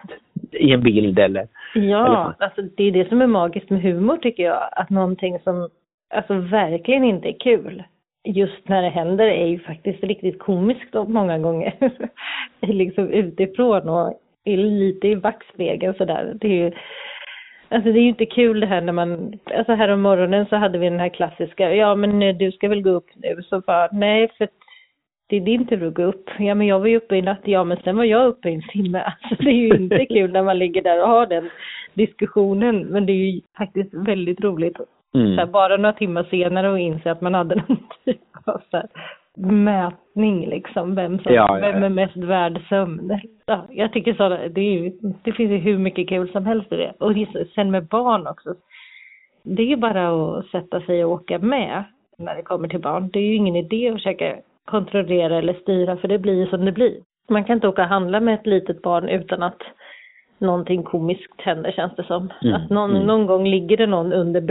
i 0.51 0.71
en 0.71 0.83
bild 0.83 1.19
eller 1.19 1.47
Eller 1.75 1.87
Ja, 1.87 2.35
så. 2.39 2.43
alltså 2.43 2.61
det 2.61 2.83
är 2.83 2.91
det 2.91 3.09
som 3.09 3.21
är 3.21 3.27
magiskt 3.27 3.69
med 3.69 3.81
humor 3.81 4.17
tycker 4.17 4.43
jag. 4.43 4.69
Att 4.71 4.89
någonting 4.89 5.39
som 5.39 5.69
alltså 6.13 6.33
verkligen 6.33 7.03
inte 7.03 7.29
är 7.29 7.39
kul 7.39 7.83
just 8.23 8.67
när 8.69 8.81
det 8.81 8.89
händer 8.89 9.25
är 9.25 9.47
ju 9.47 9.59
faktiskt 9.59 10.03
riktigt 10.03 10.39
komiskt 10.39 10.91
då, 10.91 11.05
många 11.05 11.39
gånger. 11.39 11.73
liksom 12.61 13.09
utifrån 13.09 13.89
och 13.89 14.19
lite 14.45 15.07
i 15.07 15.15
backspegeln 15.15 15.93
sådär. 15.93 16.33
Det 16.41 16.47
är 16.47 16.51
ju, 16.65 16.71
alltså 17.69 17.91
det 17.91 17.99
är 17.99 18.01
ju 18.01 18.07
inte 18.09 18.25
kul 18.25 18.59
det 18.59 18.67
här 18.67 18.81
när 18.81 18.93
man, 18.93 19.39
alltså 19.57 19.73
här 19.73 19.89
om 19.89 20.01
morgonen 20.01 20.45
så 20.45 20.55
hade 20.55 20.77
vi 20.77 20.89
den 20.89 20.99
här 20.99 21.09
klassiska, 21.09 21.75
ja 21.75 21.95
men 21.95 22.21
eh, 22.21 22.35
du 22.35 22.51
ska 22.51 22.69
väl 22.69 22.81
gå 22.81 22.89
upp 22.89 23.07
nu, 23.15 23.43
så 23.49 23.59
bara 23.59 23.89
nej 23.91 24.31
för 24.37 24.47
det 25.29 25.35
är 25.35 25.41
din 25.41 25.67
tur 25.67 25.87
att 25.87 25.93
gå 25.93 26.03
upp. 26.03 26.29
Ja 26.39 26.55
men 26.55 26.67
jag 26.67 26.79
var 26.79 26.87
ju 26.87 26.97
uppe 26.97 27.15
i 27.15 27.21
natt, 27.21 27.41
ja 27.43 27.63
men 27.63 27.77
sen 27.83 27.97
var 27.97 28.03
jag 28.03 28.27
uppe 28.27 28.49
i 28.49 28.53
en 28.53 28.61
timme. 28.61 28.99
Alltså 29.21 29.43
det 29.43 29.49
är 29.49 29.53
ju 29.53 29.75
inte 29.75 30.05
kul 30.09 30.31
när 30.31 30.43
man 30.43 30.59
ligger 30.59 30.81
där 30.81 31.01
och 31.01 31.09
har 31.09 31.25
den 31.25 31.49
diskussionen, 31.93 32.79
men 32.79 33.05
det 33.05 33.11
är 33.11 33.31
ju 33.31 33.41
faktiskt 33.57 33.93
väldigt 33.93 34.41
roligt 34.41 34.77
Mm. 35.15 35.37
här, 35.37 35.45
bara 35.45 35.77
några 35.77 35.93
timmar 35.93 36.23
senare 36.23 36.69
och 36.69 36.79
inse 36.79 37.11
att 37.11 37.21
man 37.21 37.33
hade 37.33 37.55
någon 37.55 37.77
typ 38.05 38.19
av 38.45 38.61
så 38.71 38.77
här, 38.77 38.87
mätning 39.45 40.47
liksom, 40.49 40.95
vem 40.95 41.19
som, 41.19 41.33
Ja, 41.33 41.57
vem 41.61 41.83
är 41.83 41.89
mest 41.89 42.17
värd 42.17 42.61
sömn. 42.69 43.19
Ja, 43.45 43.65
jag 43.69 43.93
tycker 43.93 44.13
så, 44.13 44.29
det, 44.29 44.61
är 44.61 44.71
ju, 44.71 44.91
det 45.23 45.31
finns 45.31 45.51
ju 45.51 45.57
hur 45.57 45.77
mycket 45.77 46.09
kul 46.09 46.31
som 46.31 46.45
helst 46.45 46.71
i 46.71 46.75
det. 46.75 46.93
Och 46.99 47.13
sen 47.55 47.71
med 47.71 47.85
barn 47.85 48.27
också. 48.27 48.55
Det 49.43 49.61
är 49.61 49.67
ju 49.67 49.75
bara 49.75 50.37
att 50.37 50.45
sätta 50.45 50.81
sig 50.81 51.05
och 51.05 51.11
åka 51.11 51.39
med 51.39 51.83
när 52.17 52.35
det 52.35 52.41
kommer 52.41 52.67
till 52.67 52.81
barn. 52.81 53.09
Det 53.13 53.19
är 53.19 53.23
ju 53.23 53.35
ingen 53.35 53.55
idé 53.55 53.89
att 53.89 53.95
försöka 53.95 54.35
kontrollera 54.65 55.37
eller 55.37 55.53
styra 55.53 55.97
för 55.97 56.07
det 56.07 56.19
blir 56.19 56.33
ju 56.33 56.47
som 56.47 56.65
det 56.65 56.71
blir. 56.71 56.95
Man 57.29 57.43
kan 57.43 57.55
inte 57.55 57.67
åka 57.67 57.81
och 57.81 57.87
handla 57.87 58.19
med 58.19 58.33
ett 58.33 58.47
litet 58.47 58.81
barn 58.81 59.09
utan 59.09 59.43
att 59.43 59.61
någonting 60.37 60.83
komiskt 60.83 61.41
händer 61.41 61.71
känns 61.71 61.95
det 61.95 62.03
som. 62.03 62.33
Mm, 62.41 62.55
Att 62.55 62.69
någon, 62.69 62.91
mm. 62.91 63.07
någon 63.07 63.25
gång 63.25 63.47
ligger 63.47 63.77
det 63.77 63.87
någon 63.87 64.13
under 64.13 64.41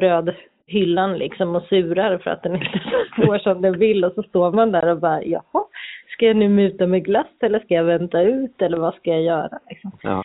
brödhyllan 0.67 1.19
liksom 1.19 1.57
och 1.57 1.63
surar 1.63 2.19
för 2.19 2.31
att 2.31 2.43
den 2.43 2.55
inte 2.55 2.81
får 3.17 3.39
som 3.39 3.63
den 3.63 3.79
vill 3.79 4.05
och 4.05 4.13
så 4.13 4.23
står 4.23 4.53
man 4.53 4.73
där 4.73 4.87
och 4.89 5.01
bara 5.01 5.23
jaha, 5.23 5.65
ska 6.13 6.27
jag 6.27 6.37
nu 6.37 6.49
muta 6.49 6.87
med 6.87 7.05
glass 7.05 7.27
eller 7.41 7.61
ska 7.61 7.75
jag 7.75 7.85
vänta 7.85 8.23
ut 8.23 8.63
eller 8.63 8.79
vad 8.79 8.95
ska 8.95 9.11
jag 9.11 9.23
göra? 9.23 9.59
Liksom. 9.69 9.93
Ja. 10.03 10.25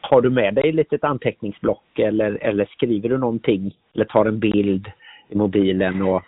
Har 0.00 0.20
du 0.20 0.30
med 0.30 0.54
dig 0.54 0.68
ett 0.68 0.74
litet 0.74 1.04
anteckningsblock 1.04 1.98
eller, 1.98 2.38
eller 2.42 2.64
skriver 2.64 3.08
du 3.08 3.18
någonting 3.18 3.72
eller 3.94 4.04
tar 4.04 4.26
en 4.26 4.38
bild 4.38 4.90
i 5.28 5.36
mobilen 5.36 6.02
och, 6.02 6.22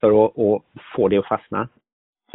för 0.00 0.24
att 0.24 0.32
och 0.34 0.64
få 0.96 1.08
det 1.08 1.18
att 1.18 1.28
fastna? 1.28 1.68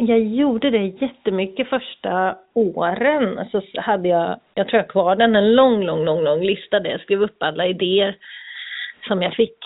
Jag 0.00 0.20
gjorde 0.20 0.70
det 0.70 0.86
jättemycket 0.86 1.68
första 1.68 2.36
åren. 2.54 3.48
Så 3.50 3.62
hade 3.80 4.08
jag, 4.08 4.40
jag 4.54 4.68
tror 4.68 4.78
jag 4.78 4.88
kvar 4.88 5.16
den, 5.16 5.36
en 5.36 5.54
lång, 5.54 5.84
lång, 5.84 6.04
lång, 6.04 6.20
lång 6.22 6.40
lista 6.40 6.80
där 6.80 6.90
jag 6.90 7.00
skrev 7.00 7.22
upp 7.22 7.42
alla 7.42 7.66
idéer 7.66 8.16
som 9.08 9.22
jag 9.22 9.34
fick. 9.34 9.58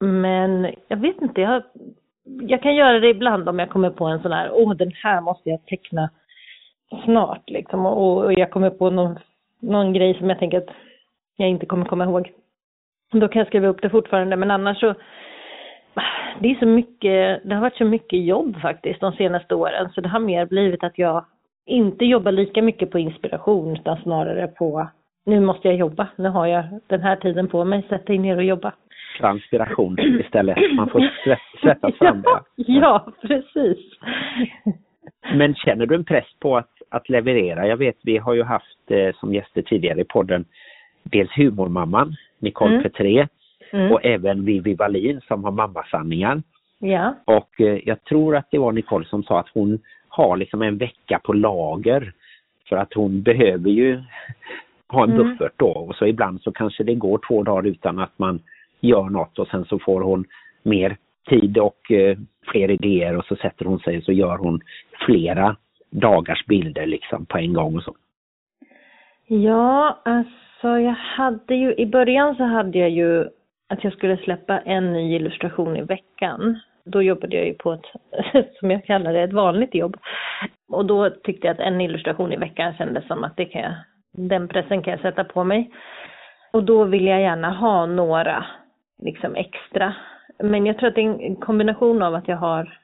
Men 0.00 0.74
jag 0.88 0.96
vet 0.96 1.22
inte, 1.22 1.40
jag, 1.40 1.62
jag 2.24 2.62
kan 2.62 2.74
göra 2.74 3.00
det 3.00 3.08
ibland 3.08 3.48
om 3.48 3.58
jag 3.58 3.70
kommer 3.70 3.90
på 3.90 4.04
en 4.04 4.22
sån 4.22 4.32
här, 4.32 4.50
åh 4.52 4.74
den 4.74 4.92
här 4.94 5.20
måste 5.20 5.50
jag 5.50 5.66
teckna 5.66 6.10
snart 7.04 7.50
liksom. 7.50 7.86
Och, 7.86 8.24
och 8.24 8.32
jag 8.32 8.50
kommer 8.50 8.70
på 8.70 8.90
någon, 8.90 9.18
någon 9.60 9.92
grej 9.92 10.18
som 10.18 10.30
jag 10.30 10.38
tänker 10.38 10.58
att 10.58 10.74
jag 11.36 11.48
inte 11.48 11.66
kommer 11.66 11.84
komma 11.84 12.04
ihåg. 12.04 12.32
Då 13.12 13.28
kan 13.28 13.40
jag 13.40 13.46
skriva 13.46 13.68
upp 13.68 13.82
det 13.82 13.90
fortfarande, 13.90 14.36
men 14.36 14.50
annars 14.50 14.80
så 14.80 14.94
det 16.40 16.50
är 16.50 16.54
så 16.54 16.66
mycket, 16.66 17.40
det 17.44 17.54
har 17.54 17.60
varit 17.60 17.76
så 17.76 17.84
mycket 17.84 18.24
jobb 18.24 18.60
faktiskt 18.60 19.00
de 19.00 19.12
senaste 19.12 19.54
åren 19.54 19.90
så 19.94 20.00
det 20.00 20.08
har 20.08 20.20
mer 20.20 20.46
blivit 20.46 20.84
att 20.84 20.98
jag 20.98 21.24
inte 21.66 22.04
jobbar 22.04 22.32
lika 22.32 22.62
mycket 22.62 22.90
på 22.90 22.98
inspiration 22.98 23.72
utan 23.72 24.02
snarare 24.02 24.46
på 24.46 24.88
nu 25.24 25.40
måste 25.40 25.68
jag 25.68 25.76
jobba, 25.76 26.08
nu 26.16 26.28
har 26.28 26.46
jag 26.46 26.64
den 26.86 27.02
här 27.02 27.16
tiden 27.16 27.48
på 27.48 27.64
mig, 27.64 27.86
sätt 27.88 28.06
dig 28.06 28.18
ner 28.18 28.36
och 28.36 28.44
jobba. 28.44 28.72
Transpiration 29.18 29.98
istället. 30.20 30.74
Man 30.74 30.88
får 30.90 31.10
svett, 31.24 31.38
svettas 31.62 31.94
fram 31.98 32.22
det. 32.22 32.40
ja, 32.56 33.12
precis. 33.22 33.78
Men 35.34 35.54
känner 35.54 35.86
du 35.86 35.94
en 35.94 36.04
press 36.04 36.26
på 36.40 36.56
att, 36.56 36.70
att 36.90 37.08
leverera? 37.08 37.66
Jag 37.66 37.76
vet, 37.76 37.96
vi 38.02 38.16
har 38.18 38.34
ju 38.34 38.42
haft 38.42 38.90
eh, 38.90 39.14
som 39.20 39.34
gäster 39.34 39.62
tidigare 39.62 40.00
i 40.00 40.04
podden 40.04 40.44
dels 41.02 41.30
humormamman 41.36 42.16
Nicole 42.38 42.70
Mm. 42.70 42.82
Petré 42.82 43.26
Mm. 43.72 43.92
och 43.92 44.04
även 44.04 44.44
Vivi 44.44 44.74
Wallin 44.74 45.20
som 45.28 45.44
har 45.44 45.50
mammasanningar. 45.50 46.42
Ja, 46.78 47.14
Och 47.24 47.60
eh, 47.60 47.78
jag 47.88 48.04
tror 48.04 48.36
att 48.36 48.50
det 48.50 48.58
var 48.58 48.72
Nicole 48.72 49.04
som 49.04 49.22
sa 49.22 49.40
att 49.40 49.48
hon 49.54 49.78
har 50.08 50.36
liksom 50.36 50.62
en 50.62 50.78
vecka 50.78 51.20
på 51.24 51.32
lager. 51.32 52.12
För 52.68 52.76
att 52.76 52.94
hon 52.94 53.22
behöver 53.22 53.70
ju 53.70 54.00
ha 54.88 55.04
en 55.04 55.10
Mm. 55.12 55.16
buffert 55.28 55.52
då. 55.56 55.68
Och 55.68 55.94
så 55.94 56.06
ibland 56.06 56.40
så 56.42 56.52
kanske 56.52 56.84
det 56.84 56.94
går 56.94 57.20
två 57.28 57.42
dagar 57.42 57.66
utan 57.70 57.98
att 57.98 58.18
man 58.18 58.40
gör 58.80 59.08
något 59.08 59.38
och 59.38 59.48
sen 59.48 59.64
så 59.64 59.78
får 59.78 60.00
hon 60.00 60.24
mer 60.62 60.96
tid 61.28 61.58
och 61.58 61.90
eh, 61.90 62.18
fler 62.46 62.70
idéer 62.70 63.16
och 63.16 63.24
så 63.24 63.36
sätter 63.36 63.64
hon 63.64 63.78
sig 63.78 63.98
och 63.98 64.04
så 64.04 64.12
gör 64.12 64.36
hon 64.36 64.60
flera 65.06 65.56
dagars 65.90 66.46
bilder 66.46 66.86
liksom 66.86 67.26
på 67.26 67.38
en 67.38 67.52
gång 67.52 67.76
och 67.76 67.82
så? 67.82 67.94
Ja, 69.26 69.98
alltså 70.04 70.78
jag 70.78 70.96
hade 70.98 71.54
ju, 71.54 71.74
i 71.74 71.86
början 71.86 72.36
så 72.36 72.44
hade 72.44 72.78
jag 72.78 72.90
ju 72.90 73.24
att 73.68 73.84
jag 73.84 73.92
skulle 73.92 74.16
släppa 74.16 74.58
en 74.58 74.92
ny 74.92 75.16
illustration 75.16 75.76
i 75.76 75.82
veckan. 75.82 76.60
Då 76.84 77.02
jobbade 77.02 77.36
jag 77.36 77.46
ju 77.46 77.54
på 77.54 77.72
ett, 77.72 77.86
som 78.60 78.70
jag 78.70 78.84
kallar 78.84 79.12
det, 79.12 79.22
ett 79.22 79.32
vanligt 79.32 79.74
jobb. 79.74 79.96
Och 80.68 80.86
då 80.86 81.10
tyckte 81.10 81.46
jag 81.46 81.54
att 81.54 81.60
en 81.60 81.80
illustration 81.80 82.32
i 82.32 82.36
veckan 82.36 82.74
kändes 82.78 83.06
som 83.06 83.24
att 83.24 83.36
det 83.36 83.44
kan 83.44 83.62
jag, 83.62 83.74
den 84.12 84.48
pressen 84.48 84.82
kan 84.82 84.90
jag 84.90 85.00
sätta 85.00 85.24
på 85.24 85.44
mig. 85.44 85.70
Och 86.52 86.64
då 86.64 86.84
vill 86.84 87.06
jag 87.06 87.20
gärna 87.20 87.50
ha 87.50 87.86
några 87.86 88.44
liksom 89.02 89.34
extra. 89.36 89.94
Men 90.38 90.66
jag 90.66 90.78
tror 90.78 90.88
att 90.88 90.94
det 90.94 91.00
är 91.00 91.20
en 91.22 91.36
kombination 91.36 92.02
av 92.02 92.14
att 92.14 92.28
jag 92.28 92.36
har 92.36 92.78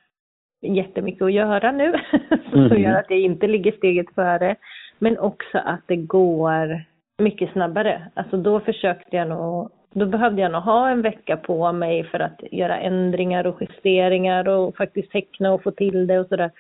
jättemycket 0.63 1.23
att 1.23 1.33
göra 1.33 1.73
nu, 1.73 1.93
som 2.51 2.61
Mhm. 2.65 2.83
gör 2.83 2.95
att 2.95 3.11
jag 3.11 3.21
inte 3.21 3.47
ligger 3.47 3.73
steget 3.73 4.15
före. 4.15 4.57
Men 4.99 5.19
också 5.19 5.59
att 5.59 5.81
det 5.87 5.97
går 5.97 6.85
mycket 7.19 7.53
snabbare. 7.53 8.03
Alltså 8.15 8.37
då 8.37 8.61
försökte 8.61 9.17
jag 9.17 9.29
nog, 9.29 9.71
då 9.93 10.07
behövde 10.07 10.43
jag 10.43 10.53
nog 10.53 10.63
ha 10.63 10.91
en 10.91 11.03
vecka 11.03 11.37
på 11.37 11.73
mig 11.73 12.05
för 12.05 12.21
att 12.21 12.41
göra 12.53 12.79
ändringar 12.79 13.47
och 13.47 13.63
justeringar 13.63 14.49
och 14.49 14.77
faktiskt 14.77 15.11
teckna 15.11 15.53
och 15.53 15.63
få 15.63 15.71
till 15.71 16.07
det 16.07 16.19
och 16.19 16.27
sådär. 16.27 16.51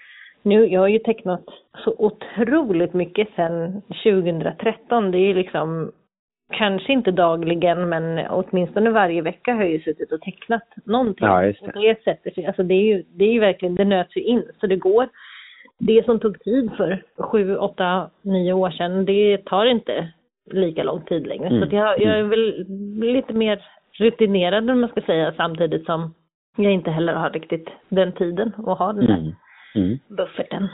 Nu, 0.42 0.66
jag 0.66 0.80
har 0.80 0.88
ju 0.88 0.98
tecknat 0.98 1.44
så 1.84 1.94
otroligt 1.98 2.94
mycket 2.94 3.28
sedan 3.36 3.82
2013. 4.04 5.10
Det 5.10 5.18
är 5.18 5.26
ju 5.26 5.34
liksom, 5.34 5.92
kanske 6.52 6.92
inte 6.92 7.10
dagligen, 7.10 7.88
men 7.88 8.26
åtminstone 8.30 8.90
varje 8.90 9.22
vecka 9.22 9.54
har 9.54 9.62
jag 9.62 9.70
ju 9.70 9.80
suttit 9.80 10.12
och 10.12 10.20
tecknat 10.20 10.62
någonting. 10.84 11.26
Ja, 11.26 11.44
just 11.44 11.60
det. 11.60 11.66
Och 11.66 11.82
det 11.82 12.02
sätter 12.04 12.30
sig, 12.30 12.46
alltså 12.46 12.62
det 12.62 12.74
är 12.74 12.82
ju, 12.82 13.04
det 13.18 13.24
är 13.24 13.32
ju 13.32 13.40
verkligen, 13.40 13.74
det 13.74 13.84
nöts 13.84 14.16
ju 14.16 14.20
in. 14.20 14.42
Så 14.60 14.66
det 14.66 14.76
går, 14.76 15.08
det 15.78 16.04
som 16.04 16.20
tog 16.20 16.40
tid 16.40 16.70
för 16.76 17.02
sju, 17.18 17.56
åtta, 17.56 18.10
nio 18.22 18.52
år 18.52 18.70
sedan, 18.70 19.04
det 19.04 19.44
tar 19.44 19.64
inte 19.66 20.08
lika 20.50 20.82
lång 20.82 21.00
tid 21.04 21.26
längre. 21.26 21.48
Mm. 21.48 21.70
Så 21.70 21.76
jag, 21.76 22.00
jag 22.00 22.18
är 22.18 22.22
väl 22.22 22.64
lite 23.14 23.32
mer 23.32 23.64
rutinerad 23.98 24.70
om 24.70 24.80
man 24.80 24.90
ska 24.90 25.00
säga, 25.00 25.34
samtidigt 25.36 25.86
som 25.86 26.14
jag 26.56 26.72
inte 26.72 26.90
heller 26.90 27.12
har 27.12 27.30
riktigt 27.30 27.68
den 27.88 28.12
tiden 28.12 28.52
att 28.66 28.78
ha 28.78 28.92
den 28.92 29.08
här 29.08 29.18
Mm. 29.18 29.34
Mm. 29.74 29.98
bufferten. 30.08 30.68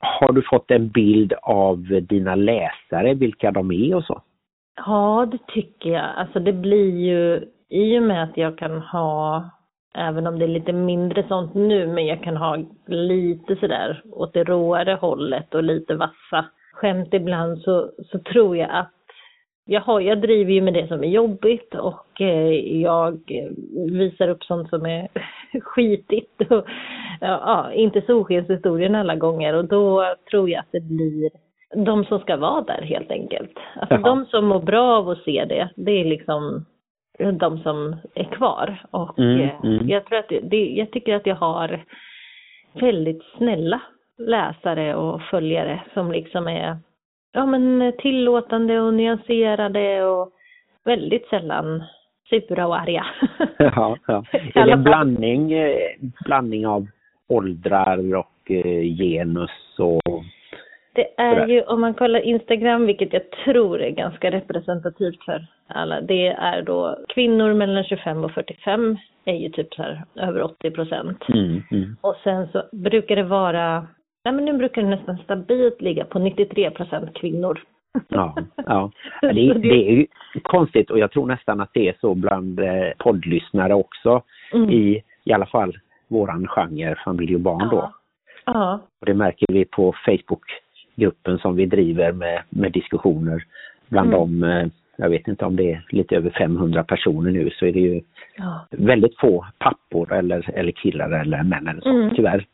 Har 0.00 0.32
du 0.32 0.42
fått 0.42 0.70
en 0.70 0.88
bild 0.88 1.32
av 1.42 1.78
dina 2.02 2.34
läsare, 2.34 3.14
vilka 3.14 3.50
de 3.50 3.70
är 3.72 3.94
och 3.94 4.04
så? 4.04 4.22
Ja, 4.76 5.28
det 5.30 5.46
tycker 5.46 5.90
jag. 5.90 6.14
Alltså 6.16 6.40
det 6.40 6.52
blir 6.52 6.98
ju, 6.98 7.48
i 7.68 7.98
och 7.98 8.02
med 8.02 8.22
att 8.22 8.36
jag 8.36 8.58
kan 8.58 8.80
ha, 8.80 9.50
även 9.94 10.26
om 10.26 10.38
det 10.38 10.44
är 10.44 10.48
lite 10.48 10.72
mindre 10.72 11.24
sånt 11.28 11.54
nu, 11.54 11.86
men 11.86 12.06
jag 12.06 12.22
kan 12.22 12.36
ha 12.36 12.58
lite 12.86 13.56
sådär 13.56 14.02
åt 14.12 14.32
det 14.32 14.44
råare 14.44 14.98
hållet 15.00 15.54
och 15.54 15.62
lite 15.62 15.94
vassa 15.94 16.44
skämt 16.72 17.14
ibland 17.14 17.58
så, 17.58 17.90
så 18.12 18.18
tror 18.18 18.56
jag 18.56 18.70
att 18.70 18.90
jag, 19.66 19.80
har, 19.80 20.00
jag 20.00 20.20
driver 20.20 20.52
ju 20.52 20.60
med 20.60 20.74
det 20.74 20.88
som 20.88 21.04
är 21.04 21.08
jobbigt 21.08 21.74
och 21.74 22.20
eh, 22.20 22.80
jag 22.80 23.14
eh, 23.14 23.50
visar 23.92 24.28
upp 24.28 24.44
sånt 24.44 24.68
som 24.68 24.86
är 24.86 25.08
skitigt 25.60 26.40
och 26.40 26.64
ja, 27.20 27.42
ja, 27.46 27.72
inte 27.72 28.02
solskenshistorien 28.02 28.94
alla 28.94 29.14
gånger 29.14 29.54
och 29.54 29.64
då 29.64 30.14
tror 30.30 30.50
jag 30.50 30.60
att 30.60 30.72
det 30.72 30.80
blir 30.80 31.30
de 31.76 32.04
som 32.04 32.18
ska 32.18 32.36
vara 32.36 32.60
där 32.60 32.82
helt 32.82 33.10
enkelt. 33.10 33.58
Alltså 33.76 33.94
Jaha. 33.94 34.02
de 34.02 34.26
som 34.26 34.46
mår 34.46 34.60
bra 34.60 34.96
av 34.96 35.08
att 35.08 35.22
se 35.22 35.44
det, 35.44 35.68
det 35.76 35.90
är 35.90 36.04
liksom 36.04 36.64
de 37.38 37.58
som 37.58 37.96
är 38.14 38.24
kvar. 38.24 38.82
Och 38.90 39.18
Mm, 39.18 39.40
eh, 39.40 39.64
mm. 39.64 39.88
jag 39.88 40.04
tror 40.04 40.18
att 40.18 40.32
det, 40.42 40.66
jag 40.66 40.90
tycker 40.90 41.14
att 41.14 41.26
jag 41.26 41.36
har 41.36 41.84
väldigt 42.72 43.22
snälla 43.38 43.80
läsare 44.18 44.94
och 44.94 45.22
följare 45.22 45.82
som 45.94 46.12
liksom 46.12 46.48
är 46.48 46.78
ja, 47.32 47.46
men 47.46 47.92
tillåtande 47.98 48.80
och 48.80 48.94
nyanserade 48.94 50.04
och 50.04 50.30
väldigt 50.84 51.26
sällan 51.26 51.84
sura 52.28 52.66
och 52.66 52.76
arga. 52.80 53.06
Ja, 53.58 53.96
ja. 54.06 54.24
Är 54.32 54.66
det 54.66 54.72
en 54.72 54.84
blandning, 54.84 55.52
eh, 55.52 55.76
blandning 56.24 56.66
av 56.66 56.86
åldrar 57.28 58.14
och 58.14 58.50
eh, 58.50 58.82
genus 58.82 59.78
och... 59.78 60.24
Det 60.94 61.06
är 61.16 61.46
ju, 61.46 61.62
om 61.62 61.80
man 61.80 61.94
kollar 61.94 62.20
Instagram, 62.20 62.86
vilket 62.86 63.12
jag 63.12 63.30
tror 63.30 63.80
är 63.80 63.90
ganska 63.90 64.30
representativt 64.30 65.24
för 65.24 65.46
alla, 65.66 66.00
det 66.00 66.26
är 66.26 66.62
då 66.62 66.98
kvinnor 67.08 67.54
mellan 67.54 67.84
25 67.84 68.24
och 68.24 68.32
45 68.32 68.98
är 69.24 69.34
ju 69.34 69.48
typ 69.48 69.74
så 69.74 69.82
här 69.82 70.04
över 70.14 70.42
80 70.42 70.70
procent. 70.70 71.22
Mm, 71.28 71.62
mm. 71.70 71.96
Och 72.00 72.16
sen 72.24 72.48
så 72.52 72.62
brukar 72.72 73.16
det 73.16 73.22
vara, 73.22 73.86
nej 74.24 74.34
men 74.34 74.44
nu 74.44 74.52
brukar 74.52 74.82
det 74.82 74.88
nästan 74.88 75.18
stabilt 75.18 75.80
ligga 75.80 76.04
på 76.04 76.18
93 76.18 76.70
procent 76.70 77.14
kvinnor. 77.14 77.60
Ja, 78.08 78.34
ja. 78.56 78.90
Det, 79.20 79.54
det 79.54 79.88
är 79.88 79.92
ju 79.92 80.06
konstigt 80.42 80.90
och 80.90 80.98
jag 80.98 81.10
tror 81.10 81.26
nästan 81.26 81.60
att 81.60 81.70
det 81.72 81.88
är 81.88 81.96
så 82.00 82.14
bland 82.14 82.60
eh, 82.60 82.90
poddlyssnare 82.98 83.74
också 83.74 84.22
Mm. 84.54 84.70
i 84.70 85.02
i 85.24 85.32
alla 85.32 85.46
fall 85.46 85.78
våran 86.08 86.48
genre 86.48 86.94
familj 87.04 87.34
och 87.34 87.40
barn 87.40 87.68
då. 87.70 87.92
Ja. 88.44 88.80
Och 89.00 89.06
det 89.06 89.14
märker 89.14 89.46
vi 89.52 89.64
på 89.64 89.94
Facebookgruppen 90.94 91.38
som 91.38 91.56
vi 91.56 91.66
driver 91.66 92.12
med, 92.12 92.42
med 92.50 92.72
diskussioner. 92.72 93.42
Bland 93.88 94.08
Mm. 94.08 94.18
dem, 94.20 94.42
eh, 94.44 94.66
jag 94.96 95.08
vet 95.10 95.28
inte 95.28 95.44
om 95.44 95.56
det 95.56 95.72
är 95.72 95.84
lite 95.88 96.16
över 96.16 96.30
500 96.30 96.84
personer 96.84 97.30
nu, 97.30 97.50
så 97.50 97.66
är 97.66 97.72
det 97.72 97.80
ju 97.80 98.00
ja. 98.36 98.66
väldigt 98.70 99.18
få 99.18 99.46
pappor 99.58 100.12
eller, 100.12 100.50
eller 100.54 100.72
killar 100.72 101.20
eller 101.20 101.42
män 101.42 101.68
eller 101.68 101.80
så, 101.80 101.88
Mm. 101.88 102.14
tyvärr. 102.14 102.44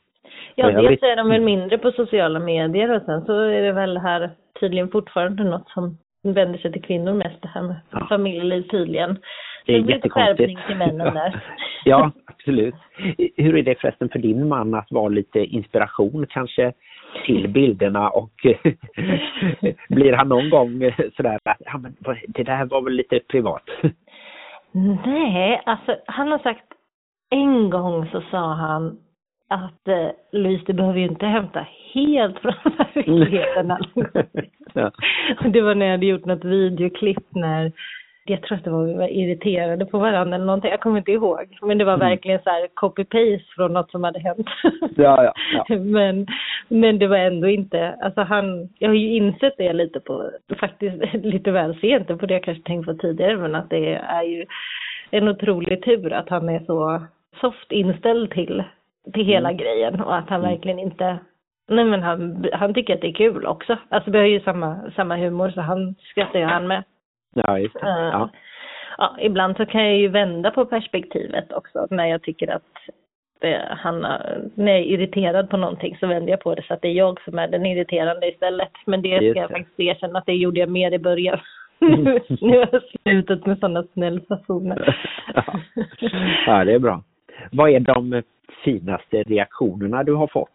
Ja, 0.54 0.70
dels 0.70 0.90
vet- 0.90 1.02
är 1.02 1.16
de 1.16 1.28
väl 1.28 1.40
mindre 1.40 1.78
på 1.78 1.90
sociala 1.92 2.38
medier 2.40 2.96
och 2.96 3.02
sen 3.02 3.24
så 3.24 3.32
är 3.40 3.62
det 3.62 3.72
väl 3.72 3.98
här 3.98 4.30
tydligen 4.60 4.88
fortfarande 4.88 5.44
något 5.44 5.68
som 5.70 5.98
vänder 6.22 6.58
sig 6.58 6.72
till 6.72 6.82
kvinnor 6.82 7.12
mest, 7.14 7.42
det 7.42 7.48
här 7.48 7.62
med 7.62 7.76
Ja. 7.90 8.06
familjeliv 8.08 8.62
tydligen. 8.62 9.18
Det 9.66 9.74
är 9.74 9.78
jättekonstigt. 9.78 10.66
till 10.66 10.76
männen 10.76 11.14
där. 11.14 11.40
ja, 11.84 12.10
absolut. 12.26 12.74
Hur 13.36 13.56
är 13.56 13.62
det 13.62 13.80
förresten 13.80 14.08
för 14.08 14.18
din 14.18 14.48
man 14.48 14.74
att 14.74 14.90
vara 14.90 15.08
lite 15.08 15.38
inspiration 15.38 16.26
kanske 16.30 16.72
till 17.26 17.48
bilderna 17.48 18.08
och 18.08 18.32
blir 19.88 20.12
han 20.12 20.28
någon 20.28 20.50
gång 20.50 20.92
sådär 21.16 21.38
ja, 21.44 21.78
men 21.78 21.96
det 22.28 22.42
där 22.42 22.64
var 22.64 22.82
väl 22.82 22.92
lite 22.92 23.20
privat? 23.28 23.62
Nej, 25.06 25.62
alltså 25.66 25.96
han 26.06 26.28
har 26.28 26.38
sagt 26.38 26.64
en 27.30 27.70
gång 27.70 28.08
så 28.12 28.20
sa 28.30 28.54
han 28.54 28.98
att 29.48 29.88
eh, 29.88 30.10
Louise, 30.32 30.64
du 30.66 30.72
behöver 30.72 30.98
ju 30.98 31.04
inte 31.04 31.26
hämta 31.26 31.66
helt 31.94 32.38
från 32.38 32.54
verkligheten 32.78 33.72
ja. 34.74 34.90
Och 35.44 35.50
det 35.50 35.60
var 35.60 35.74
när 35.74 35.86
jag 35.86 35.92
hade 35.92 36.06
gjort 36.06 36.24
något 36.24 36.44
videoklipp 36.44 37.24
när 37.30 37.72
jag 38.30 38.42
tror 38.42 38.58
att 38.58 38.64
det 38.64 38.70
var 38.70 38.84
vi 38.84 38.94
var 38.94 39.08
irriterade 39.08 39.84
på 39.86 39.98
varandra 39.98 40.34
eller 40.36 40.46
någonting, 40.46 40.70
jag 40.70 40.80
kommer 40.80 40.98
inte 40.98 41.12
ihåg. 41.12 41.58
Men 41.62 41.78
det 41.78 41.84
var 41.84 41.94
Mm. 41.94 42.08
verkligen 42.08 42.40
så 42.42 42.50
här 42.50 42.66
copy-paste 42.74 43.54
från 43.56 43.72
något 43.72 43.90
som 43.90 44.04
hade 44.04 44.18
hänt. 44.20 44.46
Ja, 44.96 45.24
ja, 45.24 45.32
ja. 45.68 45.76
Men, 45.78 46.26
men 46.68 46.98
det 46.98 47.06
var 47.06 47.16
ändå 47.16 47.48
inte, 47.48 47.94
alltså 48.02 48.20
han, 48.20 48.68
jag 48.78 48.88
har 48.88 48.94
ju 48.94 49.16
insett 49.16 49.54
det 49.58 49.72
lite 49.72 50.00
på, 50.00 50.30
faktiskt 50.60 51.14
lite 51.14 51.50
väl 51.50 51.74
sent, 51.80 52.08
det 52.08 52.14
borde 52.14 52.34
jag 52.34 52.42
kanske 52.42 52.64
tänkt 52.64 52.86
på 52.86 52.94
tidigare, 52.94 53.36
men 53.36 53.54
att 53.54 53.70
det 53.70 53.94
är 53.94 54.22
ju 54.22 54.44
en 55.10 55.28
otrolig 55.28 55.82
tur 55.84 56.12
att 56.12 56.28
han 56.28 56.48
är 56.48 56.60
så 56.60 57.02
soft 57.40 57.72
inställd 57.72 58.30
till, 58.30 58.64
till 59.12 59.26
hela 59.26 59.48
Mm. 59.50 59.58
grejen 59.58 60.00
och 60.00 60.16
att 60.16 60.28
han 60.28 60.40
verkligen 60.40 60.78
inte 60.78 61.18
Nej 61.68 61.84
men 61.84 62.02
han, 62.02 62.46
han 62.52 62.74
tycker 62.74 62.94
att 62.94 63.00
det 63.00 63.08
är 63.08 63.12
kul 63.12 63.46
också. 63.46 63.76
Alltså 63.88 64.10
vi 64.10 64.18
har 64.18 64.24
ju 64.24 64.40
samma, 64.40 64.90
samma 64.96 65.16
humor 65.16 65.50
så 65.50 65.60
han 65.60 65.94
skrattar 65.94 66.38
ju 66.38 66.44
han 66.44 66.66
med. 66.66 66.82
Ja 67.34 67.58
just 67.58 67.74
det. 67.74 67.80
Eh, 67.80 67.88
Ja. 68.12 68.30
ja, 68.98 69.16
ibland 69.20 69.56
så 69.56 69.66
kan 69.66 69.84
jag 69.84 69.96
ju 69.96 70.08
vända 70.08 70.50
på 70.50 70.64
perspektivet 70.66 71.52
också 71.52 71.86
när 71.90 72.06
jag 72.06 72.22
tycker 72.22 72.50
att 72.54 72.62
det, 73.40 73.68
han, 73.70 74.04
har- 74.04 74.40
när 74.54 74.72
jag 74.72 74.80
är 74.80 74.84
irriterad 74.84 75.50
på 75.50 75.56
någonting 75.56 75.96
så 76.00 76.06
vänder 76.06 76.30
jag 76.30 76.40
på 76.40 76.54
det 76.54 76.62
så 76.62 76.74
att 76.74 76.82
det 76.82 76.88
är 76.88 76.92
jag 76.92 77.20
som 77.20 77.38
är 77.38 77.48
den 77.48 77.66
irriterande 77.66 78.28
istället. 78.28 78.72
Men 78.86 79.02
det 79.02 79.16
ska 79.30 79.40
jag 79.40 79.50
faktiskt 79.50 79.80
erkänna 79.80 80.18
att 80.18 80.26
det 80.26 80.34
gjorde 80.34 80.60
jag 80.60 80.68
mer 80.68 80.92
i 80.92 80.98
början. 80.98 81.38
nu, 81.78 82.20
nu 82.40 82.58
har 82.58 82.68
jag 82.72 82.82
slutat 83.02 83.46
med 83.46 83.58
sådana 83.58 83.84
snällfasoner. 83.92 84.96
Ja. 85.34 85.44
ja, 86.46 86.64
det 86.64 86.72
är 86.74 86.78
bra. 86.78 87.02
Vad 87.52 87.70
är 87.70 87.80
de 87.80 88.22
finaste 88.64 89.22
reaktionerna 89.22 90.02
du 90.02 90.12
har 90.14 90.26
fått? 90.26 90.48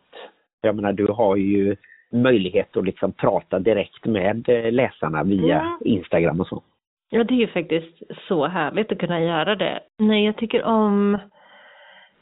Jag 0.62 0.76
menar, 0.76 0.94
du 0.94 1.06
har 1.08 1.36
ju 1.36 1.76
möjlighet 2.22 2.78
att 2.78 2.86
liksom 2.86 3.12
prata 3.12 3.60
direkt 3.60 4.06
med 4.06 4.48
läsarna 4.74 5.24
via 5.24 5.60
Mm. 5.62 5.78
Instagram 5.86 6.40
och 6.42 6.48
så. 6.48 6.64
Ja, 7.10 7.24
det 7.24 7.34
är 7.34 7.38
ju 7.38 7.48
faktiskt 7.48 8.04
så 8.28 8.48
härligt 8.48 8.92
att 8.92 8.98
kunna 9.00 9.22
göra 9.22 9.56
det. 9.56 9.80
Nej, 9.98 10.26
jag 10.26 10.38
tycker 10.38 10.64
om 10.64 11.18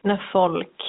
när 0.01 0.29
folk, 0.31 0.81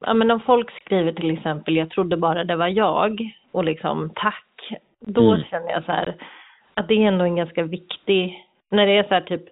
ja 0.00 0.14
men 0.14 0.30
om 0.30 0.40
folk 0.40 0.70
skriver 0.70 1.12
till 1.12 1.30
exempel, 1.30 1.76
jag 1.76 1.90
trodde 1.90 2.16
bara 2.16 2.44
det 2.44 2.56
var 2.56 2.68
jag 2.68 3.20
och 3.52 3.64
liksom 3.64 4.10
tack, 4.14 4.72
då 5.00 5.32
Mm. 5.32 5.44
känner 5.50 5.70
jag 5.70 5.84
så 5.84 5.92
här 5.92 6.14
att 6.74 6.88
det 6.88 6.94
är 6.94 7.08
ändå 7.08 7.24
en 7.24 7.36
ganska 7.36 7.62
viktig, 7.62 8.44
när 8.70 8.86
det 8.86 8.92
är 8.92 9.02
så 9.02 9.14
här 9.14 9.20
typ 9.20 9.42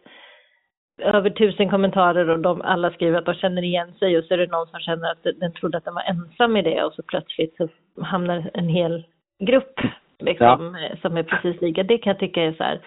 över 1.02 1.30
tusen 1.30 1.70
kommentarer 1.70 2.28
och 2.28 2.38
de 2.38 2.62
alla 2.62 2.90
skriver 2.90 3.18
att 3.18 3.24
de 3.24 3.34
känner 3.34 3.62
igen 3.62 3.92
sig 3.98 4.18
och 4.18 4.24
så 4.24 4.34
är 4.34 4.38
det 4.38 4.46
någon 4.46 4.66
som 4.66 4.80
känner 4.80 5.10
att 5.10 5.22
den 5.40 5.52
trodde 5.52 5.78
att 5.78 5.84
den 5.84 5.94
var 5.94 6.02
ensam 6.02 6.56
i 6.56 6.62
det 6.62 6.84
och 6.84 6.92
så 6.92 7.02
plötsligt 7.02 7.56
så 7.56 7.68
hamnar 8.02 8.50
en 8.54 8.68
hel 8.68 9.04
grupp 9.38 9.80
liksom, 10.18 10.76
ja. 10.80 10.96
som 11.02 11.16
är 11.16 11.22
precis 11.22 11.60
lika. 11.60 11.82
Det 11.82 11.98
kan 11.98 12.10
jag 12.10 12.20
tycka 12.20 12.42
är 12.42 12.52
så 12.52 12.64
här, 12.64 12.80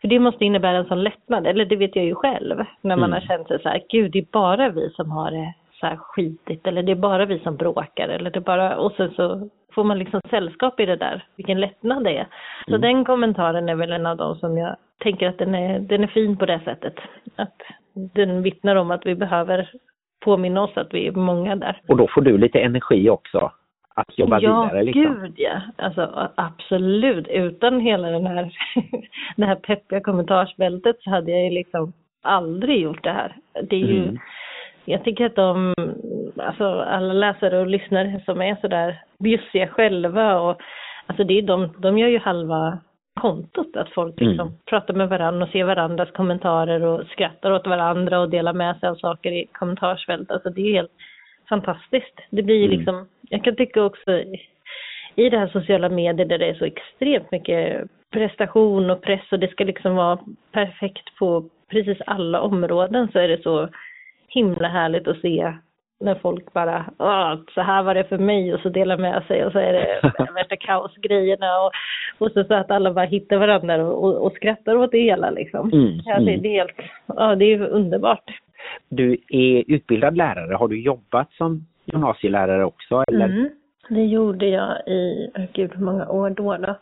för 0.00 0.08
det 0.08 0.18
måste 0.18 0.44
innebära 0.44 0.76
en 0.76 0.88
sån 0.88 1.02
lättnad, 1.02 1.46
eller 1.46 1.64
det 1.64 1.76
vet 1.76 1.96
jag 1.96 2.04
ju 2.04 2.14
själv, 2.14 2.64
när 2.80 2.96
man 2.96 3.10
mm. 3.10 3.12
har 3.12 3.20
känt 3.20 3.48
sig 3.48 3.62
så 3.62 3.68
här, 3.68 3.82
gud 3.88 4.12
det 4.12 4.18
är 4.18 4.26
bara 4.32 4.68
vi 4.68 4.90
som 4.90 5.10
har 5.10 5.30
det 5.30 5.54
så 5.80 5.86
här 5.86 5.96
skitigt, 5.96 6.66
eller 6.66 6.82
det 6.82 6.92
är 6.92 6.96
bara 6.96 7.24
vi 7.24 7.38
som 7.38 7.56
bråkar, 7.56 8.08
eller 8.08 8.30
det 8.30 8.38
är 8.38 8.40
bara, 8.40 8.76
och 8.76 8.92
sen 8.92 9.10
så 9.10 9.48
får 9.74 9.84
man 9.84 9.98
liksom 9.98 10.20
sällskap 10.30 10.80
i 10.80 10.86
det 10.86 10.96
där, 10.96 11.24
vilken 11.36 11.60
lättnad 11.60 12.04
det 12.04 12.18
är. 12.18 12.26
Så 12.64 12.74
mm. 12.74 12.80
den 12.80 13.04
kommentaren 13.04 13.68
är 13.68 13.74
väl 13.74 13.92
en 13.92 14.06
av 14.06 14.16
de 14.16 14.36
som 14.36 14.58
jag 14.58 14.76
tänker 14.98 15.28
att 15.28 15.38
den 15.38 15.54
är, 15.54 15.78
den 15.78 16.02
är 16.02 16.06
fin 16.06 16.36
på 16.36 16.46
det 16.46 16.60
sättet. 16.64 16.94
Att 17.36 17.62
den 18.14 18.42
vittnar 18.42 18.76
om 18.76 18.90
att 18.90 19.06
vi 19.06 19.14
behöver 19.14 19.70
påminna 20.24 20.62
oss 20.62 20.76
att 20.76 20.94
vi 20.94 21.06
är 21.06 21.12
många 21.12 21.56
där. 21.56 21.80
Och 21.88 21.96
då 21.96 22.08
får 22.08 22.20
du 22.20 22.38
lite 22.38 22.60
energi 22.60 23.10
också 23.10 23.52
att 23.94 24.18
jobba 24.18 24.40
ja, 24.40 24.62
vidare 24.62 24.82
liksom. 24.82 25.02
Gud 25.02 25.34
ja. 25.36 25.60
Alltså 25.76 26.30
absolut. 26.34 27.28
Utan 27.28 27.80
hela 27.80 28.08
den 28.08 28.26
här, 28.26 28.52
det 29.36 29.46
här 29.46 29.54
peppiga 29.54 30.00
kommentarsbältet 30.00 30.96
så 31.00 31.10
hade 31.10 31.30
jag 31.30 31.44
ju 31.44 31.50
liksom 31.50 31.92
aldrig 32.22 32.80
gjort 32.80 33.04
det 33.04 33.12
här. 33.12 33.36
Det 33.62 33.76
är 33.76 33.86
ju, 33.86 34.02
mm. 34.02 34.18
Jag 34.84 35.04
tycker 35.04 35.26
att 35.26 35.36
de, 35.36 35.74
alltså 36.36 36.64
alla 36.64 37.12
läsare 37.12 37.60
och 37.60 37.66
lyssnare 37.66 38.20
som 38.24 38.42
är 38.42 38.56
sådär 38.60 39.02
bjussiga 39.18 39.68
själva 39.68 40.40
och 40.40 40.60
alltså 41.06 41.24
det 41.24 41.38
är 41.38 41.42
de, 41.42 41.74
de 41.78 41.98
gör 41.98 42.08
ju 42.08 42.18
halva 42.18 42.78
kontot, 43.20 43.76
att 43.76 43.92
folk 43.92 44.20
liksom 44.20 44.48
mm. 44.48 44.60
pratar 44.66 44.94
med 44.94 45.08
varandra 45.08 45.46
och 45.46 45.52
ser 45.52 45.64
varandras 45.64 46.10
kommentarer 46.10 46.82
och 46.82 47.06
skrattar 47.06 47.50
åt 47.50 47.66
varandra 47.66 48.20
och 48.20 48.30
delar 48.30 48.52
med 48.52 48.76
sig 48.76 48.88
av 48.88 48.94
saker 48.94 49.32
i 49.32 49.46
kommentarsfält. 49.52 50.30
Alltså 50.30 50.50
det 50.50 50.60
är 50.60 50.72
helt 50.72 50.92
fantastiskt. 51.48 52.20
Det 52.30 52.42
blir 52.42 52.56
ju 52.56 52.64
mm. 52.64 52.76
liksom, 52.76 53.08
jag 53.22 53.44
kan 53.44 53.56
tycka 53.56 53.82
också 53.82 54.12
i 55.16 55.30
det 55.30 55.38
här 55.38 55.48
sociala 55.48 55.88
medier 55.88 56.26
där 56.26 56.38
det 56.38 56.46
är 56.46 56.54
så 56.54 56.64
extremt 56.64 57.30
mycket 57.30 57.88
prestation 58.10 58.90
och 58.90 59.02
press 59.02 59.32
och 59.32 59.38
det 59.38 59.50
ska 59.50 59.64
liksom 59.64 59.94
vara 59.94 60.18
perfekt 60.52 61.16
på 61.18 61.44
precis 61.70 61.98
alla 62.06 62.40
områden 62.40 63.08
så 63.12 63.18
är 63.18 63.28
det 63.28 63.42
så 63.42 63.68
himla 64.28 64.68
härligt 64.68 65.08
att 65.08 65.20
se 65.20 65.54
när 66.00 66.14
folk 66.14 66.52
bara, 66.52 66.84
så 67.54 67.60
här 67.60 67.82
var 67.82 67.94
det 67.94 68.04
för 68.04 68.18
mig 68.18 68.54
och 68.54 68.60
så 68.60 68.68
delar 68.68 68.96
med 68.96 69.22
sig 69.26 69.44
och 69.44 69.52
så 69.52 69.58
är 69.58 69.72
det 69.72 70.00
värsta 70.34 70.56
kaosgrejerna 70.56 71.60
och, 71.60 71.70
och 72.18 72.32
så, 72.32 72.44
så 72.44 72.54
att 72.54 72.70
alla 72.70 72.92
bara 72.92 73.04
hittar 73.04 73.36
varandra 73.36 73.86
och, 73.86 74.04
och, 74.04 74.26
och 74.26 74.32
skrattar 74.32 74.76
åt 74.76 74.90
det 74.90 74.98
hela 74.98 75.30
liksom. 75.30 75.72
Mm, 75.72 76.00
ja, 76.04 76.20
det, 76.20 76.30
mm. 76.30 76.42
det, 76.42 76.48
är 76.48 76.58
helt, 76.58 76.90
ja 77.06 77.34
det 77.34 77.44
är 77.44 77.60
underbart. 77.60 78.30
Du 78.88 79.16
är 79.28 79.64
utbildad 79.66 80.16
lärare, 80.16 80.54
har 80.54 80.68
du 80.68 80.80
jobbat 80.80 81.32
som 81.32 81.66
gymnasielärare 81.84 82.64
också 82.64 83.04
eller? 83.08 83.24
Mm, 83.24 83.50
det 83.88 84.04
gjorde 84.04 84.46
jag 84.46 84.88
i, 84.88 85.30
gud 85.52 85.70
hur 85.74 85.84
många 85.84 86.08
år 86.08 86.30
då 86.30 86.56
då? 86.56 86.76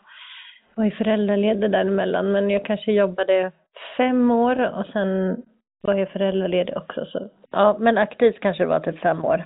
Jag 0.75 0.83
var 0.83 0.85
ju 0.85 0.91
föräldraledig 0.91 1.71
däremellan 1.71 2.31
men 2.31 2.49
jag 2.49 2.65
kanske 2.65 2.91
jobbade 2.91 3.51
fem 3.97 4.31
år 4.31 4.79
och 4.79 4.85
sen 4.93 5.37
var 5.83 5.93
jag 5.93 6.09
föräldraledig 6.09 6.77
också. 6.77 7.05
Så. 7.05 7.29
Ja, 7.51 7.77
men 7.79 7.97
aktivt 7.97 8.39
kanske 8.39 8.63
det 8.63 8.67
var 8.67 8.79
typ 8.79 8.99
fem 8.99 9.25
år. 9.25 9.45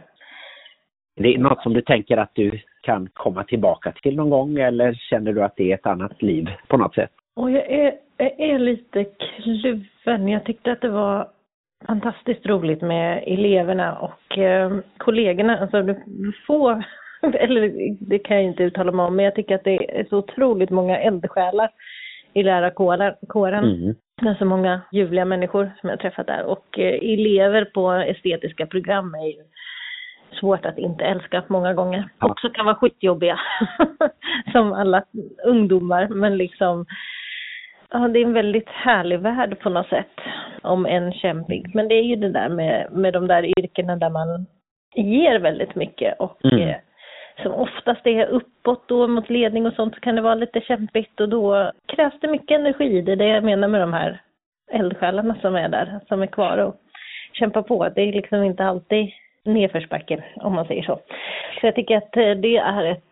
Det 1.16 1.34
är 1.34 1.38
något 1.38 1.64
som 1.64 1.74
du 1.74 1.82
tänker 1.82 2.18
att 2.18 2.32
du 2.34 2.60
kan 2.82 3.10
komma 3.14 3.44
tillbaka 3.44 3.94
till 4.04 4.16
någon 4.16 4.30
gång 4.30 4.58
eller 4.58 4.94
känner 4.94 5.34
du 5.34 5.44
att 5.44 5.56
det 5.56 5.72
är 5.72 5.76
ett 5.76 5.86
annat 5.86 6.22
liv 6.22 6.50
på 6.68 6.78
något 6.78 6.96
sätt? 6.96 7.12
Och 7.36 7.52
jag 7.52 7.72
är, 7.72 7.94
jag 8.18 8.40
är 8.40 8.60
lite 8.60 9.04
kluven. 9.04 10.28
Jag 10.28 10.46
tyckte 10.46 10.72
att 10.72 10.82
det 10.82 10.90
var 10.90 11.28
fantastiskt 11.88 12.46
roligt 12.46 12.82
med 12.82 13.24
eleverna 13.28 13.98
och 13.98 14.38
eh, 14.38 14.78
kollegorna. 14.98 15.58
Alltså 15.58 15.96
få, 16.48 16.82
eller 17.22 17.96
det 18.10 18.20
kan 18.20 18.38
jag 18.38 18.46
inte 18.46 18.64
uttala 18.64 18.92
mig 18.92 19.06
om, 19.06 19.16
men 19.16 19.26
jag 19.26 19.36
tycker 19.36 19.56
att 19.56 19.64
det 19.64 20.00
är 20.00 20.06
så 20.10 20.18
otroligt 20.18 20.70
många 20.70 21.00
eldsjälar 21.00 21.70
i 22.34 22.44
lärarkåren. 22.44 23.64
Mm. 23.64 23.96
Så 24.40 24.46
många 24.46 24.82
ljuvliga 24.92 25.26
människor 25.26 25.72
som 25.82 25.90
jag 25.90 26.00
träffat 26.00 26.28
där 26.28 26.44
och 26.44 26.80
eh, 26.80 27.14
elever 27.14 27.66
på 27.66 27.92
estetiska 27.92 28.66
program 28.66 29.16
är 29.16 29.28
ju 29.28 29.44
svårt 30.40 30.66
att 30.66 30.78
inte 30.78 31.06
älska 31.06 31.44
många 31.48 31.74
gånger. 31.74 32.10
Också 32.20 32.50
kan 32.50 32.66
vara 32.66 32.76
skitjobbiga, 32.76 33.40
som 34.52 34.74
alla 34.74 35.04
ungdomar, 35.46 36.08
men 36.08 36.38
liksom 36.38 36.86
Ja, 37.90 38.08
det 38.08 38.20
är 38.20 38.26
en 38.26 38.34
väldigt 38.34 38.70
härlig 38.70 39.20
värld 39.20 39.60
på 39.60 39.70
något 39.70 39.90
sätt, 39.90 40.20
om 40.62 40.86
än 40.86 41.14
kämpig. 41.14 41.76
Men 41.76 41.88
det 41.88 41.96
är 41.96 42.04
ju 42.04 42.16
det 42.16 42.30
där 42.30 42.50
med, 42.50 42.88
med 42.92 43.14
de 43.14 43.28
där 43.28 43.60
yrkena 43.60 43.96
där 43.96 44.10
man 44.10 44.46
ger 44.96 45.40
väldigt 45.40 45.76
mycket 45.76 46.20
och 46.20 46.46
mm. 46.46 46.76
Som 47.44 47.52
oftast 47.52 48.08
är 48.08 48.26
uppåt 48.26 48.88
då 48.88 49.08
mot 49.08 49.30
ledning 49.30 49.66
och 49.66 49.74
sånt 49.74 49.96
så 49.96 50.00
kan 50.00 50.16
det 50.16 50.22
vara 50.22 50.36
lite 50.36 50.62
kämpigt 50.62 51.20
och 51.20 51.30
då 51.30 51.72
krävs 51.86 52.14
det 52.22 52.28
mycket 52.28 52.60
energi. 52.60 53.02
Det 53.02 53.12
är 53.12 53.16
det 53.16 53.28
jag 53.28 53.44
menar 53.44 53.68
med 53.68 53.82
de 53.82 53.94
här 53.94 54.22
eldsjälarna 54.72 55.36
som 55.42 55.56
är 55.56 55.70
där, 55.70 56.00
som 56.08 56.22
är 56.22 56.28
kvar 56.28 56.58
och 56.58 56.76
kämpar 57.34 57.62
på. 57.62 57.90
Det 57.96 58.02
är 58.02 58.12
liksom 58.12 58.44
inte 58.44 58.66
alltid 58.66 59.12
nedförsbacke 59.44 60.24
om 60.36 60.54
man 60.54 60.66
säger 60.66 60.84
så. 60.84 61.00
Så 61.60 61.68
jag 61.68 61.76
tycker 61.76 61.98
att 61.98 62.18
eh, 62.18 62.32
det 62.32 62.58
är 62.58 62.86
ett 62.86 63.04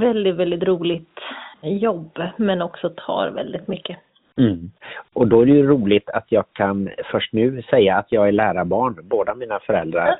väldigt, 0.00 0.34
väldigt 0.34 0.62
roligt 0.62 1.18
jobb 1.62 2.22
men 2.36 2.62
också 2.62 2.90
tar 2.90 3.30
väldigt 3.30 3.68
mycket. 3.68 3.96
Mm. 4.38 4.70
Och 5.12 5.28
då 5.28 5.40
är 5.40 5.46
det 5.46 5.52
ju 5.52 5.66
roligt 5.66 6.10
att 6.10 6.26
jag 6.28 6.44
kan 6.52 6.90
först 7.04 7.32
nu 7.32 7.62
säga 7.62 7.96
att 7.96 8.12
jag 8.12 8.28
är 8.28 8.32
lärarbarn, 8.32 8.98
båda 9.02 9.34
mina 9.34 9.58
föräldrar, 9.58 10.16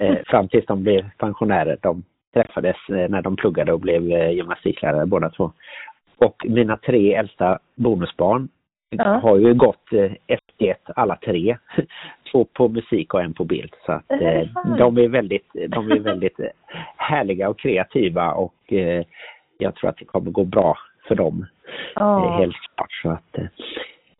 eh, 0.00 0.16
fram 0.26 0.48
tills 0.48 0.66
de 0.66 0.82
blev 0.82 1.10
pensionärer. 1.18 1.78
De 1.80 2.02
träffades 2.34 2.76
eh, 2.88 3.08
när 3.08 3.22
de 3.22 3.36
pluggade 3.36 3.72
och 3.72 3.80
blev 3.80 4.12
eh, 4.12 4.30
gymnastiklärare 4.30 5.06
båda 5.06 5.30
två. 5.30 5.52
Och 6.16 6.46
mina 6.48 6.76
tre 6.76 7.14
äldsta 7.14 7.58
bonusbarn 7.74 8.48
ja. 8.90 9.04
har 9.04 9.38
ju 9.38 9.54
gått 9.54 9.92
eh, 9.92 10.12
F1 10.28 10.74
alla 10.96 11.16
tre. 11.16 11.56
Två 12.32 12.44
på 12.44 12.68
musik 12.68 13.14
och 13.14 13.22
en 13.22 13.34
på 13.34 13.44
bild. 13.44 13.74
Så 13.86 13.92
att 13.92 14.10
eh, 14.10 14.76
de 14.78 14.98
är 14.98 15.08
väldigt, 15.08 15.46
de 15.68 15.90
är 15.90 15.98
väldigt 15.98 16.40
härliga 16.96 17.48
och 17.48 17.58
kreativa 17.58 18.32
och 18.32 18.72
eh, 18.72 19.04
jag 19.58 19.74
tror 19.74 19.90
att 19.90 19.96
det 19.96 20.04
kommer 20.04 20.30
gå 20.30 20.44
bra 20.44 20.76
för 21.08 21.14
dem. 21.14 21.46
Oh. 21.96 22.38
Helt 22.38 22.56
klart. 22.74 22.92
Så 23.02 23.10
att, 23.10 23.38
eh, 23.38 23.46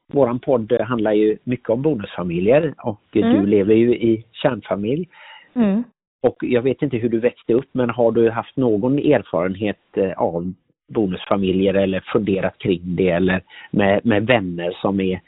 våran 0.06 0.38
podd 0.38 0.72
handlar 0.72 1.12
ju 1.12 1.36
mycket 1.44 1.70
om 1.70 1.82
bonusfamiljer 1.82 2.74
och 2.78 3.16
mm. 3.16 3.32
du 3.32 3.46
lever 3.46 3.74
ju 3.74 3.94
i 3.94 4.24
kärnfamilj. 4.32 5.08
Mm. 5.54 5.84
Och 6.22 6.36
jag 6.40 6.62
vet 6.62 6.82
inte 6.82 6.96
hur 6.96 7.08
du 7.08 7.18
växte 7.18 7.54
upp 7.54 7.68
men 7.72 7.90
har 7.90 8.12
du 8.12 8.30
haft 8.30 8.56
någon 8.56 8.98
erfarenhet 8.98 9.96
eh, 9.96 10.12
av 10.12 10.52
bonusfamiljer 10.88 11.74
eller 11.74 12.00
funderat 12.00 12.58
kring 12.58 12.96
det 12.96 13.10
eller 13.10 13.42
med, 13.70 14.06
med 14.06 14.26
vänner 14.26 14.76
som 14.82 15.00
är 15.00 15.20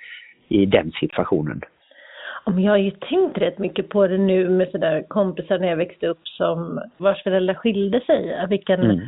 i 0.48 0.66
den 0.66 0.92
situationen? 1.00 1.60
jag 2.44 2.72
har 2.72 2.78
ju 2.78 2.90
tänkt 2.90 3.38
rätt 3.38 3.58
mycket 3.58 3.88
på 3.88 4.06
det 4.06 4.18
nu 4.18 4.48
med 4.48 4.70
sådär 4.70 5.04
kompisar 5.08 5.58
när 5.58 5.68
jag 5.68 5.76
växte 5.76 6.06
upp 6.06 6.28
som 6.28 6.80
vars 6.96 7.22
föräldrar 7.22 7.54
skilde 7.54 8.00
sig. 8.00 8.46
Vilken 8.48 8.82
mm. 8.82 9.00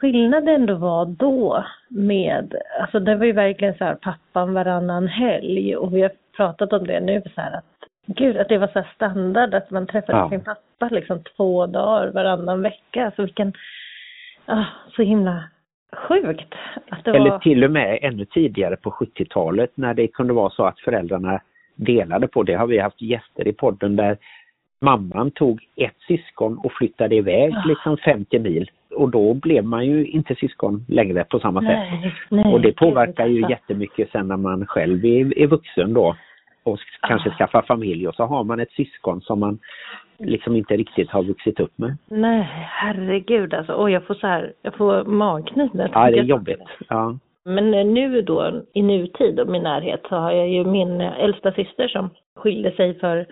skillnad 0.00 0.46
det 0.46 0.52
ändå 0.52 0.74
var 0.74 1.06
då 1.06 1.64
med, 1.88 2.54
alltså 2.80 3.00
det 3.00 3.16
var 3.16 3.26
ju 3.26 3.32
verkligen 3.32 3.74
så 3.74 3.84
här 3.84 3.94
pappan 3.94 4.54
varannan 4.54 5.06
helg 5.08 5.76
och 5.76 5.94
vi 5.94 6.02
har 6.02 6.12
pratat 6.36 6.72
om 6.72 6.86
det 6.86 7.00
nu 7.00 7.22
så 7.34 7.40
här 7.40 7.58
att 7.58 7.64
Gud, 8.16 8.36
att 8.36 8.48
det 8.48 8.58
var 8.58 8.70
så 8.72 8.84
standard 8.94 9.54
att 9.54 9.70
man 9.70 9.86
träffade 9.86 10.18
ja. 10.18 10.30
sin 10.30 10.44
pappa 10.44 10.88
liksom 10.94 11.22
två 11.36 11.66
dagar 11.66 12.12
varannan 12.12 12.62
vecka. 12.62 13.04
Alltså 13.04 13.22
vilken, 13.22 13.52
ah, 14.46 14.64
så 14.96 15.02
himla 15.02 15.44
sjukt. 15.96 16.54
Att 16.88 17.04
det 17.04 17.10
Eller 17.10 17.30
var... 17.30 17.38
till 17.38 17.64
och 17.64 17.70
med 17.70 17.98
ännu 18.02 18.24
tidigare 18.24 18.76
på 18.76 18.90
70-talet 18.90 19.70
när 19.74 19.94
det 19.94 20.08
kunde 20.08 20.32
vara 20.32 20.50
så 20.50 20.64
att 20.64 20.80
föräldrarna 20.80 21.40
delade 21.74 22.28
på 22.28 22.42
det. 22.42 22.54
har 22.54 22.66
vi 22.66 22.78
haft 22.78 23.02
gäster 23.02 23.48
i 23.48 23.52
podden 23.52 23.96
där 23.96 24.16
mamman 24.80 25.30
tog 25.30 25.60
ett 25.76 25.96
syskon 26.06 26.58
och 26.58 26.72
flyttade 26.72 27.14
iväg 27.16 27.52
ja. 27.52 27.62
liksom 27.66 27.96
50 27.96 28.38
mil. 28.38 28.70
Och 28.94 29.10
då 29.10 29.34
blev 29.34 29.64
man 29.64 29.86
ju 29.86 30.06
inte 30.06 30.34
syskon 30.34 30.84
längre 30.88 31.24
på 31.24 31.40
samma 31.40 31.60
nej, 31.60 32.02
sätt. 32.02 32.12
Nej, 32.28 32.52
och 32.52 32.60
det 32.60 32.72
påverkar 32.72 33.26
ju 33.26 33.50
jättemycket 33.50 34.10
sen 34.10 34.28
när 34.28 34.36
man 34.36 34.66
själv 34.66 35.04
är, 35.04 35.38
är 35.38 35.46
vuxen 35.46 35.94
då 35.94 36.16
och 36.68 36.78
kanske 37.00 37.30
ah. 37.30 37.34
skaffa 37.38 37.62
familj 37.62 38.08
och 38.08 38.14
så 38.14 38.24
har 38.24 38.44
man 38.44 38.60
ett 38.60 38.72
syskon 38.72 39.20
som 39.20 39.40
man 39.40 39.58
liksom 40.18 40.56
inte 40.56 40.76
riktigt 40.76 41.10
har 41.10 41.22
vuxit 41.22 41.60
upp 41.60 41.78
med. 41.78 41.96
Nej, 42.08 42.48
herregud 42.52 43.54
alltså. 43.54 43.72
Och 43.72 43.90
jag 43.90 44.06
får 44.06 44.14
så 44.14 44.26
här, 44.26 44.52
jag 44.62 44.74
får 44.74 45.04
magknip 45.04 45.72
Ja, 45.74 46.10
det 46.10 46.18
är 46.18 46.22
jobbigt. 46.22 46.62
Ja. 46.88 47.18
Men 47.44 47.70
nu 47.70 48.22
då, 48.22 48.62
i 48.72 48.82
nutid 48.82 49.40
och 49.40 49.48
min 49.48 49.62
närhet, 49.62 50.00
så 50.08 50.16
har 50.16 50.32
jag 50.32 50.48
ju 50.48 50.64
min 50.64 51.00
äldsta 51.00 51.52
syster 51.52 51.88
som 51.88 52.10
skilde 52.36 52.70
sig 52.70 52.98
för 52.98 53.26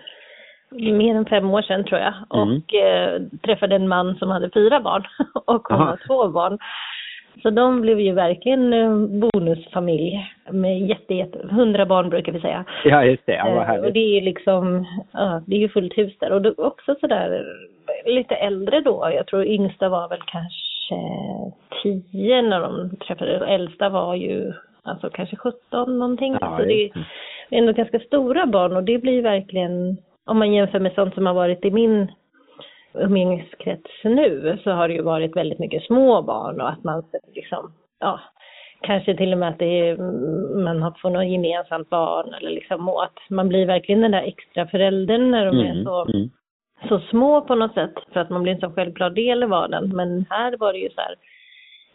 mer 0.71 1.15
än 1.15 1.25
fem 1.25 1.49
år 1.49 1.61
sedan 1.61 1.83
tror 1.83 1.99
jag. 1.99 2.13
Mm. 2.13 2.57
Och 2.57 2.73
eh, 2.73 3.21
träffade 3.43 3.75
en 3.75 3.87
man 3.87 4.15
som 4.15 4.29
hade 4.29 4.49
fyra 4.49 4.79
barn 4.79 5.03
och 5.45 5.67
hon 5.67 5.81
Aha. 5.81 5.85
har 5.85 5.99
två 6.07 6.29
barn. 6.29 6.57
Så 7.41 7.49
de 7.49 7.81
blev 7.81 7.99
ju 7.99 8.13
verkligen 8.13 8.73
eh, 8.73 8.97
bonusfamilj 9.07 10.25
med 10.51 10.79
jätte, 10.79 11.13
jätte, 11.13 11.47
hundra 11.51 11.85
barn 11.85 12.09
brukar 12.09 12.31
vi 12.31 12.39
säga. 12.39 12.65
Ja, 12.83 13.03
just 13.03 13.25
det. 13.25 13.35
Ja, 13.35 13.43
vad 13.43 13.53
Eh, 13.53 13.59
och 13.59 13.65
härligt. 13.65 13.93
det 13.93 14.17
är 14.17 14.21
liksom, 14.21 14.85
ja, 15.11 15.41
det 15.47 15.55
är 15.55 15.59
ju 15.59 15.69
fullt 15.69 15.97
hus 15.97 16.17
där. 16.19 16.31
Och 16.31 16.41
då 16.41 16.53
också 16.57 16.95
sådär 16.99 17.45
lite 18.05 18.35
äldre 18.35 18.81
då. 18.81 19.11
Jag 19.15 19.27
tror 19.27 19.45
yngsta 19.45 19.89
var 19.89 20.09
väl 20.09 20.21
kanske 20.25 20.95
tio 21.83 22.41
när 22.41 22.61
de 22.61 22.89
träffades. 23.07 23.41
Och 23.41 23.49
äldsta 23.49 23.89
var 23.89 24.15
ju 24.15 24.53
alltså 24.83 25.09
kanske 25.09 25.35
17 25.35 25.99
någonting. 25.99 26.37
Ja, 26.41 26.57
så 26.57 26.63
det 26.65 26.83
är 26.83 26.91
ändå 27.49 27.73
ganska 27.73 27.99
stora 27.99 28.45
barn 28.45 28.75
och 28.75 28.83
det 28.83 28.97
blir 28.97 29.13
ju 29.13 29.21
verkligen, 29.21 29.97
om 30.25 30.39
man 30.39 30.53
jämför 30.53 30.79
med 30.79 30.93
sånt 30.93 31.13
som 31.13 31.25
har 31.25 31.33
varit 31.33 31.65
i 31.65 31.71
min 31.71 32.11
umgängeskrets 32.93 33.91
nu, 34.03 34.57
så 34.63 34.71
har 34.71 34.87
det 34.87 34.93
ju 34.93 35.01
varit 35.01 35.35
väldigt 35.35 35.59
mycket 35.59 35.83
små 35.83 36.21
barn 36.21 36.61
och 36.61 36.69
att 36.69 36.83
man 36.83 37.03
liksom, 37.35 37.71
ja, 37.99 38.19
kanske 38.81 39.17
till 39.17 39.33
och 39.33 39.39
med 39.39 39.49
att 39.49 39.61
är, 39.61 39.97
man 40.63 40.81
har 40.81 40.91
fått 40.91 41.11
något 41.11 41.27
gemensamt 41.27 41.89
barn 41.89 42.33
eller 42.33 42.49
liksom 42.49 42.89
och 42.89 43.03
att 43.03 43.19
man 43.29 43.49
blir 43.49 43.65
verkligen 43.65 44.01
den 44.01 44.11
där 44.11 44.23
extra 44.23 44.67
föräldern 44.67 45.31
när 45.31 45.45
de 45.45 45.59
är 45.59 45.71
Mm, 45.71 45.83
så, 45.83 46.05
mm. 46.05 46.29
så 46.89 46.99
små 46.99 47.41
på 47.41 47.55
något 47.55 47.73
sätt 47.73 47.93
för 48.13 48.19
att 48.19 48.29
man 48.29 48.43
blir 48.43 48.53
en 48.53 48.59
så 48.59 48.71
självklar 48.71 49.09
del 49.09 49.43
i 49.43 49.45
vardagen. 49.45 49.95
Men 49.95 50.25
här 50.29 50.57
var 50.57 50.73
det 50.73 50.79
ju 50.79 50.89
så 50.89 51.01
här, 51.01 51.15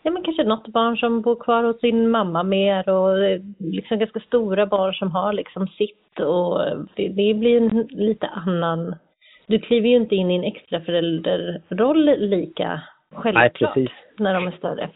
ja 0.02 0.10
men 0.10 0.22
kanske 0.22 0.44
något 0.44 0.68
barn 0.68 0.96
som 0.96 1.22
bor 1.22 1.36
kvar 1.36 1.64
hos 1.64 1.80
sin 1.80 2.10
mamma 2.10 2.42
mer 2.42 2.88
och 2.88 3.24
eh, 3.24 3.40
liksom 3.58 3.98
ganska 3.98 4.20
stora 4.20 4.66
barn 4.66 4.94
som 4.94 5.10
har 5.10 5.32
liksom 5.32 5.68
sitt 5.68 6.20
och 6.20 6.58
det, 6.96 7.08
det 7.08 7.34
blir 7.34 7.56
en 7.56 7.86
lite 7.90 8.26
annan, 8.26 8.94
du 9.46 9.58
kliver 9.58 9.88
ju 9.88 9.96
inte 9.96 10.14
in 10.14 10.30
i 10.30 10.34
en 10.34 10.44
extra 10.44 10.80
förälderroll 10.80 12.04
lika 12.18 12.82
självklart 13.14 13.74
precis. 13.74 13.90
när 14.18 14.34
de 14.34 14.46
är 14.46 14.50
större. 14.50 14.88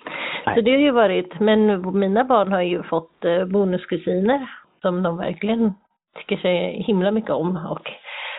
Nej. 0.47 0.55
Så 0.55 0.61
det 0.61 0.71
har 0.71 0.79
ju 0.79 0.91
varit, 0.91 1.41
men 1.41 1.83
mina 1.99 2.25
barn 2.25 2.53
har 2.53 2.63
ju 2.63 2.83
fått 2.83 3.25
eh, 3.25 3.45
bonuskusiner 3.45 4.49
som 4.83 5.03
de 5.03 5.17
verkligen 5.19 5.73
tycker 6.19 6.37
sig 6.37 6.83
himla 6.83 7.11
mycket 7.11 7.31
om 7.31 7.57
och 7.71 7.91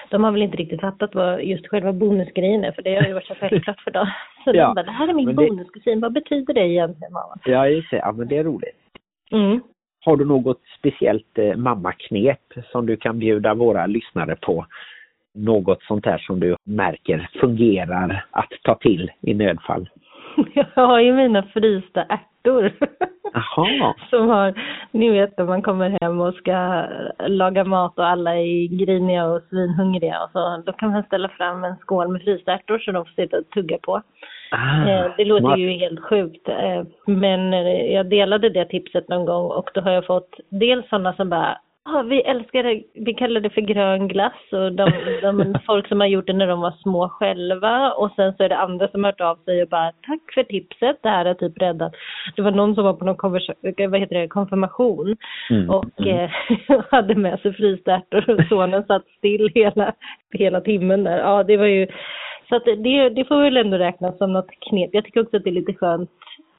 de 0.09 0.23
har 0.23 0.31
väl 0.31 0.41
inte 0.41 0.57
riktigt 0.57 0.81
fattat 0.81 1.15
vad 1.15 1.43
just 1.43 1.67
själva 1.67 1.93
bonusgrejen 1.93 2.63
är 2.63 2.71
för 2.71 2.81
det 2.81 2.95
har 2.95 3.03
ju 3.07 3.13
varit 3.13 3.25
så 3.27 3.35
självklart 3.35 3.81
för 3.81 3.91
dem. 3.91 4.07
Så 4.43 4.51
Ja, 4.55 4.67
de 4.67 4.75
bara, 4.75 4.83
det 4.85 4.91
här 4.91 5.07
är 5.07 5.13
min 5.13 5.25
det- 5.27 5.33
bonuskusin, 5.33 5.99
vad 6.01 6.13
betyder 6.13 6.53
det 6.53 6.67
egentligen 6.67 7.13
mamma? 7.13 7.37
Ja, 7.45 7.67
just 7.67 7.91
det. 7.91 7.97
Ja, 7.97 8.11
men 8.11 8.27
det 8.27 8.37
är 8.37 8.43
roligt. 8.43 8.75
Mm. 9.31 9.59
Har 10.05 10.17
du 10.17 10.25
något 10.25 10.61
speciellt 10.79 11.37
eh, 11.37 11.55
mammaknep 11.55 12.39
som 12.71 12.85
du 12.85 12.97
kan 12.97 13.19
bjuda 13.19 13.53
våra 13.53 13.85
lyssnare 13.85 14.35
på? 14.35 14.65
Något 15.37 15.83
sånt 15.83 16.05
här 16.05 16.17
som 16.17 16.39
du 16.39 16.55
märker 16.63 17.29
fungerar 17.41 18.25
att 18.31 18.49
ta 18.63 18.75
till 18.75 19.11
i 19.21 19.33
nödfall? 19.33 19.89
Jag 20.53 20.65
har 20.87 20.99
ju 20.99 21.13
mina 21.13 21.43
frysta 21.43 22.03
ärtor. 22.03 22.71
Jaha. 23.33 23.93
Som 24.09 24.29
har, 24.29 24.53
ni 24.91 25.09
vet 25.09 25.37
när 25.37 25.45
man 25.45 25.61
kommer 25.61 25.97
hem 26.01 26.21
och 26.21 26.33
ska 26.33 26.85
laga 27.27 27.63
mat 27.63 27.99
och 27.99 28.05
alla 28.07 28.35
är 28.35 28.77
griniga 28.85 29.25
och 29.25 29.41
svinhungriga 29.49 30.23
och 30.23 30.29
så, 30.31 30.63
då 30.65 30.71
kan 30.73 30.91
man 30.91 31.03
ställa 31.03 31.29
fram 31.29 31.63
en 31.63 31.75
skål 31.77 32.07
med 32.07 32.21
frysta 32.21 32.53
ärtor 32.53 32.79
så 32.79 32.91
de 32.91 33.05
får 33.05 33.11
sitta 33.21 33.37
och 33.37 33.49
tugga 33.49 33.77
på. 33.81 34.01
Ah, 34.51 34.87
Eh, 34.89 35.11
Det 35.17 35.25
låter 35.25 35.41
smart. 35.45 35.59
ju 35.59 35.69
helt 35.69 35.99
sjukt. 35.99 36.47
eh, 36.49 36.83
Men 37.05 37.53
eh, 37.53 37.93
jag 37.93 38.05
delade 38.09 38.49
det 38.49 38.65
tipset 38.65 39.09
någon 39.09 39.25
gång 39.25 39.45
och 39.51 39.69
då 39.73 39.81
har 39.81 39.91
jag 39.91 40.05
fått 40.05 40.39
dels 40.49 40.89
sådana 40.89 41.13
som 41.13 41.29
bara 41.29 41.57
ah, 41.87 42.01
vi 42.01 42.21
älskar 42.21 42.63
det, 42.63 42.83
vi 42.93 43.13
kallar 43.13 43.41
det 43.41 43.49
för 43.49 43.61
grön 43.61 44.07
glass 44.07 44.51
och 44.51 44.71
de, 44.71 44.91
de, 45.21 45.55
folk 45.65 45.87
som 45.87 45.99
har 45.99 46.07
gjort 46.07 46.27
det 46.27 46.33
när 46.33 46.47
de 46.47 46.61
var 46.61 46.71
små 46.71 47.09
själva 47.09 47.91
och 47.91 48.11
sen 48.15 48.33
så 48.37 48.43
är 48.43 48.49
det 48.49 48.57
andra 48.57 48.87
som 48.87 49.03
har 49.03 49.11
hört 49.11 49.21
av 49.21 49.35
sig 49.35 49.61
och 49.61 49.69
bara 49.69 49.91
tack 49.91 50.33
för 50.33 50.43
tipset, 50.43 50.97
det 51.03 51.09
här 51.09 51.25
är 51.25 51.33
typ 51.33 51.61
räddat. 51.61 51.93
Det 52.35 52.41
var 52.41 52.51
någon 52.51 52.75
som 52.75 52.83
var 52.83 52.93
på 52.93 53.05
någon 53.05 53.15
konversa- 53.17 53.87
vad 53.89 53.99
heter 53.99 54.15
det, 54.15 54.27
konfirmation 54.27 55.17
Mm, 55.49 55.69
och 55.69 56.01
mm. 56.01 56.29
eh, 56.69 56.81
hade 56.91 57.15
med 57.15 57.39
sig 57.39 57.53
frysta 57.53 57.95
ärtor 57.95 58.29
och 58.29 58.45
sonen 58.49 58.83
satt 58.83 59.07
still 59.17 59.51
hela, 59.55 59.93
hela 60.31 60.61
timmen 60.61 61.03
där. 61.03 61.17
Ja, 61.17 61.43
det 61.43 61.57
var 61.57 61.65
ju, 61.65 61.87
så 62.49 62.55
att 62.55 62.65
det, 62.65 63.09
det 63.09 63.25
får 63.25 63.41
väl 63.41 63.57
ändå 63.57 63.77
räknas 63.77 64.17
som 64.17 64.33
något 64.33 64.49
knep. 64.69 64.89
Jag 64.93 65.05
tycker 65.05 65.21
också 65.21 65.37
att 65.37 65.43
det 65.43 65.49
är 65.49 65.61
lite 65.61 65.73
skönt 65.73 66.09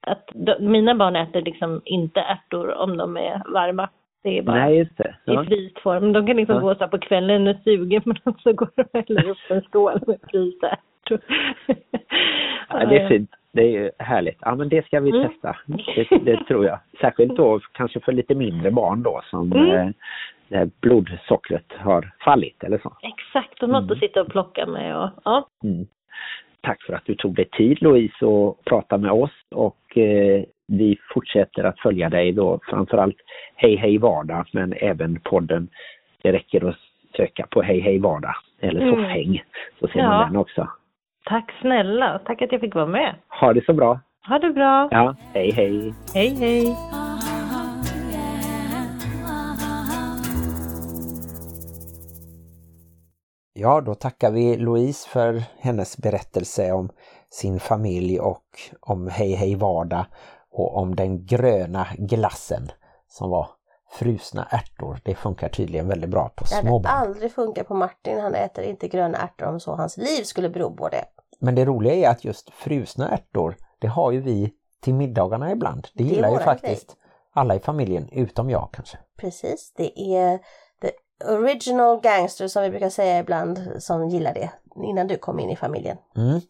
att 0.01 0.29
de, 0.35 0.55
mina 0.61 0.95
barn 0.95 1.17
äter 1.17 1.43
liksom 1.43 1.81
inte 1.85 2.21
ärtor 2.21 2.75
om 2.75 2.97
de 2.97 3.17
är 3.17 3.43
varma. 3.53 3.89
Det 4.23 4.39
är 4.39 4.43
bara 4.43 4.57
Nej, 4.57 4.77
just 4.79 4.97
det. 4.97 5.09
i 5.27 5.33
Ja. 5.35 5.45
fryst 5.45 5.79
form. 5.79 6.13
De 6.13 6.27
kan 6.27 6.37
liksom 6.37 6.55
Ja. 6.57 6.61
gå 6.63 6.75
så 6.75 6.89
på 6.89 6.99
kvällen 6.99 7.47
och 7.49 7.57
sugen 7.65 8.03
men 8.25 8.35
så 8.39 8.53
går 8.53 8.69
de 8.77 8.83
och 8.83 9.05
häller 9.09 9.29
upp 9.31 9.39
en 9.49 9.63
skål 9.63 10.01
med 10.07 10.19
ärtor. 10.63 11.21
Ja, 12.71 12.87
det 12.87 12.99
är 12.99 13.09
fint. 13.09 13.31
Det 13.53 13.63
är 13.63 13.71
ju 13.71 13.91
härligt. 13.99 14.39
Ja, 14.41 14.55
men 14.55 14.69
det 14.69 14.87
ska 14.87 15.01
vi 15.01 15.11
Mm. 15.11 15.29
testa. 15.29 15.57
Det, 15.67 16.19
det 16.25 16.45
tror 16.45 16.67
jag. 16.67 16.79
Särskilt 17.01 17.37
då 17.37 17.61
kanske 17.73 18.01
för 18.01 18.13
lite 18.13 18.35
mindre 18.35 18.71
barn 18.71 19.03
då 19.03 19.21
som 19.31 19.53
Mm. 19.53 19.93
eh, 20.51 20.69
blodsockret 20.81 21.73
har 21.79 22.13
fallit 22.25 22.65
eller 22.65 22.79
så. 22.79 22.97
Exakt, 23.03 23.63
och 23.63 23.69
något 23.69 23.83
Mm. 23.83 23.93
att 23.93 23.99
sitta 23.99 24.21
och 24.21 24.29
plocka 24.29 24.67
med 24.67 24.97
och 25.03 25.11
ja. 25.25 25.49
Mm. 25.65 25.87
Tack 26.61 26.83
för 26.83 26.93
att 26.95 27.05
du 27.05 27.15
tog 27.15 27.35
dig 27.35 27.45
tid 27.45 27.83
Louise 27.83 28.25
och 28.27 28.65
prata 28.65 28.99
med 28.99 29.11
oss 29.11 29.33
och 29.55 29.99
eh, 29.99 30.43
vi 30.69 30.99
fortsätter 31.15 31.65
att 31.65 31.81
följa 31.81 32.09
dig 32.09 32.33
då 32.33 32.61
framförallt 32.71 33.17
Hej 33.57 33.77
Hej 33.77 33.99
Vardag 33.99 34.47
men 34.53 34.73
även 34.73 35.21
podden. 35.21 35.69
Det 36.23 36.33
räcker 36.33 36.69
att 36.69 36.77
söka 37.17 37.47
på 37.51 37.63
Hej 37.63 37.81
Hej 37.81 37.99
Vardag 37.99 38.35
eller 38.61 38.81
Mm. 38.81 38.95
Soffhäng 38.95 39.43
så 39.81 39.89
ser 39.89 39.99
Ja. 39.99 40.09
man 40.09 40.27
den 40.33 40.37
också. 40.41 40.69
Tack 41.25 41.53
snälla, 41.61 42.19
tack 42.25 42.43
att 42.43 42.53
jag 42.53 42.61
fick 42.61 42.75
vara 42.75 42.87
med. 42.87 43.15
Ha 43.41 43.53
det 43.53 43.65
så 43.65 43.73
bra. 43.73 44.01
Ha 44.29 44.39
det 44.39 44.51
bra. 44.51 44.89
Ja, 44.91 45.17
hej 45.35 45.53
hej. 45.53 45.95
Hej 46.15 46.35
hej. 46.41 46.77
Ja, 53.55 53.81
då 53.81 53.95
tackar 53.95 54.31
vi 54.31 54.57
Louise 54.57 55.09
för 55.09 55.43
hennes 55.61 55.99
berättelse 55.99 56.73
om 56.73 56.89
sin 57.31 57.61
familj 57.61 58.21
och 58.21 58.45
om 58.81 59.09
Hej 59.09 59.33
Hej 59.33 59.55
Vardag 59.55 60.07
och 60.59 60.77
om 60.77 60.97
den 60.97 61.27
gröna 61.27 61.87
glassen 61.99 62.71
som 63.09 63.31
var 63.31 63.49
frusna 63.91 64.49
ärtor. 64.51 65.01
Det 65.05 65.15
funkar 65.15 65.49
tydligen 65.49 65.89
väldigt 65.89 66.11
bra 66.11 66.29
på 66.37 66.45
Det 66.45 66.55
hade 66.55 66.69
småbarn. 66.69 66.93
aldrig 66.93 67.33
funkat 67.33 67.69
på 67.69 67.75
Martin, 67.75 68.21
han 68.21 68.35
äter 68.35 68.65
inte 68.65 68.89
gröna 68.89 69.19
ärtor 69.19 69.47
om 69.47 69.61
så 69.61 69.75
hans 69.75 69.97
liv 69.97 70.23
skulle 70.23 70.49
bero 70.49 70.77
på 70.77 70.89
det. 70.89 71.05
Men 71.41 71.55
det 71.55 71.65
roliga 71.65 71.95
är 71.95 72.09
att 72.09 72.25
just 72.25 72.51
frusna 72.51 73.09
ärtor, 73.09 73.57
det 73.79 73.87
har 73.87 74.13
ju 74.13 74.21
vi 74.21 74.53
till 74.81 74.95
middagarna 74.95 75.53
ibland. 75.53 75.89
Det 75.95 76.05
Det 76.05 76.11
gillar 76.11 76.31
ju 76.31 76.39
faktiskt 76.39 76.97
alla 77.33 77.55
i 77.55 77.61
familjen, 77.61 78.09
utom 78.13 78.51
jag 78.51 78.69
kanske. 78.73 78.99
Precis, 79.17 79.73
det 79.77 80.01
är 80.01 80.39
the 80.83 80.91
original 81.25 82.01
gangster 82.01 82.49
som 82.49 82.63
vi 82.63 82.71
brukar 82.71 82.91
säga 82.91 83.19
ibland 83.19 83.61
som 83.79 84.09
gillar 84.09 84.35
det 84.35 84.51
innan 84.85 85.07
du 85.07 85.17
kom 85.17 85.41
in 85.41 85.51
i 85.51 85.57
familjen. 85.57 85.97
Mm. 86.17 86.41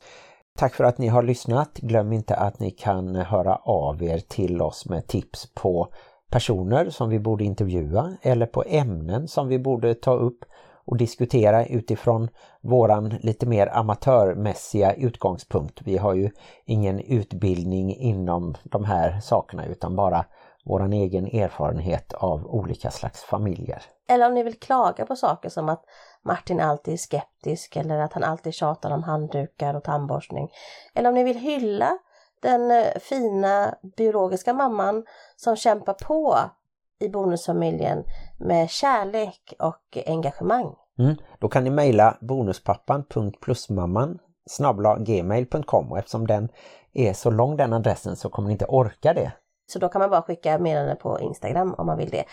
Tack 0.59 0.74
för 0.74 0.84
att 0.84 0.98
ni 0.98 1.09
har 1.09 1.22
lyssnat. 1.22 1.78
Glöm 1.78 2.12
inte 2.12 2.36
att 2.36 2.61
ni 2.61 2.70
kan 2.70 3.14
höra 3.16 3.56
av 3.56 4.02
er 4.02 4.18
till 4.18 4.62
oss 4.62 4.88
med 4.88 5.06
tips 5.06 5.48
på 5.54 5.88
personer 6.30 6.90
som 6.90 7.11
vi 7.11 7.18
borde 7.18 7.44
intervjua 7.44 8.16
eller 8.22 8.46
på 8.46 8.64
ämnen 8.66 9.28
som 9.28 9.48
vi 9.48 9.59
borde 9.59 9.94
ta 9.94 10.12
upp 10.12 10.44
och 10.84 10.96
diskutera 10.96 11.66
utifrån 11.66 12.28
våran 12.61 13.09
lite 13.09 13.46
mer 13.46 13.76
amatörmässiga 13.76 14.92
utgångspunkt. 14.92 15.80
Vi 15.84 15.96
har 15.96 16.14
ju 16.14 16.30
ingen 16.64 17.00
utbildning 17.00 17.96
inom 17.96 18.54
de 18.64 18.84
här 18.84 19.20
sakerna 19.20 19.66
utan 19.66 19.96
bara 19.96 20.24
våran 20.68 20.92
egen 20.92 21.26
erfarenhet 21.26 22.12
av 22.12 22.46
olika 22.46 22.90
slags 22.90 23.22
familjer. 23.22 23.82
Eller 24.08 24.26
om 24.26 24.34
ni 24.34 24.42
vill 24.42 24.58
klaga 24.58 25.06
på 25.06 25.16
saker 25.16 25.48
som 25.48 25.68
att 25.68 25.84
Martin 26.22 26.60
alltid 26.60 26.94
är 26.94 26.98
skeptisk 26.98 27.76
eller 27.76 27.98
att 27.98 28.12
han 28.12 28.24
alltid 28.24 28.54
tjatar 28.54 28.90
om 28.90 29.02
handdukar 29.02 29.74
och 29.74 29.84
tandborstning. 29.84 30.50
Eller 30.94 31.08
om 31.08 31.14
ni 31.14 31.24
vill 31.24 31.38
hylla 31.38 31.98
den 32.42 32.70
eh, 32.70 32.86
fina 33.00 33.74
biologiska 33.96 34.52
mamman 34.52 35.04
som 35.36 35.56
kämpar 35.56 35.94
på 35.94 36.38
i 37.00 37.08
bonusfamiljen 37.08 38.04
med 38.38 38.70
kärlek 38.70 39.54
och 39.58 39.98
engagemang. 40.06 40.74
Mm. 40.98 41.16
Då 41.38 41.48
kan 41.48 41.64
ni 41.64 41.70
mejla 41.70 42.18
bonuspappan.plusmamman 42.20 44.18
gmail.com 44.98 45.92
och 45.92 45.98
eftersom 45.98 46.26
den 46.26 46.48
är 46.92 47.12
så 47.12 47.30
lång 47.30 47.56
den 47.56 47.72
adressen 47.72 48.16
så 48.16 48.28
kommer 48.28 48.46
ni 48.46 48.52
inte 48.52 48.66
orka 48.66 49.14
det. 49.14 49.32
Så 49.68 49.78
då 49.78 49.88
kan 49.88 50.00
man 50.00 50.10
bara 50.10 50.22
skicka 50.22 50.58
meddelande 50.58 50.94
på 50.94 51.20
Instagram 51.20 51.74
om 51.78 51.86
man 51.86 51.98
vill 51.98 52.10
det. 52.10 52.24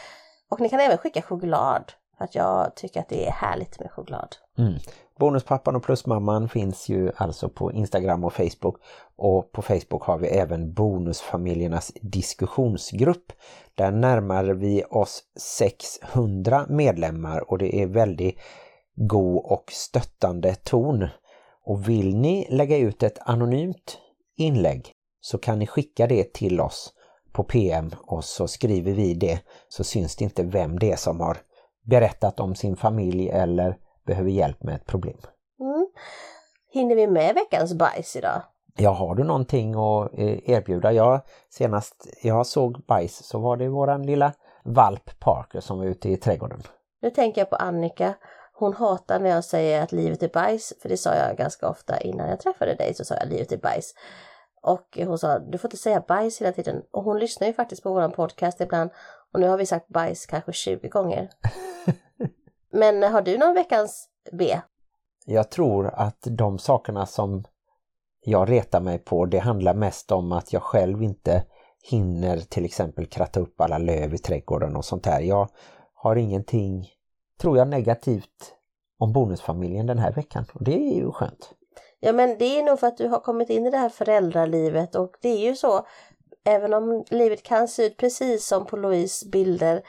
Och 0.50 0.62
ni 0.62 0.70
kan 0.70 0.80
även 0.80 0.98
skicka 0.98 1.22
choklad 1.22 1.92
för 2.18 2.26
att 2.26 2.36
jag 2.36 2.76
tycker 2.76 3.00
att 3.00 3.10
det 3.10 3.28
är 3.28 3.32
härligt 3.32 3.80
med 3.80 3.92
choklad. 3.92 4.36
Mm. 4.58 4.74
Bonuspappan 5.20 5.76
och 5.76 5.84
plusmamman 5.84 6.50
finns 6.50 6.90
ju 6.90 7.12
alltså 7.16 7.50
på 7.50 7.72
Instagram 7.72 8.24
och 8.24 8.34
Facebook 8.34 8.76
och 9.16 9.52
på 9.52 9.62
Facebook 9.62 10.04
har 10.04 10.18
vi 10.18 10.28
även 10.28 10.74
bonusfamiljernas 10.74 11.92
diskussionsgrupp. 12.02 13.32
Där 13.76 13.92
närmar 13.92 14.44
vi 14.44 14.84
oss 14.84 15.24
600 15.40 16.66
medlemmar 16.70 17.52
och 17.52 17.58
det 17.58 17.82
är 17.82 17.88
väldigt 17.88 18.40
god 18.96 19.46
och 19.46 19.72
stöttande 19.72 20.56
ton. 20.56 21.08
Och 21.64 21.90
vill 21.90 22.16
ni 22.16 22.48
lägga 22.50 22.78
ut 22.78 23.04
ett 23.04 23.20
anonymt 23.22 23.98
inlägg 24.38 24.92
så 25.22 25.38
kan 25.38 25.60
ni 25.60 25.68
skicka 25.68 26.08
det 26.08 26.34
till 26.34 26.62
oss 26.62 26.94
på 27.36 27.44
PM 27.44 27.92
och 28.02 28.24
så 28.24 28.48
skriver 28.48 28.92
vi 28.92 29.14
det 29.14 29.40
så 29.70 29.84
syns 29.84 30.16
det 30.16 30.24
inte 30.24 30.44
vem 30.44 30.80
det 30.80 30.92
är 30.92 30.96
som 30.96 31.20
har 31.20 31.38
berättat 31.84 32.40
om 32.40 32.56
sin 32.56 32.76
familj 32.76 33.30
eller 33.30 33.78
behöver 34.06 34.30
hjälp 34.30 34.64
med 34.64 34.76
ett 34.76 34.86
problem. 34.86 35.18
Mm. 35.60 35.88
Hinner 36.72 36.96
vi 36.96 37.08
med 37.08 37.36
veckans 37.36 37.74
bajs 37.74 38.16
idag? 38.16 38.42
Ja, 38.78 38.90
har 38.90 39.16
du 39.16 39.24
någonting 39.24 39.76
att 39.76 40.14
eh, 40.14 40.50
erbjuda? 40.50 40.92
Jag, 40.92 41.22
senast 41.50 42.08
jag 42.24 42.48
såg 42.48 42.86
bajs 42.86 43.28
så 43.28 43.40
var 43.40 43.58
det 43.58 43.70
våran 43.70 44.06
lilla 44.06 44.34
valp 44.64 45.20
Parker 45.20 45.60
som 45.60 45.78
var 45.78 45.86
ute 45.86 46.10
i 46.10 46.18
trädgården. 46.18 46.64
Nu 47.02 47.10
tänker 47.10 47.42
jag 47.42 47.50
på 47.50 47.56
Annika. 47.56 48.14
Hon 48.54 48.74
hatar 48.74 49.20
när 49.20 49.30
jag 49.30 49.44
säger 49.44 49.82
att 49.82 49.92
livet 49.92 50.24
är 50.24 50.30
bajs, 50.30 50.74
för 50.82 50.90
det 50.90 50.98
sa 50.98 51.16
jag 51.16 51.38
ganska 51.38 51.70
ofta 51.70 52.00
innan 52.00 52.30
jag 52.30 52.40
träffade 52.40 52.76
dig, 52.76 52.94
så 52.94 53.06
sa 53.06 53.16
jag 53.16 53.30
livet 53.30 53.52
är 53.52 53.58
bajs. 53.58 53.94
Och 54.66 54.98
hon 54.98 55.18
sa, 55.18 55.40
du 55.40 55.58
får 55.58 55.68
inte 55.68 55.78
säga 55.78 56.04
bajs 56.08 56.42
hela 56.42 56.52
tiden. 56.52 56.84
Och 56.92 57.04
hon 57.04 57.20
lyssnar 57.20 57.48
ju 57.48 57.54
faktiskt 57.54 57.84
på 57.84 57.94
våran 57.94 58.12
podcast 58.12 58.62
ibland. 58.62 58.90
Och 59.34 59.40
nu 59.40 59.48
har 59.48 59.58
vi 59.58 59.66
sagt 59.66 59.88
bajs 59.88 60.26
kanske 60.26 60.54
20 60.54 60.88
gånger. 60.88 61.30
Men 62.72 63.04
har 63.04 63.22
du 63.22 63.38
någon 63.38 63.54
veckans 63.54 64.10
B? 64.32 64.60
Jag 65.26 65.52
tror 65.52 65.88
att 65.88 66.28
de 66.32 66.60
sakerna 66.60 67.06
som 67.06 67.44
jag 68.22 68.50
retar 68.52 68.82
mig 68.82 68.98
på, 68.98 69.26
det 69.26 69.40
handlar 69.40 69.74
mest 69.74 70.12
om 70.12 70.32
att 70.32 70.54
jag 70.54 70.62
själv 70.62 71.04
inte 71.04 71.44
hinner 71.84 72.38
till 72.38 72.66
exempel 72.66 73.06
kratta 73.06 73.40
upp 73.40 73.62
alla 73.62 73.78
löv 73.78 74.14
i 74.14 74.18
trädgården 74.18 74.76
och 74.76 74.86
sånt 74.86 75.04
där. 75.04 75.20
Jag 75.20 75.50
har 75.94 76.16
ingenting, 76.16 76.88
tror 77.42 77.58
jag, 77.58 77.68
negativt 77.68 78.54
om 78.98 79.14
bonusfamiljen 79.14 79.86
den 79.86 80.00
här 80.00 80.12
veckan 80.12 80.46
och 80.54 80.64
det 80.64 80.76
är 80.76 80.96
ju 80.96 81.12
skönt. 81.12 81.54
Ja 82.00 82.14
men 82.14 82.38
det 82.38 82.60
är 82.60 82.64
nog 82.64 82.80
för 82.80 82.88
att 82.88 82.98
du 82.98 83.08
har 83.08 83.20
kommit 83.20 83.50
in 83.50 83.68
i 83.68 83.72
det 83.72 83.78
här 83.78 83.90
föräldralivet 83.90 84.96
och 84.96 85.16
det 85.22 85.30
är 85.30 85.50
ju 85.50 85.56
så, 85.56 85.88
även 86.46 86.74
om 86.74 87.06
livet 87.10 87.44
kan 87.44 87.68
se 87.68 87.86
ut 87.86 87.98
precis 87.98 88.48
som 88.48 88.66
på 88.66 88.78
Louise 88.78 89.30
bilder 89.30 89.84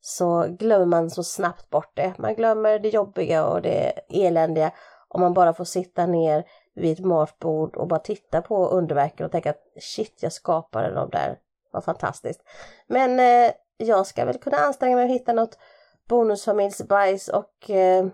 så 0.00 0.46
glömmer 0.48 0.86
man 0.86 1.10
så 1.10 1.24
snabbt 1.24 1.70
bort 1.70 1.90
det. 1.94 2.14
Man 2.18 2.34
glömmer 2.34 2.78
det 2.78 2.88
jobbiga 2.88 3.46
och 3.46 3.62
det 3.62 3.92
eländiga 4.08 4.72
om 5.08 5.20
man 5.20 5.34
bara 5.34 5.54
får 5.54 5.64
sitta 5.64 6.06
ner 6.06 6.44
vid 6.74 6.92
ett 6.92 7.04
matbord 7.04 7.76
och 7.76 7.86
bara 7.86 8.00
titta 8.00 8.42
på 8.42 8.68
underverken 8.68 9.26
och 9.26 9.32
tänka 9.32 9.50
att 9.50 9.62
shit, 9.80 10.18
jag 10.20 10.32
skapade 10.32 10.94
de 10.94 11.10
där. 11.10 11.38
Vad 11.72 11.84
fantastiskt. 11.84 12.40
Men 12.86 13.20
eh, 13.20 13.52
jag 13.76 14.06
ska 14.06 14.24
väl 14.24 14.38
kunna 14.38 14.56
anstränga 14.56 14.96
mig 14.96 15.04
att 15.04 15.10
hitta 15.10 15.32
något 15.32 15.58
bonusfamiljsbajs 16.08 17.28
och 17.28 17.70
eh, 17.70 18.06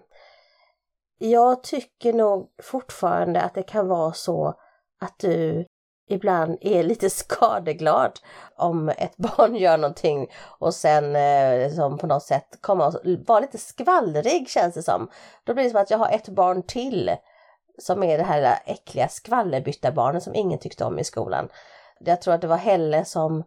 jag 1.19 1.63
tycker 1.63 2.13
nog 2.13 2.49
fortfarande 2.63 3.41
att 3.41 3.55
det 3.55 3.63
kan 3.63 3.89
vara 3.89 4.13
så 4.13 4.55
att 5.01 5.19
du 5.19 5.67
ibland 6.09 6.59
är 6.61 6.83
lite 6.83 7.11
skadeglad 7.11 8.13
om 8.57 8.89
ett 8.89 9.17
barn 9.17 9.55
gör 9.57 9.77
någonting 9.77 10.29
och 10.59 10.75
sen 10.75 11.17
eh, 11.17 11.59
liksom 11.59 11.99
på 11.99 12.07
något 12.07 12.23
sätt 12.23 12.59
kommer 12.61 12.85
att 12.85 12.97
vara 13.27 13.41
lite 13.41 13.59
skvallrig 13.59 14.49
känns 14.49 14.75
det 14.75 14.83
som. 14.83 15.11
Då 15.45 15.55
blir 15.55 15.65
det 15.65 15.71
som 15.71 15.81
att 15.81 15.91
jag 15.91 15.99
har 15.99 16.11
ett 16.11 16.29
barn 16.29 16.63
till 16.63 17.11
som 17.79 18.03
är 18.03 18.19
det 18.19 18.25
här 18.25 18.59
äckliga 18.65 19.09
skvallerbyttarbarnet 19.09 20.23
som 20.23 20.35
ingen 20.35 20.59
tyckte 20.59 20.85
om 20.85 20.99
i 20.99 21.05
skolan. 21.05 21.49
Jag 21.99 22.23
tror 22.23 22.35
att 22.35 22.41
det 22.41 22.47
var 22.47 22.57
Helle 22.57 23.05
som 23.05 23.45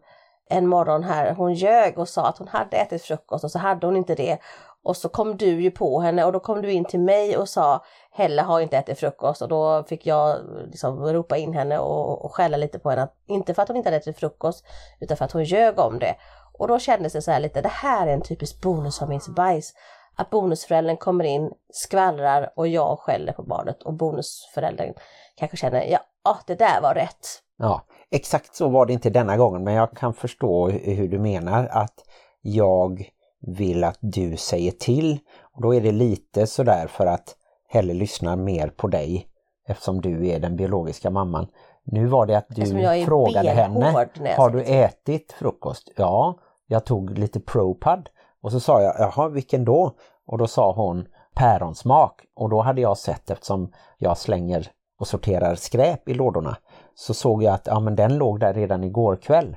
en 0.50 0.66
morgon 0.66 1.02
här, 1.02 1.34
hon 1.34 1.54
ljög 1.54 1.98
och 1.98 2.08
sa 2.08 2.26
att 2.26 2.38
hon 2.38 2.48
hade 2.48 2.76
ätit 2.76 3.02
frukost 3.02 3.44
och 3.44 3.50
så 3.50 3.58
hade 3.58 3.86
hon 3.86 3.96
inte 3.96 4.14
det. 4.14 4.38
Och 4.82 4.96
så 4.96 5.08
kom 5.08 5.36
du 5.36 5.62
ju 5.62 5.70
på 5.70 6.00
henne 6.00 6.24
och 6.24 6.32
då 6.32 6.40
kom 6.40 6.62
du 6.62 6.72
in 6.72 6.84
till 6.84 7.00
mig 7.00 7.36
och 7.36 7.48
sa 7.48 7.84
Helle 8.12 8.42
har 8.42 8.60
inte 8.60 8.76
ätit 8.76 8.98
frukost 8.98 9.42
och 9.42 9.48
då 9.48 9.84
fick 9.88 10.06
jag 10.06 10.38
liksom 10.70 11.04
ropa 11.04 11.36
in 11.36 11.54
henne 11.54 11.78
och, 11.78 12.24
och 12.24 12.34
skälla 12.34 12.56
lite 12.56 12.78
på 12.78 12.90
henne. 12.90 13.08
Inte 13.26 13.54
för 13.54 13.62
att 13.62 13.68
hon 13.68 13.76
inte 13.76 13.86
hade 13.86 13.96
ätit 13.96 14.18
frukost 14.18 14.64
utan 15.00 15.16
för 15.16 15.24
att 15.24 15.32
hon 15.32 15.44
ljög 15.44 15.78
om 15.78 15.98
det. 15.98 16.14
Och 16.58 16.68
då 16.68 16.78
kändes 16.78 17.12
det 17.12 17.22
så 17.22 17.30
här 17.30 17.40
lite, 17.40 17.60
det 17.60 17.68
här 17.68 18.06
är 18.06 18.12
en 18.12 18.22
typisk 18.22 18.60
bonusfamiljsbajs. 18.60 19.74
Att 20.16 20.30
bonusföräldern 20.30 20.96
kommer 20.96 21.24
in, 21.24 21.52
skvallrar 21.72 22.52
och 22.56 22.68
jag 22.68 22.98
skäller 22.98 23.32
på 23.32 23.42
barnet 23.42 23.82
och 23.82 23.94
bonusföräldern 23.94 24.94
kanske 25.36 25.56
känner, 25.56 25.84
ja, 25.84 25.98
ah, 26.24 26.36
det 26.46 26.54
där 26.54 26.80
var 26.80 26.94
rätt. 26.94 27.26
Ja, 27.58 27.82
exakt 28.10 28.54
så 28.54 28.68
var 28.68 28.86
det 28.86 28.92
inte 28.92 29.10
denna 29.10 29.36
gången 29.36 29.64
men 29.64 29.74
jag 29.74 29.90
kan 29.96 30.14
förstå 30.14 30.68
hur 30.68 31.08
du 31.08 31.18
menar 31.18 31.66
att 31.66 31.94
jag 32.40 33.10
vill 33.40 33.84
att 33.84 33.98
du 34.00 34.36
säger 34.36 34.70
till. 34.70 35.18
Och 35.54 35.62
då 35.62 35.74
är 35.74 35.80
det 35.80 35.92
lite 35.92 36.46
sådär 36.46 36.86
för 36.86 37.06
att 37.06 37.36
Helle 37.68 37.94
lyssnar 37.94 38.36
mer 38.36 38.68
på 38.68 38.88
dig 38.88 39.26
eftersom 39.66 40.00
du 40.00 40.28
är 40.28 40.40
den 40.40 40.56
biologiska 40.56 41.10
mamman. 41.10 41.46
Nu 41.84 42.06
var 42.06 42.26
det 42.26 42.38
att 42.38 42.48
du 42.48 42.66
frågade 43.06 43.50
henne, 43.50 44.08
har 44.36 44.50
du 44.50 44.62
ätit 44.62 45.32
frukost? 45.32 45.90
Ja, 45.96 46.38
jag 46.66 46.84
tog 46.84 47.18
lite 47.18 47.40
ProPud 47.40 48.08
och 48.42 48.52
så 48.52 48.60
sa 48.60 48.82
jag, 48.82 48.94
jaha 48.98 49.28
vilken 49.28 49.64
då? 49.64 49.96
Och 50.26 50.38
då 50.38 50.46
sa 50.46 50.72
hon 50.72 51.06
päronsmak 51.34 52.20
och 52.34 52.50
då 52.50 52.60
hade 52.60 52.80
jag 52.80 52.98
sett 52.98 53.30
eftersom 53.30 53.72
jag 53.98 54.18
slänger 54.18 54.70
och 54.98 55.06
sorterar 55.06 55.54
skräp 55.54 56.08
i 56.08 56.14
lådorna 56.14 56.56
så 56.94 57.14
såg 57.14 57.42
jag 57.42 57.54
att 57.54 57.66
ja, 57.66 57.80
men 57.80 57.96
den 57.96 58.18
låg 58.18 58.40
där 58.40 58.54
redan 58.54 58.84
igår 58.84 59.16
kväll. 59.16 59.56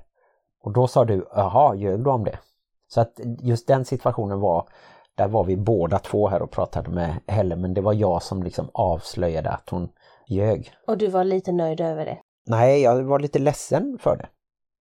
Och 0.64 0.74
då 0.74 0.88
sa 0.88 1.06
du, 1.06 1.28
jaha, 1.36 1.76
ljög 1.76 2.04
du 2.04 2.10
om 2.10 2.24
det? 2.24 2.40
Så 2.94 3.02
att 3.02 3.20
just 3.40 3.68
den 3.68 3.86
situationen 3.86 4.40
var, 4.40 4.70
där 5.16 5.28
var 5.28 5.44
vi 5.44 5.58
båda 5.58 6.00
två 6.00 6.28
här 6.28 6.42
och 6.42 6.52
pratade 6.52 6.90
med 6.90 7.20
Helle 7.28 7.56
men 7.56 7.74
det 7.74 7.82
var 7.82 7.94
jag 7.94 8.24
som 8.24 8.44
liksom 8.44 8.70
avslöjade 8.74 9.50
att 9.50 9.70
hon 9.70 9.90
ljög. 10.28 10.72
Och 10.88 10.98
du 10.98 11.08
var 11.08 11.24
lite 11.24 11.52
nöjd 11.52 11.82
över 11.82 12.06
det? 12.06 12.18
Nej, 12.46 12.82
jag 12.82 13.04
var 13.04 13.20
lite 13.20 13.40
ledsen 13.40 13.98
för 14.02 14.18
det. 14.18 14.28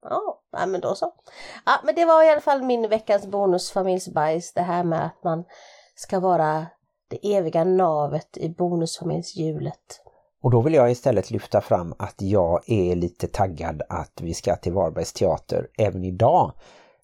Ja, 0.03 0.41
ja 0.53 0.67
men 0.67 0.81
då 0.81 0.95
så. 0.95 1.13
Ja, 1.67 1.73
men 1.85 1.95
det 1.95 2.05
var 2.05 2.25
i 2.25 2.31
alla 2.31 2.41
fall 2.41 2.63
min 2.63 2.89
veckans 2.89 3.27
bonusfamiljsbajs, 3.27 4.53
det 4.53 4.63
här 4.63 4.85
med 4.85 5.07
att 5.07 5.25
man 5.25 5.45
ska 5.95 6.21
vara 6.21 6.67
det 7.09 7.35
eviga 7.37 7.65
navet 7.65 8.37
i 8.37 8.49
bonusfamiljshjulet. 8.49 10.01
Och 10.43 10.51
då 10.51 10.61
vill 10.61 10.75
jag 10.75 10.91
istället 10.91 11.31
lyfta 11.31 11.61
fram 11.61 11.95
att 11.99 12.17
jag 12.19 12.71
är 12.71 12.97
lite 12.97 13.27
taggad 13.27 13.83
att 13.89 14.21
vi 14.21 14.35
ska 14.35 14.57
till 14.57 14.73
Varbergs 14.73 15.13
teater 15.13 15.69
även 15.79 16.05
idag. 16.05 16.53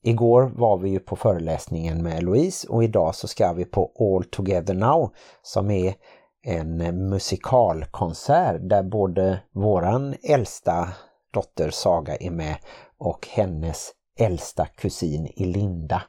Igår 0.09 0.52
var 0.56 0.78
vi 0.78 0.90
ju 0.90 1.00
på 1.00 1.16
föreläsningen 1.16 2.02
med 2.02 2.22
Louise 2.22 2.68
och 2.68 2.84
idag 2.84 3.14
så 3.14 3.28
ska 3.28 3.52
vi 3.52 3.64
på 3.64 3.92
All 3.98 4.24
Together 4.24 4.74
Now 4.74 5.14
som 5.42 5.70
är 5.70 5.94
en 6.42 6.76
musikalkonsert 7.09 8.56
där 8.61 8.82
både 8.82 9.40
våran 9.52 10.14
äldsta 10.22 10.88
dotter 11.32 11.70
Saga 11.70 12.16
är 12.16 12.30
med 12.30 12.56
och 12.98 13.28
hennes 13.30 13.92
äldsta 14.18 14.66
kusin 14.66 15.32
Elinda. 15.36 16.02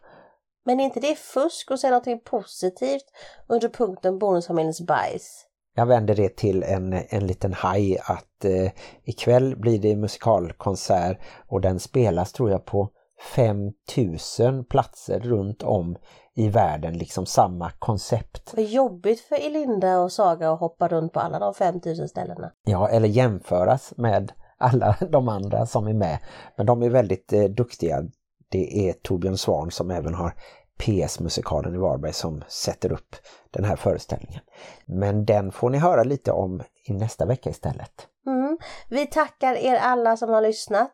Men 0.65 0.79
är 0.79 0.83
inte 0.83 0.99
det 0.99 1.15
fusk 1.15 1.71
och 1.71 1.79
säga 1.79 1.91
något 1.91 2.23
positivt 2.23 3.05
under 3.47 3.69
punkten 3.69 4.19
bonusfamiljens 4.19 4.81
bajs? 4.81 5.45
Jag 5.75 5.85
vänder 5.85 6.15
det 6.15 6.37
till 6.37 6.63
en, 6.63 6.93
en 7.09 7.27
liten 7.27 7.53
haj 7.53 7.97
att 7.97 8.45
eh, 8.45 8.71
ikväll 9.03 9.55
blir 9.55 9.79
det 9.79 9.95
musikalkonsert 9.95 11.17
och 11.47 11.61
den 11.61 11.79
spelas 11.79 12.33
tror 12.33 12.51
jag 12.51 12.65
på 12.65 12.89
5000 13.19 14.65
platser 14.65 15.19
runt 15.19 15.63
om 15.63 15.97
i 16.35 16.49
världen, 16.49 16.97
liksom 16.97 17.25
samma 17.25 17.71
koncept. 17.71 18.53
Vad 18.55 18.65
jobbigt 18.65 19.19
för 19.21 19.45
Elinda 19.45 19.99
och 19.99 20.11
Saga 20.11 20.51
att 20.51 20.59
hoppa 20.59 20.87
runt 20.87 21.13
på 21.13 21.19
alla 21.19 21.39
de 21.39 21.53
5000 21.53 22.09
ställena. 22.09 22.51
Ja, 22.63 22.89
eller 22.89 23.07
jämföras 23.07 23.93
med 23.97 24.31
alla 24.57 24.95
de 25.09 25.29
andra 25.29 25.65
som 25.65 25.87
är 25.87 25.93
med. 25.93 26.19
Men 26.57 26.65
de 26.65 26.83
är 26.83 26.89
väldigt 26.89 27.33
eh, 27.33 27.43
duktiga. 27.43 28.03
Det 28.49 28.89
är 28.89 28.93
Torbjörn 28.93 29.37
Svan 29.37 29.71
som 29.71 29.91
även 29.91 30.13
har 30.13 30.33
PS-musikalen 30.77 31.75
i 31.75 31.77
Varberg 31.77 32.13
som 32.13 32.43
sätter 32.47 32.91
upp 32.91 33.15
den 33.51 33.63
här 33.63 33.75
föreställningen. 33.75 34.41
Men 34.85 35.25
den 35.25 35.51
får 35.51 35.69
ni 35.69 35.77
höra 35.77 36.03
lite 36.03 36.31
om 36.31 36.61
i 36.83 36.93
nästa 36.93 37.25
vecka 37.25 37.49
istället. 37.49 38.07
Mm. 38.27 38.57
Vi 38.89 39.05
tackar 39.05 39.55
er 39.55 39.75
alla 39.75 40.17
som 40.17 40.29
har 40.29 40.41
lyssnat. 40.41 40.91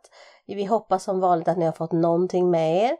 Vi 0.47 0.65
hoppas 0.65 1.03
som 1.03 1.19
vanligt 1.19 1.47
att 1.47 1.57
ni 1.57 1.65
har 1.65 1.71
fått 1.71 1.91
någonting 1.91 2.51
med 2.51 2.83
er. 2.83 2.97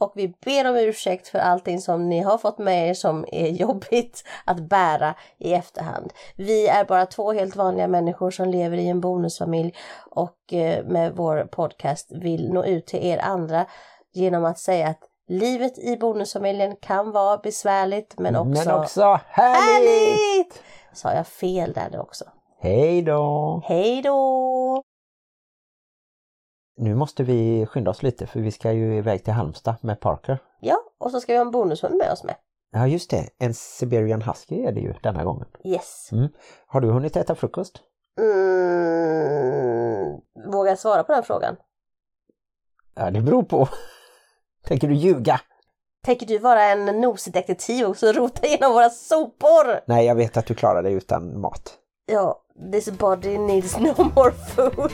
Och 0.00 0.12
vi 0.14 0.28
ber 0.28 0.70
om 0.70 0.76
ursäkt 0.76 1.28
för 1.28 1.38
allting 1.38 1.80
som 1.80 2.08
ni 2.08 2.20
har 2.20 2.38
fått 2.38 2.58
med 2.58 2.88
er 2.88 2.94
som 2.94 3.24
är 3.32 3.48
jobbigt 3.48 4.24
att 4.44 4.60
bära 4.60 5.14
i 5.38 5.54
efterhand. 5.54 6.12
Vi 6.36 6.68
är 6.68 6.84
bara 6.84 7.06
två 7.06 7.32
helt 7.32 7.56
vanliga 7.56 7.88
människor 7.88 8.30
som 8.30 8.48
lever 8.48 8.76
i 8.76 8.88
en 8.88 9.00
bonusfamilj 9.00 9.74
och 10.10 10.52
eh, 10.52 10.84
med 10.84 11.16
vår 11.16 11.44
podcast 11.44 12.12
vill 12.12 12.52
nå 12.52 12.64
ut 12.64 12.86
till 12.86 13.06
er 13.06 13.18
andra 13.18 13.66
genom 14.12 14.44
att 14.44 14.58
säga 14.58 14.88
att 14.88 15.00
livet 15.28 15.78
i 15.78 15.96
bonusfamiljen 15.96 16.76
kan 16.76 17.12
vara 17.12 17.38
besvärligt 17.38 18.18
men 18.18 18.36
också, 18.36 18.68
men 18.68 18.80
också 18.80 19.20
härligt! 19.26 19.58
härligt! 19.58 20.62
Sa 20.92 21.12
jag 21.12 21.26
fel 21.26 21.72
där 21.72 22.00
också? 22.00 22.24
Hej 22.60 23.02
då! 23.02 23.62
Hej 23.64 24.02
då! 24.02 24.82
nu 26.78 26.94
måste 26.94 27.22
vi 27.22 27.66
skynda 27.66 27.90
oss 27.90 28.02
lite 28.02 28.26
för 28.26 28.40
vi 28.40 28.50
ska 28.50 28.72
ju 28.72 28.96
iväg 28.96 29.24
till 29.24 29.32
Halmstad 29.32 29.74
med 29.80 30.00
Parker. 30.00 30.38
Ja, 30.60 30.76
och 30.98 31.10
så 31.10 31.20
ska 31.20 31.32
vi 31.32 31.38
ha 31.38 31.44
en 31.44 31.50
bonushund 31.50 31.98
med 31.98 32.12
oss 32.12 32.24
med. 32.24 32.34
Ja 32.72 32.86
just 32.86 33.10
det, 33.10 33.28
en 33.38 33.54
Siberian 33.54 34.22
Husky 34.22 34.64
är 34.64 34.72
det 34.72 34.80
ju 34.80 34.94
denna 35.02 35.24
gången. 35.24 35.46
Yes. 35.64 36.08
Mm. 36.12 36.28
Har 36.66 36.80
du 36.80 36.90
hunnit 36.90 37.16
äta 37.16 37.34
frukost? 37.34 37.80
Mm, 38.20 40.20
vågar 40.52 40.70
jag 40.70 40.78
svara 40.78 41.04
på 41.04 41.12
den 41.12 41.22
frågan? 41.22 41.56
Ja, 42.94 43.10
det 43.10 43.20
beror 43.20 43.42
på. 43.42 43.68
Tänker 44.64 44.88
du 44.88 44.94
ljuga? 44.94 45.40
Tänker 46.04 46.26
du 46.26 46.38
vara 46.38 46.64
en 46.64 46.86
nosdetektiv 46.86 47.86
och 47.86 47.96
så 47.96 48.12
rota 48.12 48.46
igenom 48.46 48.72
våra 48.72 48.90
sopor? 48.90 49.80
Nej, 49.86 50.06
jag 50.06 50.14
vet 50.14 50.36
att 50.36 50.46
du 50.46 50.54
klarar 50.54 50.82
dig 50.82 50.92
utan 50.92 51.40
mat. 51.40 51.74
Ja, 52.06 52.42
this 52.72 52.90
body 52.90 53.38
needs 53.38 53.78
no 53.78 53.94
more 54.16 54.32
food. 54.32 54.92